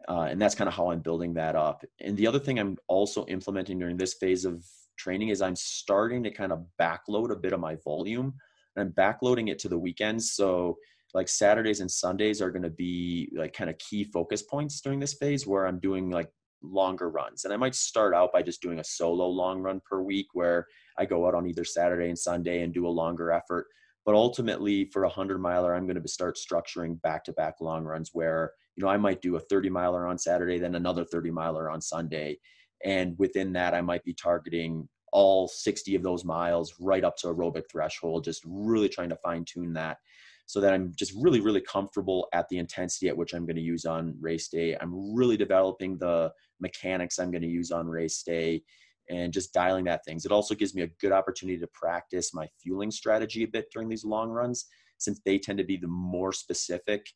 Uh, 0.09 0.27
and 0.31 0.41
that's 0.41 0.55
kind 0.55 0.69
of 0.69 0.75
how 0.75 0.91
I'm 0.91 1.01
building 1.01 1.35
that 1.35 1.57
up. 1.57 1.85
And 2.01 2.17
the 2.17 2.27
other 2.27 2.39
thing 2.39 2.59
I'm 2.59 2.77
also 2.89 3.25
implementing 3.27 3.79
during 3.79 3.97
this 3.97 4.15
phase 4.15 4.45
of 4.45 4.65
training 4.99 5.29
is 5.29 5.43
I'm 5.43 5.57
starting 5.57 6.23
to 6.25 6.31
kind 6.31 6.53
of 6.53 6.65
backload 6.81 7.31
a 7.31 7.37
bit 7.37 7.53
of 7.53 7.61
my 7.61 7.77
volume 7.85 8.35
and 8.77 8.87
I'm 8.87 8.93
backloading 8.93 9.51
it 9.51 9.59
to 9.61 9.69
the 9.69 9.79
weekends. 9.79 10.33
So 10.33 10.77
like 11.15 11.29
Saturdays 11.29 11.81
and 11.81 11.91
Sundays 11.91 12.43
are 12.43 12.51
going 12.51 12.63
to 12.63 12.71
be 12.71 13.31
like 13.37 13.53
kind 13.53 13.71
of 13.71 13.79
key 13.79 14.05
focus 14.05 14.43
points 14.43 14.81
during 14.81 14.99
this 14.99 15.15
phase 15.15 15.47
where 15.47 15.67
I'm 15.67 15.79
doing 15.79 16.11
like 16.11 16.31
longer 16.63 17.09
runs. 17.09 17.45
And 17.45 17.53
I 17.53 17.57
might 17.57 17.75
start 17.75 18.15
out 18.15 18.33
by 18.33 18.43
just 18.43 18.63
doing 18.63 18.81
a 18.81 18.85
solo 18.85 19.27
long 19.27 19.61
run 19.61 19.81
per 19.89 20.03
week 20.03 20.27
where 20.33 20.67
I 20.99 21.05
go 21.05 21.27
out 21.27 21.35
on 21.35 21.47
either 21.47 21.65
Saturday 21.65 22.09
and 22.09 22.19
Sunday 22.19 22.63
and 22.63 22.75
do 22.75 22.87
a 22.87 22.89
longer 22.89 23.31
effort. 23.31 23.67
But 24.05 24.15
ultimately, 24.15 24.85
for 24.87 25.05
a 25.05 25.09
100 25.09 25.39
miler, 25.39 25.75
I'm 25.75 25.87
going 25.87 26.01
to 26.01 26.09
start 26.09 26.37
structuring 26.37 27.01
back 27.03 27.25
to 27.25 27.33
back 27.33 27.55
long 27.61 27.85
runs 27.85 28.11
where, 28.13 28.53
you 28.77 28.85
know, 28.85 28.91
I 28.91 28.97
might 28.97 29.23
do 29.23 29.37
a 29.37 29.41
30 29.41 29.71
miler 29.71 30.07
on 30.07 30.19
Saturday, 30.19 30.59
then 30.59 30.75
another 30.75 31.05
30 31.05 31.31
miler 31.31 31.71
on 31.71 31.81
Sunday. 31.81 32.39
And 32.85 33.17
within 33.19 33.53
that, 33.55 33.75
I 33.75 33.81
might 33.81 34.05
be 34.05 34.15
targeting 34.15 34.89
all 35.13 35.47
60 35.47 35.95
of 35.95 36.03
those 36.03 36.25
miles 36.25 36.75
right 36.81 37.05
up 37.05 37.17
to 37.19 37.29
aerobic 37.29 37.65
threshold, 37.71 38.25
just 38.25 38.43
really 38.45 38.89
trying 38.89 39.11
to 39.11 39.17
fine 39.17 39.45
tune 39.45 39.73
that 39.75 39.99
so 40.47 40.61
that 40.61 40.75
I'm 40.75 40.93
just 40.97 41.13
really, 41.17 41.41
really 41.41 41.61
comfortable 41.61 42.29
at 42.33 42.49
the 42.49 42.59
intensity 42.59 43.09
at 43.09 43.17
which 43.17 43.33
I'm 43.33 43.47
going 43.47 43.57
to 43.57 43.63
use 43.63 43.85
on 43.85 44.15
race 44.21 44.49
day. 44.49 44.77
I'm 44.79 45.15
really 45.15 45.37
developing 45.37 45.97
the 45.97 46.33
mechanics 46.61 47.19
I'm 47.19 47.31
going 47.31 47.43
to 47.43 47.49
use 47.49 47.71
on 47.71 47.87
race 47.89 48.23
day 48.23 48.63
and 49.09 49.33
just 49.33 49.53
dialing 49.53 49.85
that 49.85 50.05
things. 50.05 50.25
It 50.25 50.33
also 50.33 50.55
gives 50.55 50.75
me 50.75 50.83
a 50.83 50.91
good 51.01 51.13
opportunity 51.13 51.59
to 51.59 51.69
practice 51.69 52.35
my 52.35 52.47
fueling 52.63 52.91
strategy 52.91 53.45
a 53.45 53.49
bit 53.49 53.67
during 53.73 53.89
these 53.89 54.05
long 54.05 54.31
runs, 54.31 54.67
since 54.99 55.21
they 55.25 55.39
tend 55.39 55.59
to 55.59 55.65
be 55.65 55.77
the 55.77 55.89
more 55.89 56.33
specific 56.33 57.07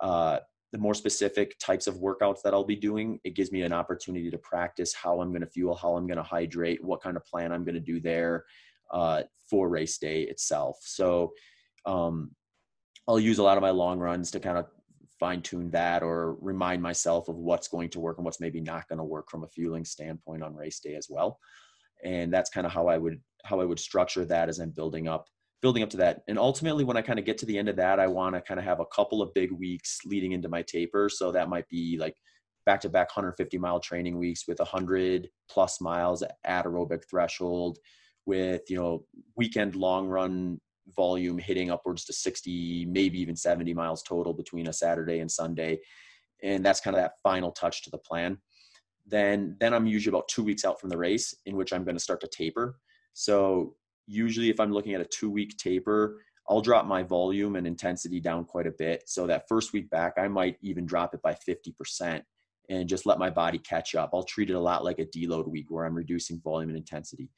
uh, 0.00 0.38
the 0.72 0.78
more 0.78 0.94
specific 0.94 1.58
types 1.58 1.86
of 1.86 1.96
workouts 1.96 2.42
that 2.42 2.54
I'll 2.54 2.64
be 2.64 2.76
doing, 2.76 3.20
it 3.24 3.34
gives 3.34 3.52
me 3.52 3.62
an 3.62 3.72
opportunity 3.72 4.30
to 4.30 4.38
practice 4.38 4.94
how 4.94 5.20
I'm 5.20 5.30
going 5.30 5.42
to 5.42 5.46
fuel, 5.46 5.74
how 5.74 5.96
I'm 5.96 6.06
going 6.06 6.16
to 6.16 6.22
hydrate, 6.22 6.82
what 6.82 7.02
kind 7.02 7.16
of 7.16 7.26
plan 7.26 7.52
I'm 7.52 7.64
going 7.64 7.74
to 7.74 7.80
do 7.80 8.00
there 8.00 8.44
uh, 8.90 9.22
for 9.50 9.68
race 9.68 9.98
day 9.98 10.22
itself. 10.22 10.78
So 10.80 11.32
um, 11.84 12.30
I'll 13.06 13.20
use 13.20 13.38
a 13.38 13.42
lot 13.42 13.58
of 13.58 13.62
my 13.62 13.70
long 13.70 13.98
runs 13.98 14.30
to 14.30 14.40
kind 14.40 14.56
of 14.56 14.66
fine 15.20 15.42
tune 15.42 15.70
that 15.70 16.02
or 16.02 16.34
remind 16.40 16.82
myself 16.82 17.28
of 17.28 17.36
what's 17.36 17.68
going 17.68 17.90
to 17.90 18.00
work 18.00 18.18
and 18.18 18.24
what's 18.24 18.40
maybe 18.40 18.60
not 18.60 18.88
going 18.88 18.98
to 18.98 19.04
work 19.04 19.30
from 19.30 19.44
a 19.44 19.48
fueling 19.48 19.84
standpoint 19.84 20.42
on 20.42 20.54
race 20.54 20.80
day 20.80 20.94
as 20.94 21.06
well. 21.10 21.38
And 22.02 22.32
that's 22.32 22.50
kind 22.50 22.66
of 22.66 22.72
how 22.72 22.88
I 22.88 22.98
would 22.98 23.20
how 23.44 23.60
I 23.60 23.64
would 23.64 23.78
structure 23.78 24.24
that 24.24 24.48
as 24.48 24.58
I'm 24.58 24.70
building 24.70 25.06
up 25.06 25.26
building 25.62 25.82
up 25.82 25.90
to 25.90 25.96
that. 25.98 26.22
And 26.28 26.38
ultimately, 26.38 26.84
when 26.84 26.96
I 26.96 27.02
kind 27.02 27.18
of 27.18 27.24
get 27.24 27.38
to 27.38 27.46
the 27.46 27.56
end 27.56 27.68
of 27.68 27.76
that, 27.76 28.00
I 28.00 28.08
want 28.08 28.34
to 28.34 28.40
kind 28.40 28.58
of 28.58 28.66
have 28.66 28.80
a 28.80 28.86
couple 28.86 29.22
of 29.22 29.32
big 29.32 29.52
weeks 29.52 30.00
leading 30.04 30.32
into 30.32 30.48
my 30.48 30.62
taper. 30.62 31.08
So 31.08 31.30
that 31.32 31.48
might 31.48 31.68
be 31.68 31.96
like 31.98 32.16
back 32.66 32.80
to 32.80 32.88
back 32.88 33.08
150 33.08 33.58
mile 33.58 33.80
training 33.80 34.18
weeks 34.18 34.46
with 34.46 34.58
100 34.58 35.28
plus 35.48 35.80
miles 35.80 36.22
at 36.22 36.64
aerobic 36.64 37.02
threshold 37.08 37.78
with, 38.26 38.62
you 38.68 38.76
know, 38.76 39.04
weekend 39.36 39.76
long 39.76 40.08
run 40.08 40.60
volume 40.96 41.38
hitting 41.38 41.70
upwards 41.70 42.04
to 42.04 42.12
60, 42.12 42.86
maybe 42.86 43.20
even 43.20 43.36
70 43.36 43.72
miles 43.72 44.02
total 44.02 44.32
between 44.32 44.68
a 44.68 44.72
Saturday 44.72 45.20
and 45.20 45.30
Sunday. 45.30 45.80
And 46.42 46.64
that's 46.64 46.80
kind 46.80 46.96
of 46.96 47.02
that 47.02 47.20
final 47.22 47.52
touch 47.52 47.82
to 47.84 47.90
the 47.90 47.98
plan. 47.98 48.38
Then, 49.06 49.56
then 49.60 49.74
I'm 49.74 49.86
usually 49.86 50.10
about 50.10 50.28
two 50.28 50.42
weeks 50.42 50.64
out 50.64 50.80
from 50.80 50.90
the 50.90 50.98
race 50.98 51.34
in 51.46 51.56
which 51.56 51.72
I'm 51.72 51.84
going 51.84 51.96
to 51.96 52.02
start 52.02 52.20
to 52.22 52.28
taper. 52.28 52.78
So 53.14 53.74
usually 54.06 54.50
if 54.50 54.60
I'm 54.60 54.72
looking 54.72 54.94
at 54.94 55.00
a 55.00 55.06
two 55.06 55.30
week 55.30 55.56
taper, 55.58 56.20
I'll 56.48 56.60
drop 56.60 56.86
my 56.86 57.02
volume 57.02 57.56
and 57.56 57.66
intensity 57.66 58.20
down 58.20 58.44
quite 58.44 58.66
a 58.66 58.72
bit. 58.72 59.04
So 59.06 59.26
that 59.26 59.48
first 59.48 59.72
week 59.72 59.88
back, 59.90 60.14
I 60.18 60.28
might 60.28 60.56
even 60.60 60.86
drop 60.86 61.14
it 61.14 61.22
by 61.22 61.34
50% 61.34 62.22
and 62.68 62.88
just 62.88 63.06
let 63.06 63.18
my 63.18 63.30
body 63.30 63.58
catch 63.58 63.94
up. 63.94 64.10
I'll 64.12 64.22
treat 64.22 64.50
it 64.50 64.54
a 64.54 64.60
lot 64.60 64.84
like 64.84 64.98
a 64.98 65.06
deload 65.06 65.48
week 65.48 65.66
where 65.68 65.84
I'm 65.84 65.94
reducing 65.94 66.40
volume 66.40 66.70
and 66.70 66.78
intensity. 66.78 67.30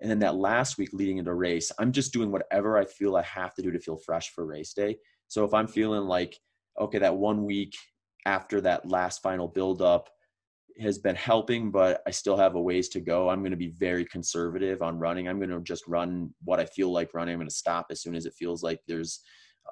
And 0.00 0.10
then 0.10 0.20
that 0.20 0.36
last 0.36 0.78
week 0.78 0.92
leading 0.92 1.18
into 1.18 1.34
race, 1.34 1.72
I'm 1.78 1.92
just 1.92 2.12
doing 2.12 2.30
whatever 2.30 2.78
I 2.78 2.84
feel 2.84 3.16
I 3.16 3.22
have 3.22 3.54
to 3.54 3.62
do 3.62 3.70
to 3.70 3.80
feel 3.80 3.96
fresh 3.96 4.30
for 4.30 4.46
race 4.46 4.72
day. 4.72 4.98
So 5.26 5.44
if 5.44 5.52
I'm 5.52 5.66
feeling 5.66 6.02
like, 6.02 6.38
okay, 6.78 6.98
that 6.98 7.16
one 7.16 7.44
week 7.44 7.74
after 8.24 8.60
that 8.60 8.88
last 8.88 9.22
final 9.22 9.48
build 9.48 9.82
up, 9.82 10.08
has 10.80 10.98
been 10.98 11.16
helping, 11.16 11.70
but 11.70 12.02
I 12.06 12.10
still 12.10 12.36
have 12.36 12.54
a 12.54 12.60
ways 12.60 12.88
to 12.90 13.00
go. 13.00 13.28
I'm 13.28 13.40
going 13.40 13.50
to 13.50 13.56
be 13.56 13.74
very 13.78 14.04
conservative 14.04 14.82
on 14.82 14.98
running. 14.98 15.28
I'm 15.28 15.38
going 15.38 15.50
to 15.50 15.60
just 15.60 15.86
run 15.86 16.32
what 16.44 16.60
I 16.60 16.66
feel 16.66 16.92
like 16.92 17.14
running. 17.14 17.32
I'm 17.34 17.40
going 17.40 17.48
to 17.48 17.54
stop 17.54 17.86
as 17.90 18.00
soon 18.00 18.14
as 18.14 18.26
it 18.26 18.34
feels 18.34 18.62
like 18.62 18.80
there's, 18.86 19.20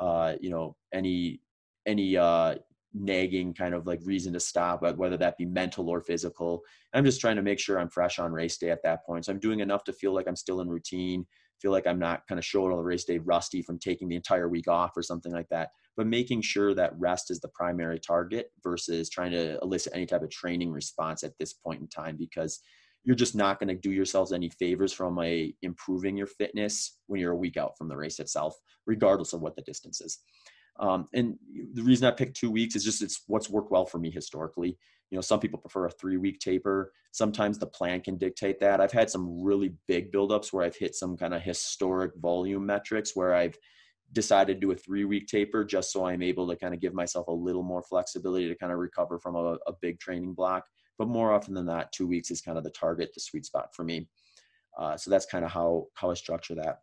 uh, 0.00 0.34
you 0.40 0.50
know, 0.50 0.76
any 0.92 1.40
any 1.86 2.16
uh, 2.16 2.56
nagging 2.92 3.54
kind 3.54 3.74
of 3.74 3.86
like 3.86 4.00
reason 4.04 4.32
to 4.32 4.40
stop, 4.40 4.82
whether 4.82 5.16
that 5.16 5.36
be 5.36 5.44
mental 5.44 5.88
or 5.88 6.00
physical. 6.00 6.62
I'm 6.92 7.04
just 7.04 7.20
trying 7.20 7.36
to 7.36 7.42
make 7.42 7.60
sure 7.60 7.78
I'm 7.78 7.90
fresh 7.90 8.18
on 8.18 8.32
race 8.32 8.58
day 8.58 8.70
at 8.70 8.82
that 8.82 9.04
point. 9.06 9.24
So 9.24 9.32
I'm 9.32 9.38
doing 9.38 9.60
enough 9.60 9.84
to 9.84 9.92
feel 9.92 10.12
like 10.12 10.26
I'm 10.26 10.36
still 10.36 10.60
in 10.60 10.68
routine, 10.68 11.26
feel 11.60 11.72
like 11.72 11.86
I'm 11.86 11.98
not 11.98 12.26
kind 12.28 12.38
of 12.38 12.44
showing 12.44 12.72
on 12.72 12.78
the 12.78 12.84
race 12.84 13.04
day 13.04 13.18
rusty 13.18 13.62
from 13.62 13.78
taking 13.78 14.08
the 14.08 14.16
entire 14.16 14.48
week 14.48 14.68
off 14.68 14.96
or 14.96 15.02
something 15.02 15.32
like 15.32 15.48
that 15.50 15.70
but 15.96 16.06
making 16.06 16.42
sure 16.42 16.74
that 16.74 16.98
rest 16.98 17.30
is 17.30 17.40
the 17.40 17.48
primary 17.48 17.98
target 17.98 18.50
versus 18.62 19.08
trying 19.08 19.32
to 19.32 19.58
elicit 19.62 19.92
any 19.94 20.06
type 20.06 20.22
of 20.22 20.30
training 20.30 20.70
response 20.70 21.22
at 21.22 21.32
this 21.38 21.54
point 21.54 21.80
in 21.80 21.88
time 21.88 22.16
because 22.18 22.60
you're 23.04 23.16
just 23.16 23.34
not 23.34 23.58
going 23.58 23.68
to 23.68 23.74
do 23.74 23.92
yourselves 23.92 24.32
any 24.32 24.50
favors 24.50 24.92
from 24.92 25.18
a 25.22 25.54
improving 25.62 26.16
your 26.16 26.26
fitness 26.26 26.98
when 27.06 27.20
you're 27.20 27.32
a 27.32 27.36
week 27.36 27.56
out 27.56 27.78
from 27.78 27.88
the 27.88 27.96
race 27.96 28.18
itself 28.18 28.56
regardless 28.86 29.32
of 29.32 29.40
what 29.40 29.56
the 29.56 29.62
distance 29.62 30.00
is. 30.00 30.18
Um, 30.78 31.06
and 31.14 31.36
the 31.72 31.82
reason 31.82 32.06
i 32.06 32.10
picked 32.10 32.36
two 32.36 32.50
weeks 32.50 32.76
is 32.76 32.84
just 32.84 33.00
it's 33.00 33.22
what's 33.28 33.48
worked 33.48 33.70
well 33.70 33.86
for 33.86 33.98
me 33.98 34.10
historically 34.10 34.76
you 35.10 35.16
know 35.16 35.22
some 35.22 35.40
people 35.40 35.58
prefer 35.58 35.86
a 35.86 35.90
three 35.90 36.16
week 36.16 36.38
taper 36.40 36.92
sometimes 37.12 37.58
the 37.58 37.66
plan 37.66 38.00
can 38.00 38.16
dictate 38.16 38.58
that 38.60 38.80
i've 38.80 38.92
had 38.92 39.08
some 39.08 39.42
really 39.42 39.74
big 39.86 40.12
buildups 40.12 40.52
where 40.52 40.64
i've 40.64 40.76
hit 40.76 40.94
some 40.94 41.16
kind 41.16 41.34
of 41.34 41.42
historic 41.42 42.12
volume 42.16 42.64
metrics 42.66 43.14
where 43.14 43.34
i've 43.34 43.56
decided 44.12 44.54
to 44.54 44.60
do 44.60 44.72
a 44.72 44.76
three 44.76 45.04
week 45.04 45.26
taper 45.26 45.64
just 45.64 45.92
so 45.92 46.06
I'm 46.06 46.22
able 46.22 46.48
to 46.48 46.56
kind 46.56 46.74
of 46.74 46.80
give 46.80 46.94
myself 46.94 47.28
a 47.28 47.32
little 47.32 47.62
more 47.62 47.82
flexibility 47.82 48.48
to 48.48 48.54
kind 48.54 48.72
of 48.72 48.78
recover 48.78 49.18
from 49.18 49.34
a, 49.36 49.56
a 49.66 49.72
big 49.80 49.98
training 49.98 50.34
block. 50.34 50.66
But 50.98 51.08
more 51.08 51.32
often 51.32 51.54
than 51.54 51.66
not, 51.66 51.92
two 51.92 52.06
weeks 52.06 52.30
is 52.30 52.40
kind 52.40 52.56
of 52.56 52.64
the 52.64 52.70
target, 52.70 53.12
the 53.14 53.20
sweet 53.20 53.44
spot 53.44 53.74
for 53.74 53.84
me. 53.84 54.08
Uh, 54.78 54.96
so 54.96 55.10
that's 55.10 55.26
kind 55.26 55.44
of 55.44 55.50
how 55.50 55.86
how 55.94 56.10
I 56.10 56.14
structure 56.14 56.54
that. 56.54 56.80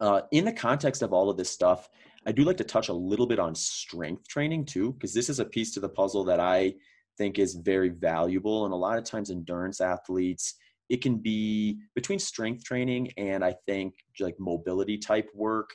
Uh, 0.00 0.22
in 0.32 0.44
the 0.44 0.52
context 0.52 1.02
of 1.02 1.12
all 1.12 1.30
of 1.30 1.36
this 1.36 1.50
stuff, 1.50 1.88
I 2.26 2.32
do 2.32 2.44
like 2.44 2.56
to 2.58 2.64
touch 2.64 2.88
a 2.88 2.94
little 2.94 3.26
bit 3.26 3.38
on 3.38 3.54
strength 3.54 4.26
training 4.28 4.66
too, 4.66 4.92
because 4.92 5.14
this 5.14 5.28
is 5.28 5.38
a 5.38 5.44
piece 5.44 5.72
to 5.74 5.80
the 5.80 5.88
puzzle 5.88 6.24
that 6.24 6.40
I 6.40 6.74
think 7.16 7.38
is 7.38 7.54
very 7.54 7.88
valuable. 7.88 8.64
And 8.64 8.74
a 8.74 8.76
lot 8.76 8.98
of 8.98 9.04
times, 9.04 9.30
endurance 9.30 9.80
athletes, 9.80 10.54
it 10.88 11.02
can 11.02 11.18
be 11.18 11.78
between 11.94 12.18
strength 12.18 12.64
training 12.64 13.12
and 13.16 13.44
I 13.44 13.54
think 13.66 13.94
like 14.20 14.36
mobility 14.38 14.98
type 14.98 15.28
work 15.34 15.70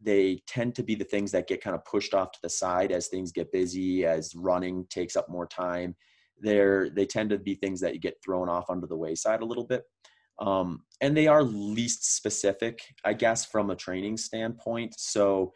they 0.00 0.42
tend 0.46 0.74
to 0.74 0.82
be 0.82 0.94
the 0.94 1.04
things 1.04 1.32
that 1.32 1.48
get 1.48 1.62
kind 1.62 1.74
of 1.74 1.84
pushed 1.84 2.14
off 2.14 2.32
to 2.32 2.38
the 2.42 2.50
side 2.50 2.92
as 2.92 3.08
things 3.08 3.32
get 3.32 3.52
busy 3.52 4.04
as 4.04 4.34
running 4.34 4.86
takes 4.90 5.16
up 5.16 5.28
more 5.28 5.46
time. 5.46 5.94
They're 6.40 6.90
they 6.90 7.06
tend 7.06 7.30
to 7.30 7.38
be 7.38 7.54
things 7.54 7.80
that 7.80 7.94
you 7.94 8.00
get 8.00 8.22
thrown 8.22 8.48
off 8.48 8.68
under 8.68 8.86
the 8.86 8.96
wayside 8.96 9.40
a 9.40 9.46
little 9.46 9.64
bit. 9.64 9.84
Um, 10.38 10.82
and 11.00 11.16
they 11.16 11.28
are 11.28 11.42
least 11.42 12.14
specific 12.14 12.80
i 13.06 13.14
guess 13.14 13.46
from 13.46 13.70
a 13.70 13.76
training 13.76 14.18
standpoint. 14.18 14.94
So 14.98 15.52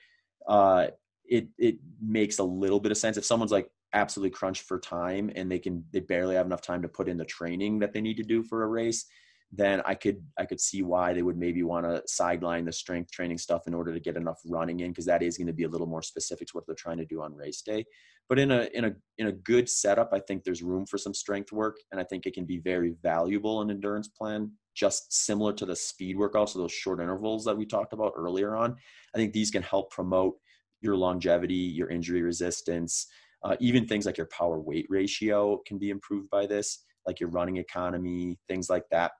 uh, 0.49 0.89
it 1.24 1.49
it 1.59 1.76
makes 2.01 2.39
a 2.39 2.45
little 2.45 2.81
bit 2.81 2.93
of 2.93 2.99
sense. 2.99 3.16
If 3.16 3.24
someone's 3.24 3.53
like 3.53 3.70
absolutely 3.93 4.30
crunched 4.30 4.62
for 4.62 4.78
time 4.78 5.30
and 5.34 5.51
they 5.51 5.59
can 5.59 5.84
they 5.93 6.01
barely 6.01 6.34
have 6.34 6.47
enough 6.47 6.62
time 6.62 6.82
to 6.82 6.88
put 6.88 7.09
in 7.09 7.16
the 7.16 7.24
training 7.24 7.78
that 7.78 7.93
they 7.93 8.01
need 8.01 8.16
to 8.16 8.22
do 8.22 8.43
for 8.43 8.62
a 8.62 8.66
race 8.66 9.07
then 9.53 9.82
I 9.84 9.95
could 9.95 10.22
I 10.38 10.45
could 10.45 10.61
see 10.61 10.82
why 10.82 11.12
they 11.12 11.22
would 11.22 11.36
maybe 11.36 11.62
want 11.62 11.84
to 11.84 12.03
sideline 12.07 12.64
the 12.64 12.72
strength 12.72 13.11
training 13.11 13.38
stuff 13.38 13.66
in 13.66 13.74
order 13.74 13.93
to 13.93 14.01
get 14.01 14.16
enough 14.16 14.41
running 14.47 14.80
in 14.80 14.91
because 14.91 15.07
that 15.07 15.22
is 15.22 15.36
going 15.36 15.49
to 15.49 15.53
be 15.53 15.64
a 15.64 15.68
little 15.68 15.88
more 15.88 16.03
specific 16.03 16.49
to 16.49 16.53
what 16.53 16.66
they're 16.66 16.76
trying 16.76 16.99
to 16.99 17.05
do 17.05 17.20
on 17.20 17.34
race 17.34 17.62
day. 17.62 17.84
But 18.28 18.38
in 18.38 18.53
a 18.53 18.68
in 18.74 18.84
a 18.84 18.93
in 19.18 19.26
a 19.26 19.32
good 19.32 19.68
setup, 19.68 20.11
I 20.12 20.20
think 20.20 20.45
there's 20.45 20.62
room 20.62 20.86
for 20.86 20.99
some 20.99 21.14
strength 21.14 21.51
work, 21.51 21.78
and 21.91 22.01
I 22.01 22.05
think 22.05 22.26
it 22.26 22.34
can 22.34 22.45
be 22.45 22.59
very 22.59 22.95
valuable 23.03 23.61
in 23.62 23.70
endurance 23.70 24.07
plan. 24.07 24.53
Just 24.76 25.12
similar 25.12 25.53
to 25.55 25.66
the 25.66 25.74
speed 25.74 26.16
workouts, 26.16 26.51
so 26.51 26.61
those 26.61 26.72
short 26.72 27.01
intervals 27.01 27.45
that 27.45 27.57
we 27.57 27.66
talked 27.66 27.93
about 27.93 28.12
earlier 28.16 28.55
on. 28.55 28.76
I 29.14 29.18
think 29.18 29.32
these 29.32 29.51
can 29.51 29.62
help 29.62 29.91
promote 29.91 30.36
your 30.80 30.97
longevity, 30.97 31.55
your 31.55 31.91
injury 31.91 32.22
resistance, 32.22 33.09
uh, 33.43 33.57
even 33.61 33.86
things 33.86 34.07
like 34.07 34.18
your 34.18 34.28
power 34.28 34.61
weight 34.61 34.86
ratio 34.88 35.59
can 35.66 35.78
be 35.78 35.91
improved 35.91 36.30
by 36.30 36.47
this, 36.47 36.84
like 37.07 37.20
your 37.20 37.30
running 37.30 37.57
economy, 37.57 38.38
things 38.49 38.68
like 38.70 38.84
that. 38.91 39.12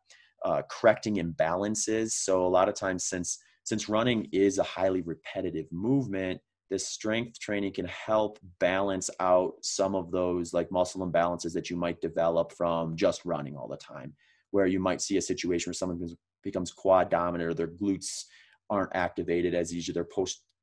uh, 0.45 0.62
correcting 0.71 1.16
imbalances. 1.16 2.12
So 2.12 2.47
a 2.47 2.49
lot 2.49 2.68
of 2.68 2.75
times, 2.75 3.05
since 3.05 3.39
since 3.64 3.89
running 3.89 4.27
is 4.33 4.59
a 4.59 4.62
highly 4.62 5.03
repetitive 5.03 5.66
movement, 5.71 6.41
this 6.71 6.87
strength 6.89 7.39
training 7.39 7.73
can 7.75 7.85
help 7.87 8.39
balance 8.59 9.11
out 9.21 9.53
some 9.62 9.95
of 9.95 10.11
those 10.11 10.53
like 10.55 10.71
muscle 10.73 11.07
imbalances 11.07 11.53
that 11.53 11.71
you 11.71 11.77
might 11.77 12.01
develop 12.01 12.53
from 12.53 12.97
just 12.97 13.25
running 13.25 13.57
all 13.57 13.68
the 13.68 13.77
time 13.77 14.14
where 14.51 14.66
you 14.66 14.81
might 14.81 15.01
see 15.01 15.16
a 15.16 15.23
situation 15.23 15.71
where 15.71 15.75
someone 15.75 16.09
becomes 16.43 16.73
quad 16.73 17.11
dominant 17.11 17.51
or 17.51 17.55
their 17.55 17.68
glutes 17.68 18.25
aren't 18.71 18.95
activated 18.95 19.55
as 19.55 19.75
easy 19.75 19.93
their 19.93 20.05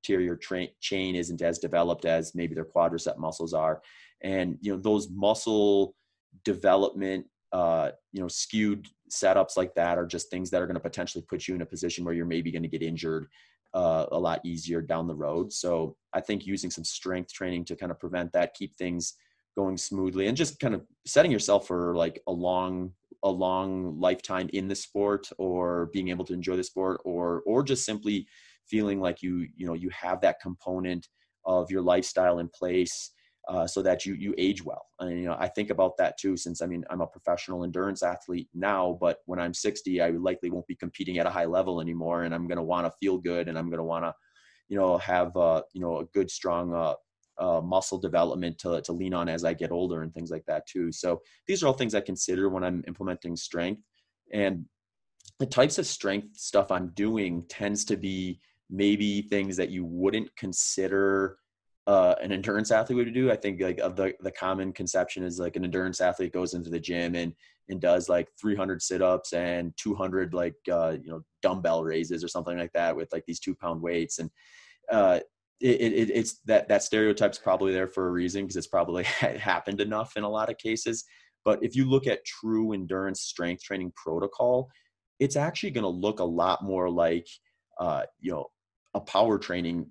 posterior 0.08 0.36
tra- 0.36 0.68
chain 0.80 1.16
isn't 1.16 1.42
as 1.42 1.60
developed 1.60 2.06
as 2.06 2.34
maybe 2.34 2.56
their 2.56 2.66
quadricep 2.66 3.18
muscles 3.18 3.54
are 3.54 3.82
and 4.22 4.58
you 4.62 4.72
know 4.72 4.80
those 4.80 5.10
muscle 5.10 5.96
development 6.44 7.26
uh, 7.52 7.92
you 8.12 8.22
know 8.22 8.28
skewed 8.28 8.88
setups 9.12 9.56
like 9.58 9.74
that 9.76 9.98
are 9.98 10.06
just 10.06 10.30
things 10.30 10.50
that 10.50 10.62
are 10.62 10.66
going 10.68 10.76
to 10.76 10.82
potentially 10.82 11.24
put 11.30 11.48
you 11.48 11.56
in 11.56 11.62
a 11.62 11.66
position 11.66 12.04
where 12.04 12.14
you're 12.14 12.26
maybe 12.26 12.52
going 12.52 12.64
to 12.64 12.70
get 12.70 12.82
injured 12.82 13.28
uh, 13.74 14.06
a 14.12 14.20
lot 14.20 14.42
easier 14.44 14.82
down 14.82 15.08
the 15.08 15.16
road. 15.16 15.54
So 15.54 15.96
I 16.14 16.20
think 16.20 16.46
using 16.46 16.70
some 16.70 16.84
strength 16.84 17.32
training 17.32 17.66
to 17.66 17.76
kind 17.76 17.92
of 17.92 18.00
prevent 18.00 18.34
that, 18.34 18.54
keep 18.54 18.76
things 18.76 19.14
going 19.56 19.78
smoothly, 19.78 20.28
and 20.28 20.36
just 20.36 20.60
kind 20.60 20.74
of 20.74 20.82
setting 21.06 21.32
yourself 21.32 21.68
for 21.68 21.96
like 21.96 22.22
a 22.28 22.32
long 22.32 22.92
a 23.24 23.30
long 23.30 24.00
lifetime 24.00 24.50
in 24.54 24.68
the 24.68 24.76
sport 24.76 25.30
or 25.38 25.90
being 25.94 26.10
able 26.10 26.26
to 26.26 26.34
enjoy 26.34 26.56
the 26.58 26.64
sport 26.64 27.00
or 27.06 27.44
or 27.46 27.64
just 27.64 27.86
simply 27.86 28.28
feeling 28.70 29.00
like 29.00 29.22
you 29.22 29.48
you 29.56 29.66
know 29.66 29.74
you 29.74 29.90
have 29.90 30.22
that 30.22 30.40
component 30.42 31.08
of 31.46 31.72
your 31.72 31.82
lifestyle 31.82 32.40
in 32.40 32.50
place 32.50 33.12
uh, 33.48 33.66
so 33.66 33.82
that 33.82 34.06
you 34.06 34.14
you 34.14 34.36
age 34.38 34.64
well. 34.64 34.86
And 35.00 35.18
you 35.18 35.26
know, 35.26 35.38
I 35.40 35.48
think 35.48 35.70
about 35.70 35.98
that 35.98 36.18
too. 36.18 36.36
Since 36.36 36.62
I 36.62 36.66
mean, 36.66 36.84
I'm 36.90 37.02
a 37.02 37.08
professional 37.08 37.64
endurance 37.64 38.04
athlete 38.04 38.50
now, 38.54 38.98
but 39.00 39.20
when 39.26 39.40
I'm 39.40 39.54
60, 39.54 40.02
I 40.02 40.10
likely 40.10 40.50
won't 40.50 40.68
be 40.68 40.76
competing 40.76 41.18
at 41.18 41.26
a 41.26 41.30
high 41.30 41.46
level 41.46 41.80
anymore, 41.80 42.24
and 42.24 42.36
I'm 42.36 42.48
going 42.48 42.58
to 42.58 42.64
want 42.64 42.86
to 42.88 42.94
feel 43.00 43.18
good, 43.18 43.48
and 43.48 43.58
I'm 43.58 43.70
going 43.70 43.80
to 43.80 43.84
want 43.84 44.04
to, 44.04 44.14
you 44.68 44.78
know, 44.78 44.98
have 44.98 45.36
uh, 45.38 45.62
you 45.74 45.82
know 45.82 46.00
a 46.00 46.06
good 46.06 46.30
strong 46.30 46.74
uh, 46.74 46.96
uh, 47.38 47.62
muscle 47.62 48.00
development 48.00 48.58
to 48.60 48.82
to 48.82 48.92
lean 48.92 49.14
on 49.14 49.30
as 49.30 49.46
I 49.46 49.54
get 49.54 49.72
older 49.72 50.02
and 50.02 50.14
things 50.14 50.30
like 50.30 50.46
that 50.48 50.68
too. 50.68 50.92
So 50.92 51.22
these 51.48 51.64
are 51.64 51.68
all 51.68 51.74
things 51.74 51.96
I 51.96 52.02
consider 52.02 52.50
when 52.50 52.66
I'm 52.66 52.84
implementing 52.86 53.38
strength, 53.38 53.82
and 54.34 54.66
the 55.40 55.46
types 55.46 55.78
of 55.78 55.86
strength 55.86 56.38
stuff 56.38 56.70
I'm 56.70 56.90
doing 56.96 57.46
tends 57.48 57.86
to 57.86 57.96
be 57.96 58.42
maybe 58.70 59.22
things 59.22 59.58
that 59.58 59.70
you 59.70 59.86
wouldn't 59.86 60.36
consider 60.36 61.38
uh, 61.88 62.16
an 62.22 62.34
endurance 62.34 62.70
athlete 62.70 62.98
would 62.98 63.14
do. 63.14 63.32
I 63.32 63.36
think 63.36 63.62
like 63.62 63.78
the 63.78 64.14
the 64.20 64.32
common 64.32 64.74
conception 64.74 65.24
is 65.24 65.40
like 65.40 65.56
an 65.56 65.64
endurance 65.64 66.02
athlete 66.02 66.34
goes 66.34 66.54
into 66.54 66.70
the 66.70 66.80
gym 66.80 67.16
and 67.16 67.34
and 67.70 67.82
does 67.82 68.08
like 68.08 68.30
300 68.40 68.82
sit-ups 68.82 69.34
and 69.34 69.74
200 69.78 70.34
like 70.34 70.56
uh, 70.72 70.98
you 71.02 71.10
know 71.10 71.22
dumbbell 71.42 71.84
raises 71.84 72.24
or 72.24 72.28
something 72.28 72.58
like 72.58 72.74
that 72.74 72.96
with 72.96 73.12
like 73.12 73.24
these 73.26 73.40
two 73.40 73.56
pound 73.56 73.82
weights 73.82 74.20
and 74.20 74.30
uh, 74.92 75.20
it, 75.60 75.82
it, 75.82 76.10
it's 76.12 76.40
that 76.46 76.68
that 76.68 76.84
stereotype's 76.84 77.40
probably 77.40 77.74
there 77.74 77.88
for 77.88 78.08
a 78.08 78.12
reason 78.12 78.44
because 78.44 78.56
it's 78.56 78.68
probably 78.68 79.04
happened 79.04 79.82
enough 79.82 80.16
in 80.16 80.24
a 80.24 80.30
lot 80.30 80.50
of 80.50 80.58
cases. 80.58 81.06
But 81.44 81.64
if 81.64 81.76
you 81.76 81.90
look 81.90 82.08
at 82.08 82.26
true 82.26 82.74
endurance 82.74 83.22
strength 83.22 83.64
training 83.64 83.94
protocol, 83.96 84.70
it's 85.20 85.36
actually 85.36 85.72
going 85.72 85.84
to 85.84 85.90
look 85.90 86.20
a 86.20 86.26
lot 86.26 86.64
more 86.64 86.90
like 86.90 87.28
uh, 87.80 88.04
you 88.20 88.32
know 88.32 88.48
a 88.98 89.02
power 89.02 89.38
training 89.38 89.88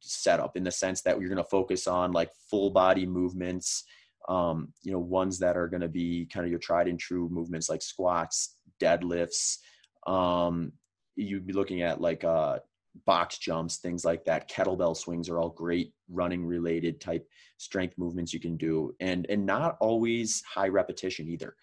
setup 0.00 0.56
in 0.56 0.64
the 0.64 0.70
sense 0.70 1.02
that 1.02 1.18
you're 1.18 1.28
going 1.28 1.36
to 1.36 1.50
focus 1.50 1.86
on 1.86 2.12
like 2.12 2.30
full 2.50 2.70
body 2.70 3.06
movements 3.06 3.84
um, 4.28 4.72
you 4.82 4.92
know 4.92 4.98
ones 4.98 5.38
that 5.38 5.56
are 5.56 5.68
going 5.68 5.80
to 5.80 5.88
be 5.88 6.28
kind 6.32 6.44
of 6.44 6.50
your 6.50 6.60
tried 6.60 6.88
and 6.88 6.98
true 6.98 7.28
movements 7.30 7.68
like 7.68 7.82
squats 7.82 8.56
deadlifts 8.80 9.58
um, 10.06 10.72
you'd 11.16 11.46
be 11.46 11.52
looking 11.52 11.82
at 11.82 12.00
like 12.00 12.24
uh, 12.24 12.58
box 13.06 13.38
jumps 13.38 13.76
things 13.76 14.04
like 14.04 14.24
that. 14.24 14.50
Kettlebell 14.50 14.96
swings 14.96 15.28
are 15.28 15.38
all 15.38 15.50
great 15.50 15.92
running 16.10 16.44
related 16.44 17.00
type 17.00 17.26
strength 17.56 17.96
movements 17.96 18.32
you 18.32 18.40
can 18.40 18.56
do 18.56 18.94
and 19.00 19.26
and 19.28 19.46
not 19.46 19.76
always 19.80 20.42
high 20.42 20.68
repetition 20.68 21.28
either. 21.28 21.54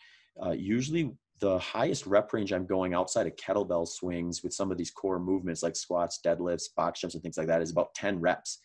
Uh, 0.43 0.51
usually 0.51 1.11
the 1.39 1.57
highest 1.59 2.05
rep 2.05 2.31
range 2.33 2.51
I'm 2.51 2.65
going 2.65 2.93
outside 2.93 3.27
of 3.27 3.35
kettlebell 3.35 3.87
swings 3.87 4.43
with 4.43 4.53
some 4.53 4.71
of 4.71 4.77
these 4.77 4.91
core 4.91 5.19
movements 5.19 5.63
like 5.63 5.75
squats, 5.75 6.19
deadlifts, 6.25 6.73
box 6.75 7.01
jumps, 7.01 7.15
and 7.15 7.23
things 7.23 7.37
like 7.37 7.47
that 7.47 7.61
is 7.61 7.71
about 7.71 7.93
10 7.95 8.19
reps. 8.19 8.59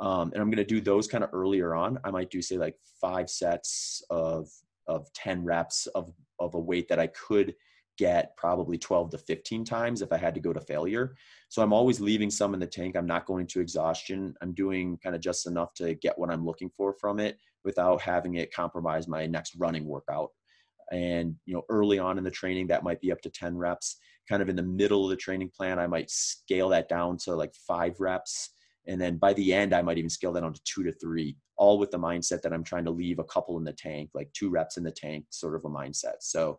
Um, 0.00 0.30
and 0.32 0.42
I'm 0.42 0.48
going 0.48 0.56
to 0.56 0.64
do 0.64 0.80
those 0.80 1.06
kind 1.06 1.24
of 1.24 1.30
earlier 1.32 1.74
on. 1.74 1.98
I 2.04 2.10
might 2.10 2.30
do 2.30 2.42
say 2.42 2.56
like 2.56 2.76
five 3.00 3.28
sets 3.28 4.02
of 4.10 4.48
of 4.88 5.12
10 5.12 5.44
reps 5.44 5.86
of 5.88 6.12
of 6.40 6.54
a 6.54 6.58
weight 6.58 6.88
that 6.88 6.98
I 6.98 7.06
could 7.08 7.54
get 7.98 8.36
probably 8.36 8.78
12 8.78 9.10
to 9.10 9.18
15 9.18 9.64
times 9.64 10.02
if 10.02 10.12
I 10.12 10.16
had 10.16 10.34
to 10.34 10.40
go 10.40 10.52
to 10.52 10.60
failure. 10.60 11.14
So 11.50 11.62
I'm 11.62 11.72
always 11.72 12.00
leaving 12.00 12.30
some 12.30 12.54
in 12.54 12.60
the 12.60 12.66
tank. 12.66 12.96
I'm 12.96 13.06
not 13.06 13.26
going 13.26 13.46
to 13.48 13.60
exhaustion. 13.60 14.34
I'm 14.40 14.54
doing 14.54 14.98
kind 15.02 15.14
of 15.14 15.20
just 15.20 15.46
enough 15.46 15.74
to 15.74 15.94
get 15.94 16.18
what 16.18 16.30
I'm 16.30 16.44
looking 16.44 16.70
for 16.76 16.94
from 16.94 17.20
it 17.20 17.38
without 17.64 18.00
having 18.00 18.36
it 18.36 18.52
compromise 18.52 19.06
my 19.06 19.26
next 19.26 19.54
running 19.56 19.84
workout 19.84 20.30
and 20.92 21.34
you 21.46 21.54
know 21.54 21.62
early 21.68 21.98
on 21.98 22.18
in 22.18 22.24
the 22.24 22.30
training 22.30 22.68
that 22.68 22.84
might 22.84 23.00
be 23.00 23.10
up 23.10 23.20
to 23.22 23.30
10 23.30 23.56
reps. 23.56 23.96
Kind 24.28 24.42
of 24.42 24.48
in 24.48 24.56
the 24.56 24.62
middle 24.62 25.04
of 25.04 25.10
the 25.10 25.16
training 25.16 25.50
plan 25.54 25.80
i 25.80 25.86
might 25.86 26.08
scale 26.08 26.68
that 26.68 26.88
down 26.88 27.18
to 27.24 27.34
like 27.34 27.52
five 27.66 27.98
reps 27.98 28.50
and 28.86 29.00
then 29.00 29.18
by 29.18 29.32
the 29.32 29.52
end 29.52 29.74
i 29.74 29.82
might 29.82 29.98
even 29.98 30.08
scale 30.08 30.32
that 30.32 30.42
down 30.42 30.52
to 30.52 30.60
two 30.64 30.84
to 30.84 30.92
three 30.92 31.36
all 31.56 31.78
with 31.78 31.90
the 31.90 31.98
mindset 31.98 32.40
that 32.40 32.52
i'm 32.52 32.62
trying 32.62 32.84
to 32.84 32.90
leave 32.90 33.18
a 33.18 33.24
couple 33.24 33.58
in 33.58 33.64
the 33.64 33.72
tank 33.72 34.10
like 34.14 34.32
two 34.32 34.48
reps 34.48 34.76
in 34.76 34.84
the 34.84 34.92
tank 34.92 35.24
sort 35.30 35.56
of 35.56 35.64
a 35.64 35.68
mindset. 35.68 36.14
So 36.20 36.58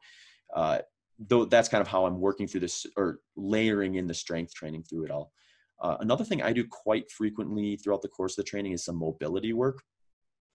uh, 0.54 0.80
though 1.20 1.46
that's 1.46 1.70
kind 1.70 1.82
of 1.82 1.88
how 1.88 2.06
i'm 2.06 2.20
working 2.20 2.48
through 2.48 2.62
this 2.62 2.86
or 2.98 3.20
layering 3.38 3.96
in 3.96 4.08
the 4.08 4.14
strength 4.14 4.54
training 4.54 4.84
through 4.84 5.06
it 5.06 5.12
all. 5.12 5.32
Uh, 5.82 5.98
another 6.02 6.26
thing 6.26 6.42
i 6.42 6.52
do 6.52 6.66
quite 6.70 7.10
frequently 7.12 7.78
throughout 7.78 8.02
the 8.02 8.10
course 8.10 8.38
of 8.38 8.44
the 8.44 8.50
training 8.50 8.74
is 8.74 8.84
some 8.84 8.98
mobility 8.98 9.54
work 9.54 9.82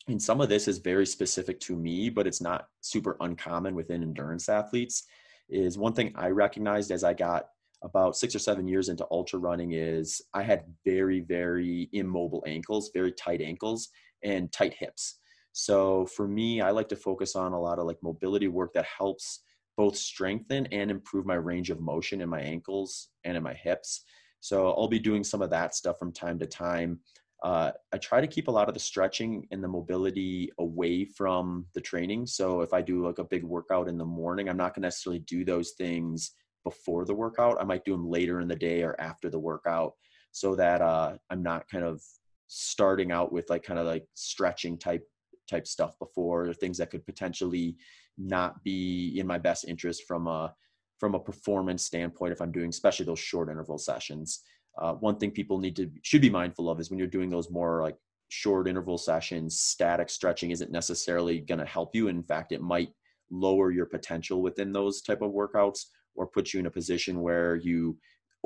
and 0.09 0.20
some 0.20 0.40
of 0.40 0.48
this 0.48 0.68
is 0.68 0.78
very 0.78 1.06
specific 1.06 1.61
to 1.61 1.76
me 1.76 2.09
but 2.11 2.26
it's 2.26 2.40
not 2.40 2.68
super 2.80 3.16
uncommon 3.20 3.74
within 3.74 4.02
endurance 4.02 4.48
athletes 4.48 5.04
is 5.48 5.78
one 5.78 5.92
thing 5.92 6.12
i 6.16 6.28
recognized 6.28 6.90
as 6.90 7.04
i 7.04 7.12
got 7.12 7.48
about 7.82 8.16
six 8.16 8.34
or 8.34 8.40
seven 8.40 8.66
years 8.66 8.88
into 8.88 9.06
ultra 9.11 9.38
running 9.38 9.72
is 9.72 10.20
i 10.34 10.42
had 10.42 10.64
very 10.84 11.20
very 11.20 11.88
immobile 11.92 12.42
ankles 12.46 12.90
very 12.92 13.12
tight 13.12 13.40
ankles 13.40 13.90
and 14.22 14.52
tight 14.52 14.74
hips. 14.74 15.16
So 15.52 16.06
for 16.06 16.28
me 16.28 16.61
i 16.61 16.70
like 16.70 16.88
to 16.90 16.96
focus 16.96 17.36
on 17.36 17.52
a 17.52 17.61
lot 17.61 17.78
of 17.78 17.86
like 17.86 17.98
mobility 18.02 18.48
work 18.48 18.72
that 18.74 18.86
helps 18.86 19.40
both 19.76 19.96
strengthen 19.96 20.66
and 20.66 20.90
improve 20.90 21.24
my 21.24 21.36
range 21.36 21.70
of 21.70 21.80
motion 21.80 22.20
in 22.20 22.28
my 22.28 22.40
ankles 22.40 23.09
and 23.24 23.36
in 23.36 23.42
my 23.42 23.54
hips. 23.54 24.02
So 24.40 24.72
i'll 24.72 24.88
be 24.88 24.98
doing 24.98 25.24
some 25.24 25.42
of 25.42 25.50
that 25.50 25.74
stuff 25.74 25.98
from 25.98 26.12
time 26.12 26.38
to 26.40 26.46
time 26.46 27.00
uh, 27.43 27.70
I 27.93 27.99
try 27.99 28.20
to 28.20 28.26
keep 28.26 28.49
a 28.49 28.51
lot 28.51 28.68
of 28.68 28.74
the 28.74 28.80
stretching 28.80 29.47
and 29.51 29.62
the 29.62 29.68
mobility 29.68 30.51
away 30.59 31.05
from 31.05 31.66
the 31.74 31.80
training. 31.80 32.26
So 32.26 32.62
if 32.62 32.72
I 32.72 32.82
do 32.82 33.07
like 33.07 33.18
a 33.18 33.24
big 33.24 33.45
workout 33.45 33.89
in 33.89 33.97
the 33.97 34.05
morning, 34.05 34.49
I'm 34.49 34.57
not 34.57 34.74
going 34.74 34.82
to 34.82 34.86
necessarily 34.86 35.20
do 35.20 35.45
those 35.45 35.72
things 35.72 36.32
before 36.64 37.05
the 37.05 37.14
workout. 37.14 37.61
I 37.61 37.64
might 37.64 37.84
do 37.84 37.93
them 37.93 38.09
later 38.09 38.41
in 38.41 38.49
the 38.49 38.57
day 38.57 38.82
or 38.82 39.01
after 39.01 39.30
the 39.30 39.39
workout 39.39 39.93
so 40.32 40.57
that 40.57 40.80
uh, 40.80 41.16
I'm 41.30 41.43
not 41.43 41.68
kind 41.68 41.84
of 41.84 42.03
starting 42.49 43.12
out 43.12 43.32
with 43.32 43.49
like 43.51 43.62
kind 43.62 43.78
of 43.78 43.86
like 43.86 44.07
stretching 44.14 44.78
type 44.78 45.07
type 45.49 45.66
stuff 45.66 45.99
before 45.99 46.49
or 46.49 46.55
things 46.55 46.76
that 46.78 46.91
could 46.91 47.07
potentially 47.07 47.76
not 48.18 48.62
be 48.64 49.14
in 49.18 49.26
my 49.26 49.39
best 49.39 49.64
interest 49.66 50.05
from 50.07 50.26
a 50.26 50.53
from 50.99 51.14
a 51.14 51.20
performance 51.20 51.84
standpoint 51.84 52.32
if 52.32 52.41
I'm 52.41 52.53
doing 52.53 52.68
especially 52.68 53.07
those 53.07 53.18
short 53.18 53.49
interval 53.49 53.78
sessions 53.78 54.43
uh, 54.79 54.95
one 54.95 55.16
thing 55.16 55.31
people 55.31 55.59
need 55.59 55.76
to 55.76 55.91
should 56.03 56.22
be 56.22 56.31
mindful 56.31 56.70
of 56.70 56.81
is 56.81 56.91
when 56.91 56.99
you're 56.99 57.09
doing 57.09 57.31
those 57.31 57.51
more 57.51 57.83
like 57.83 57.97
short 58.29 58.68
interval 58.68 58.99
sessions 58.99 59.59
static 59.59 60.11
stretching 60.11 60.51
isn't 60.51 60.70
necessarily 60.70 61.41
going 61.41 61.59
to 61.59 61.64
help 61.64 61.95
you. 61.95 62.09
In 62.09 62.22
fact 62.22 62.53
it 62.53 62.61
might 62.61 62.91
lower 63.31 63.70
your 63.70 63.87
potential 63.87 64.43
within 64.43 64.72
those 64.72 65.03
type 65.03 65.22
of 65.22 65.33
workouts 65.33 65.87
or 66.14 66.26
put 66.26 66.53
you 66.53 66.61
in 66.61 66.66
a 66.66 66.70
position 66.70 67.20
where 67.20 67.57
you 67.57 67.97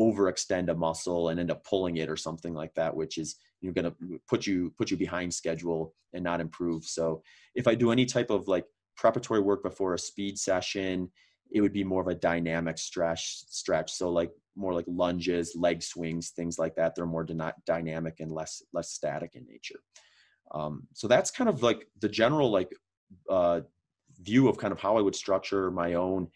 overextend 0.01 0.69
a 0.69 0.75
muscle 0.75 1.29
and 1.29 1.39
end 1.39 1.51
up 1.51 1.65
pulling 1.65 1.99
it 1.99 2.09
or 2.09 2.17
something 2.17 2.55
like 2.55 2.75
that 2.75 2.95
which 2.95 3.19
is 3.19 3.37
you're 3.61 3.75
going 3.75 3.85
to 3.85 3.95
put 4.29 4.47
you 4.47 4.73
put 4.79 4.91
you 4.91 4.97
behind 4.97 5.33
schedule 5.33 5.95
and 6.15 6.25
not 6.25 6.41
improve. 6.41 6.85
So 6.85 7.23
if 7.55 7.67
i 7.67 7.75
do 7.75 7.91
any 7.91 8.07
type 8.07 8.31
of 8.31 8.49
like 8.49 8.65
preparatory 8.97 9.41
work 9.41 9.63
before 9.63 9.95
a 9.95 9.99
speed 9.99 10.39
session 10.39 11.11
it 11.53 11.61
would 11.61 11.73
be 11.73 11.85
more 11.85 12.01
of 12.01 12.09
a 12.09 12.15
dynamic 12.15 12.79
stretch 12.79 13.45
stretch 13.49 13.93
so 13.93 14.11
like 14.11 14.33
more 14.57 14.75
like 14.75 14.85
lunges, 14.87 15.55
leg 15.57 15.83
swings, 15.83 16.31
things 16.31 16.59
like 16.59 16.75
that. 16.77 16.95
They're 16.95 17.07
more 17.07 17.27
dynamic 17.67 18.21
and 18.21 18.33
less 18.33 18.63
less 18.73 18.91
static 18.91 19.35
in 19.35 19.47
nature. 19.47 19.81
Um, 20.53 20.87
so 20.93 21.09
that's 21.09 21.31
kind 21.31 21.49
of 21.49 21.63
like 21.63 21.87
the 22.01 22.09
general 22.09 22.51
like 22.51 22.73
uh, 23.31 23.61
view 24.21 24.49
of 24.49 24.59
kind 24.59 24.73
of 24.73 24.79
how 24.79 24.97
I 24.97 25.01
would 25.01 25.17
structure 25.17 25.71
my 25.71 25.95
own 25.95 26.29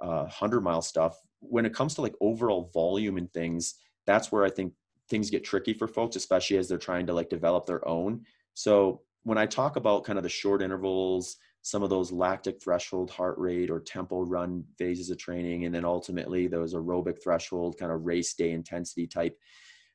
uh, 0.00 0.26
hundred 0.26 0.60
mile 0.60 0.82
stuff. 0.82 1.16
When 1.40 1.66
it 1.66 1.74
comes 1.74 1.94
to 1.94 2.02
like 2.02 2.14
overall 2.20 2.70
volume 2.74 3.16
and 3.16 3.32
things, 3.32 3.74
that's 4.06 4.30
where 4.30 4.44
I 4.44 4.50
think 4.50 4.74
things 5.08 5.30
get 5.30 5.44
tricky 5.44 5.72
for 5.72 5.88
folks, 5.88 6.16
especially 6.16 6.58
as 6.58 6.68
they're 6.68 6.78
trying 6.78 7.06
to 7.06 7.14
like 7.14 7.30
develop 7.30 7.66
their 7.66 7.86
own. 7.88 8.24
So 8.54 9.02
when 9.24 9.38
I 9.38 9.46
talk 9.46 9.76
about 9.76 10.04
kind 10.04 10.18
of 10.18 10.22
the 10.22 10.28
short 10.28 10.62
intervals, 10.62 11.36
some 11.62 11.84
of 11.84 11.90
those 11.90 12.10
lactic 12.10 12.60
threshold 12.60 13.10
heart 13.10 13.38
rate 13.38 13.70
or 13.70 13.80
tempo 13.80 14.22
run 14.24 14.64
phases 14.78 15.10
of 15.10 15.18
training, 15.18 15.64
and 15.64 15.74
then 15.74 15.84
ultimately 15.84 16.48
those 16.48 16.74
aerobic 16.74 17.22
threshold 17.22 17.78
kind 17.78 17.92
of 17.92 18.04
race 18.04 18.34
day 18.34 18.50
intensity 18.50 19.06
type 19.06 19.38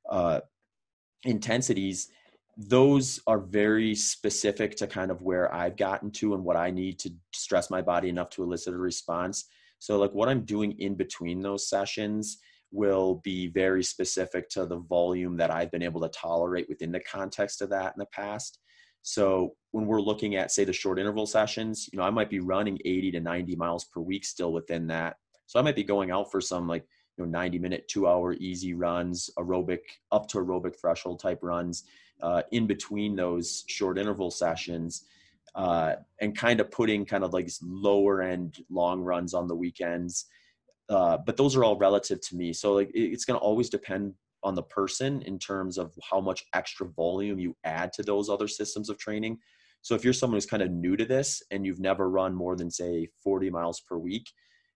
uh, 0.10 0.40
intensities. 1.26 2.10
Those 2.58 3.20
are 3.28 3.40
very 3.40 3.94
specific 3.94 4.76
to 4.78 4.88
kind 4.88 5.12
of 5.12 5.22
where 5.22 5.54
I've 5.54 5.78
gotten 5.78 6.10
to 6.12 6.34
and 6.34 6.44
what 6.44 6.56
I 6.56 6.72
need 6.72 7.00
to 7.00 7.12
stress 7.34 7.70
my 7.70 7.82
body 7.82 8.10
enough 8.10 8.30
to 8.32 8.44
elicit 8.44 8.74
a 8.74 8.78
response. 8.78 9.46
So, 9.80 10.00
like 10.00 10.12
what 10.12 10.30
I'm 10.30 10.46
doing 10.46 10.72
in 10.80 10.96
between 10.96 11.42
those 11.42 11.70
sessions 11.70 12.40
will 12.72 13.16
be 13.24 13.48
very 13.48 13.84
specific 13.84 14.50
to 14.50 14.66
the 14.66 14.80
volume 14.80 15.38
that 15.38 15.52
I've 15.52 15.72
been 15.72 15.84
able 15.84 16.02
to 16.02 16.10
tolerate 16.10 16.68
within 16.70 16.92
the 16.92 17.00
context 17.00 17.62
of 17.62 17.70
that 17.70 17.94
in 17.96 18.00
the 18.00 18.08
past. 18.08 18.60
So 19.02 19.56
when 19.72 19.86
we're 19.86 20.02
looking 20.02 20.36
at 20.36 20.52
say 20.52 20.66
the 20.66 20.74
short 20.74 21.00
interval 21.00 21.26
sessions, 21.26 21.90
you 21.92 21.98
know, 21.98 22.04
I 22.04 22.10
might 22.10 22.30
be 22.30 22.40
running 22.40 22.80
80 22.84 23.12
to 23.12 23.20
90 23.20 23.56
miles 23.56 23.86
per 23.86 24.02
week 24.02 24.26
still 24.26 24.52
within 24.52 24.88
that. 24.88 25.18
So 25.46 25.60
I 25.60 25.62
might 25.62 25.76
be 25.76 25.84
going 25.84 26.12
out 26.12 26.32
for 26.32 26.42
some 26.42 26.68
like 26.68 26.86
you 27.18 27.26
know 27.26 27.30
90 27.30 27.60
minute, 27.60 27.88
two 27.88 28.08
hour 28.08 28.34
easy 28.34 28.74
runs, 28.74 29.30
aerobic 29.38 29.80
up 30.12 30.28
to 30.30 30.38
aerobic 30.40 30.80
threshold 30.80 31.20
type 31.20 31.40
runs 31.42 31.84
uh, 32.22 32.44
in 32.52 32.68
between 32.68 33.16
those 33.16 33.64
short 33.68 33.98
interval 33.98 34.32
sessions. 34.32 35.06
Uh, 35.56 35.96
and 36.22 36.38
kind 36.38 36.60
of 36.60 36.70
putting 36.70 37.04
kind 37.04 37.24
of 37.24 37.34
like 37.34 37.50
lower 37.64 38.22
end 38.22 38.60
long 38.70 39.02
runs 39.02 39.34
on 39.34 39.48
the 39.48 39.56
weekends 39.56 40.26
uh, 40.90 41.18
but 41.18 41.36
those 41.38 41.56
are 41.56 41.64
all 41.64 41.78
relative 41.78 42.22
to 42.22 42.36
me. 42.36 42.54
So 42.54 42.74
like 42.74 42.92
it's 42.94 43.26
going 43.26 43.38
to 43.40 43.44
always 43.44 43.70
depend 43.70 44.14
on 44.44 44.56
the 44.56 44.64
person 44.64 45.22
in 45.24 45.40
terms 45.40 45.78
of 45.78 45.94
how 46.10 46.22
much 46.22 46.46
extra 46.54 46.88
volume 46.88 47.40
you 47.40 47.56
add 47.64 47.92
to 47.94 48.04
those 48.04 48.30
other 48.30 48.48
systems 48.48 48.90
of 48.90 48.98
training. 48.98 49.38
So 49.82 49.96
if 49.96 50.04
you're 50.04 50.14
someone 50.14 50.36
who's 50.36 50.46
kind 50.46 50.64
of 50.64 50.72
new 50.72 50.96
to 50.98 51.06
this 51.06 51.42
and 51.52 51.66
you've 51.66 51.80
never 51.80 52.10
run 52.10 52.34
more 52.34 52.56
than 52.56 52.70
say 52.70 53.10
40 53.24 53.50
miles 53.50 53.80
per 53.82 53.98
week, 53.98 54.30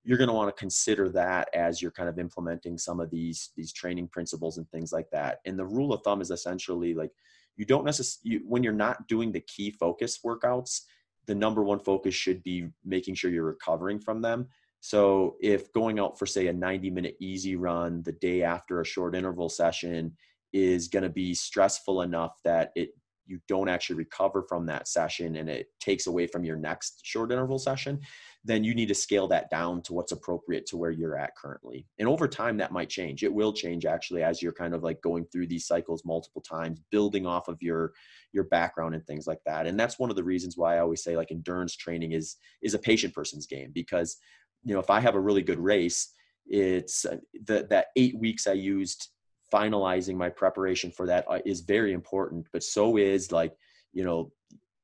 you're 0.03 0.17
going 0.17 0.29
to 0.29 0.33
want 0.33 0.55
to 0.55 0.59
consider 0.59 1.09
that 1.09 1.49
as 1.53 1.81
you're 1.81 1.91
kind 1.91 2.09
of 2.09 2.17
implementing 2.17 2.77
some 2.77 2.99
of 2.99 3.11
these 3.11 3.51
these 3.55 3.71
training 3.71 4.07
principles 4.07 4.57
and 4.57 4.69
things 4.69 4.91
like 4.91 5.09
that. 5.11 5.39
And 5.45 5.57
the 5.57 5.65
rule 5.65 5.93
of 5.93 6.01
thumb 6.03 6.21
is 6.21 6.31
essentially 6.31 6.93
like 6.93 7.11
you 7.55 7.65
don't 7.65 7.85
necessarily 7.85 8.37
you, 8.37 8.45
when 8.47 8.63
you're 8.63 8.73
not 8.73 9.07
doing 9.07 9.31
the 9.31 9.41
key 9.41 9.71
focus 9.71 10.19
workouts, 10.25 10.81
the 11.27 11.35
number 11.35 11.63
one 11.63 11.79
focus 11.79 12.15
should 12.15 12.41
be 12.41 12.67
making 12.83 13.15
sure 13.15 13.29
you're 13.29 13.43
recovering 13.43 13.99
from 13.99 14.21
them 14.21 14.47
so 14.81 15.35
if 15.39 15.71
going 15.73 15.99
out 15.99 16.19
for 16.19 16.25
say 16.25 16.47
a 16.47 16.53
90 16.53 16.89
minute 16.89 17.15
easy 17.21 17.55
run 17.55 18.01
the 18.03 18.11
day 18.11 18.43
after 18.43 18.81
a 18.81 18.85
short 18.85 19.15
interval 19.15 19.47
session 19.47 20.11
is 20.53 20.87
going 20.87 21.03
to 21.03 21.09
be 21.09 21.33
stressful 21.33 22.01
enough 22.01 22.33
that 22.43 22.71
it 22.75 22.89
you 23.27 23.39
don't 23.47 23.69
actually 23.69 23.95
recover 23.95 24.43
from 24.49 24.65
that 24.65 24.87
session 24.87 25.37
and 25.37 25.49
it 25.49 25.67
takes 25.79 26.07
away 26.07 26.27
from 26.27 26.43
your 26.43 26.57
next 26.57 26.99
short 27.03 27.31
interval 27.31 27.59
session 27.59 27.99
then 28.43 28.63
you 28.63 28.73
need 28.73 28.87
to 28.87 28.95
scale 28.95 29.27
that 29.27 29.49
down 29.49 29.81
to 29.83 29.93
what's 29.93 30.11
appropriate 30.11 30.65
to 30.65 30.77
where 30.77 30.89
you're 30.89 31.17
at 31.17 31.35
currently. 31.35 31.85
And 31.99 32.07
over 32.07 32.27
time 32.27 32.57
that 32.57 32.71
might 32.71 32.89
change. 32.89 33.23
It 33.23 33.33
will 33.33 33.53
change 33.53 33.85
actually 33.85 34.23
as 34.23 34.41
you're 34.41 34.51
kind 34.51 34.73
of 34.73 34.81
like 34.81 34.99
going 35.01 35.25
through 35.25 35.47
these 35.47 35.67
cycles 35.67 36.03
multiple 36.05 36.41
times 36.41 36.81
building 36.91 37.25
off 37.25 37.47
of 37.47 37.61
your 37.61 37.93
your 38.33 38.45
background 38.45 38.95
and 38.95 39.05
things 39.05 39.27
like 39.27 39.41
that. 39.45 39.67
And 39.67 39.79
that's 39.79 39.99
one 39.99 40.09
of 40.09 40.15
the 40.15 40.23
reasons 40.23 40.57
why 40.57 40.75
i 40.75 40.79
always 40.79 41.03
say 41.03 41.15
like 41.15 41.31
endurance 41.31 41.75
training 41.75 42.13
is 42.13 42.37
is 42.61 42.73
a 42.73 42.79
patient 42.79 43.13
person's 43.13 43.45
game 43.45 43.71
because 43.73 44.17
you 44.63 44.73
know 44.73 44.79
if 44.79 44.89
i 44.89 44.99
have 44.99 45.15
a 45.15 45.19
really 45.19 45.41
good 45.41 45.59
race 45.59 46.13
it's 46.47 47.05
uh, 47.05 47.17
the, 47.45 47.67
that 47.69 47.87
eight 47.95 48.17
weeks 48.17 48.47
i 48.47 48.53
used 48.53 49.09
finalizing 49.53 50.15
my 50.15 50.29
preparation 50.29 50.91
for 50.91 51.05
that 51.05 51.25
uh, 51.27 51.39
very 51.67 51.93
important 51.93 52.45
but 52.53 52.63
so 52.63 52.97
is 52.97 53.31
like 53.31 53.53
you 53.93 54.03
know 54.03 54.31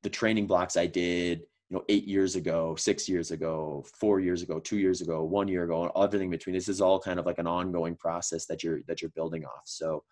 the 0.02 0.10
training 0.10 0.46
blocks 0.46 0.76
i 0.76 0.86
did 0.86 1.42
you 1.68 1.76
know 1.76 1.84
eight 1.88 2.06
years 2.06 2.36
ago 2.36 2.74
six 2.76 3.08
years 3.08 3.30
ago 3.30 3.84
four 4.00 4.20
years 4.20 4.42
ago 4.42 4.58
two 4.58 4.78
years 4.78 5.00
ago 5.00 5.22
one 5.22 5.48
year 5.48 5.64
ago 5.64 5.82
and 5.82 5.92
everything 6.02 6.30
between. 6.30 6.54
This 6.54 6.68
is 6.68 6.80
all 6.80 6.98
kind 6.98 7.18
of 7.18 7.26
like 7.26 7.38
an 7.38 7.46
ongoing 7.46 7.96
process 7.96 8.46
that 8.46 8.62
you're 8.62 8.80
that 8.86 9.02
you're 9.02 9.10
building 9.10 9.44
off. 9.44 9.62
So 9.64 10.02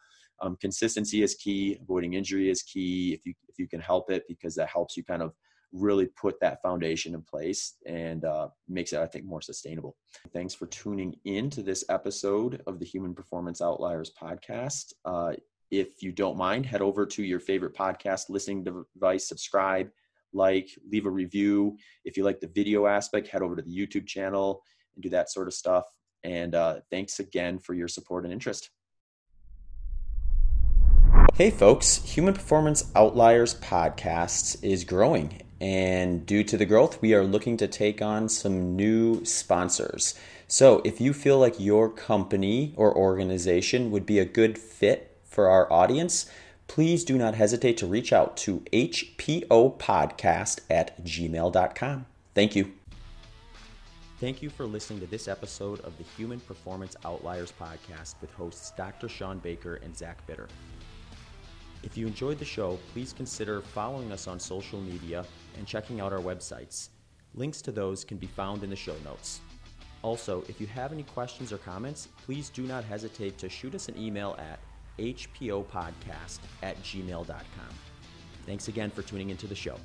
um, 0.41 0.57
consistency 0.61 1.23
is 1.23 1.35
key 1.35 1.79
avoiding 1.81 2.15
injury 2.15 2.51
is 2.51 2.63
key 2.63 3.15
if 3.15 3.25
you 3.25 3.35
if 3.49 3.59
you 3.59 3.67
can 3.67 3.81
help 3.81 4.11
it 4.11 4.25
because 4.29 4.55
that 4.57 4.69
helps 4.69 4.97
you 4.97 5.05
kind 5.05 5.23
of 5.23 5.33
really 5.73 6.07
put 6.07 6.41
that 6.41 6.63
foundation 6.63 7.15
in 7.15 7.23
place 7.23 7.75
and 7.87 8.25
uh, 8.25 8.49
makes 8.69 8.93
it, 8.93 9.01
I 9.01 9.07
think, 9.07 9.25
more 9.25 9.43
sustainable. 9.43 9.97
Thanks 10.33 10.55
for 10.55 10.67
tuning 10.67 11.15
in 11.25 11.51
to 11.51 11.63
this 11.63 11.85
episode 11.89 12.63
of 12.67 12.79
the 12.79 12.87
Human 12.87 13.15
Performance 13.15 13.61
Outliers 13.61 14.13
podcast. 14.21 14.93
Uh, 15.05 15.35
if 15.71 16.03
you 16.03 16.13
don't 16.13 16.37
mind, 16.37 16.65
head 16.65 16.83
over 16.83 17.05
to 17.07 17.23
your 17.23 17.41
favorite 17.41 17.75
podcast 17.75 18.31
listening 18.31 18.65
device, 18.65 19.29
subscribe, 19.29 19.91
like, 20.33 20.69
leave 20.91 21.07
a 21.07 21.11
review. 21.11 21.77
If 22.05 22.17
you 22.17 22.25
like 22.25 22.41
the 22.41 22.47
video 22.49 22.87
aspect, 22.87 23.29
head 23.29 23.43
over 23.43 23.57
to 23.57 23.63
the 23.63 23.77
YouTube 23.77 24.07
channel 24.07 24.63
and 24.95 25.03
do 25.03 25.09
that 25.11 25.31
sort 25.31 25.49
of 25.49 25.55
stuff. 25.55 25.85
And 26.25 26.55
uh, 26.55 26.81
thanks 26.91 27.21
again 27.21 27.59
for 27.59 27.75
your 27.75 27.89
support 27.89 28.25
and 28.25 28.33
interest. 28.33 28.71
Hey, 31.35 31.51
folks, 31.51 32.03
Human 32.05 32.33
Performance 32.33 32.91
Outliers 32.95 33.61
podcast 33.61 34.65
is 34.65 34.85
growing 34.85 35.43
and 35.61 36.27
due 36.27 36.45
to 36.45 36.57
the 36.57 36.67
growth, 36.67 37.01
we 37.01 37.15
are 37.15 37.25
looking 37.25 37.57
to 37.59 37.67
take 37.67 38.03
on 38.03 38.29
some 38.29 38.77
new 38.77 39.25
sponsors. 39.25 40.15
So 40.49 40.83
if 40.85 41.01
you 41.01 41.13
feel 41.13 41.39
like 41.39 41.59
your 41.59 41.89
company 41.89 42.75
or 42.77 42.95
organization 42.95 43.91
would 43.91 44.07
be 44.07 44.19
a 44.19 44.25
good 44.25 44.59
fit 44.59 45.19
for 45.25 45.49
our 45.49 45.73
audience, 45.73 46.31
please 46.69 47.05
do 47.05 47.17
not 47.17 47.35
hesitate 47.35 47.77
to 47.79 47.87
reach 47.87 48.13
out 48.13 48.37
to 48.39 48.61
hpopodcast 48.73 50.61
at 50.71 51.03
gmail.com. 51.05 52.07
Thank 52.35 52.55
you. 52.55 52.73
Thank 54.19 54.41
you 54.41 54.49
for 54.49 54.65
listening 54.67 55.01
to 55.01 55.07
this 55.07 55.29
episode 55.29 55.81
of 55.81 55.97
the 55.99 56.05
Human 56.17 56.41
Performance 56.41 56.97
Outliers 57.05 57.53
podcast 57.61 58.15
with 58.21 58.33
hosts 58.33 58.73
Dr. 58.77 59.09
Shawn 59.09 59.39
Baker 59.39 59.75
and 59.77 59.97
Zach 59.97 60.27
Bitter. 60.27 60.49
If 61.83 61.97
you 61.97 62.07
enjoyed 62.07 62.39
the 62.39 62.45
show, 62.45 62.79
please 62.93 63.13
consider 63.13 63.61
following 63.61 64.13
us 64.13 64.27
on 64.27 64.41
social 64.41 64.81
media 64.81 65.25
and 65.57 65.67
checking 65.67 66.01
out 66.01 66.13
our 66.13 66.21
websites. 66.21 66.89
Links 67.35 67.61
to 67.63 67.73
those 67.73 68.05
can 68.05 68.17
be 68.17 68.27
found 68.27 68.65
in 68.65 68.71
the 68.71 68.77
show 68.77 68.97
notes. 69.05 69.41
Also, 70.03 70.45
if 70.49 70.61
you 70.61 70.67
have 70.67 70.93
any 70.93 71.03
questions 71.03 71.53
or 71.53 71.59
comments, 71.59 72.09
please 72.25 72.49
do 72.49 72.63
not 72.63 72.85
hesitate 72.85 73.39
to 73.39 73.49
shoot 73.49 73.75
us 73.75 73.89
an 73.89 73.99
email 73.99 74.37
at 74.39 74.61
hpopodcast 74.99 76.39
at 76.63 76.81
gmail.com. 76.83 77.75
Thanks 78.47 78.69
again 78.69 78.91
for 78.91 79.03
tuning 79.03 79.31
into 79.31 79.47
the 79.47 79.55
show. 79.55 79.77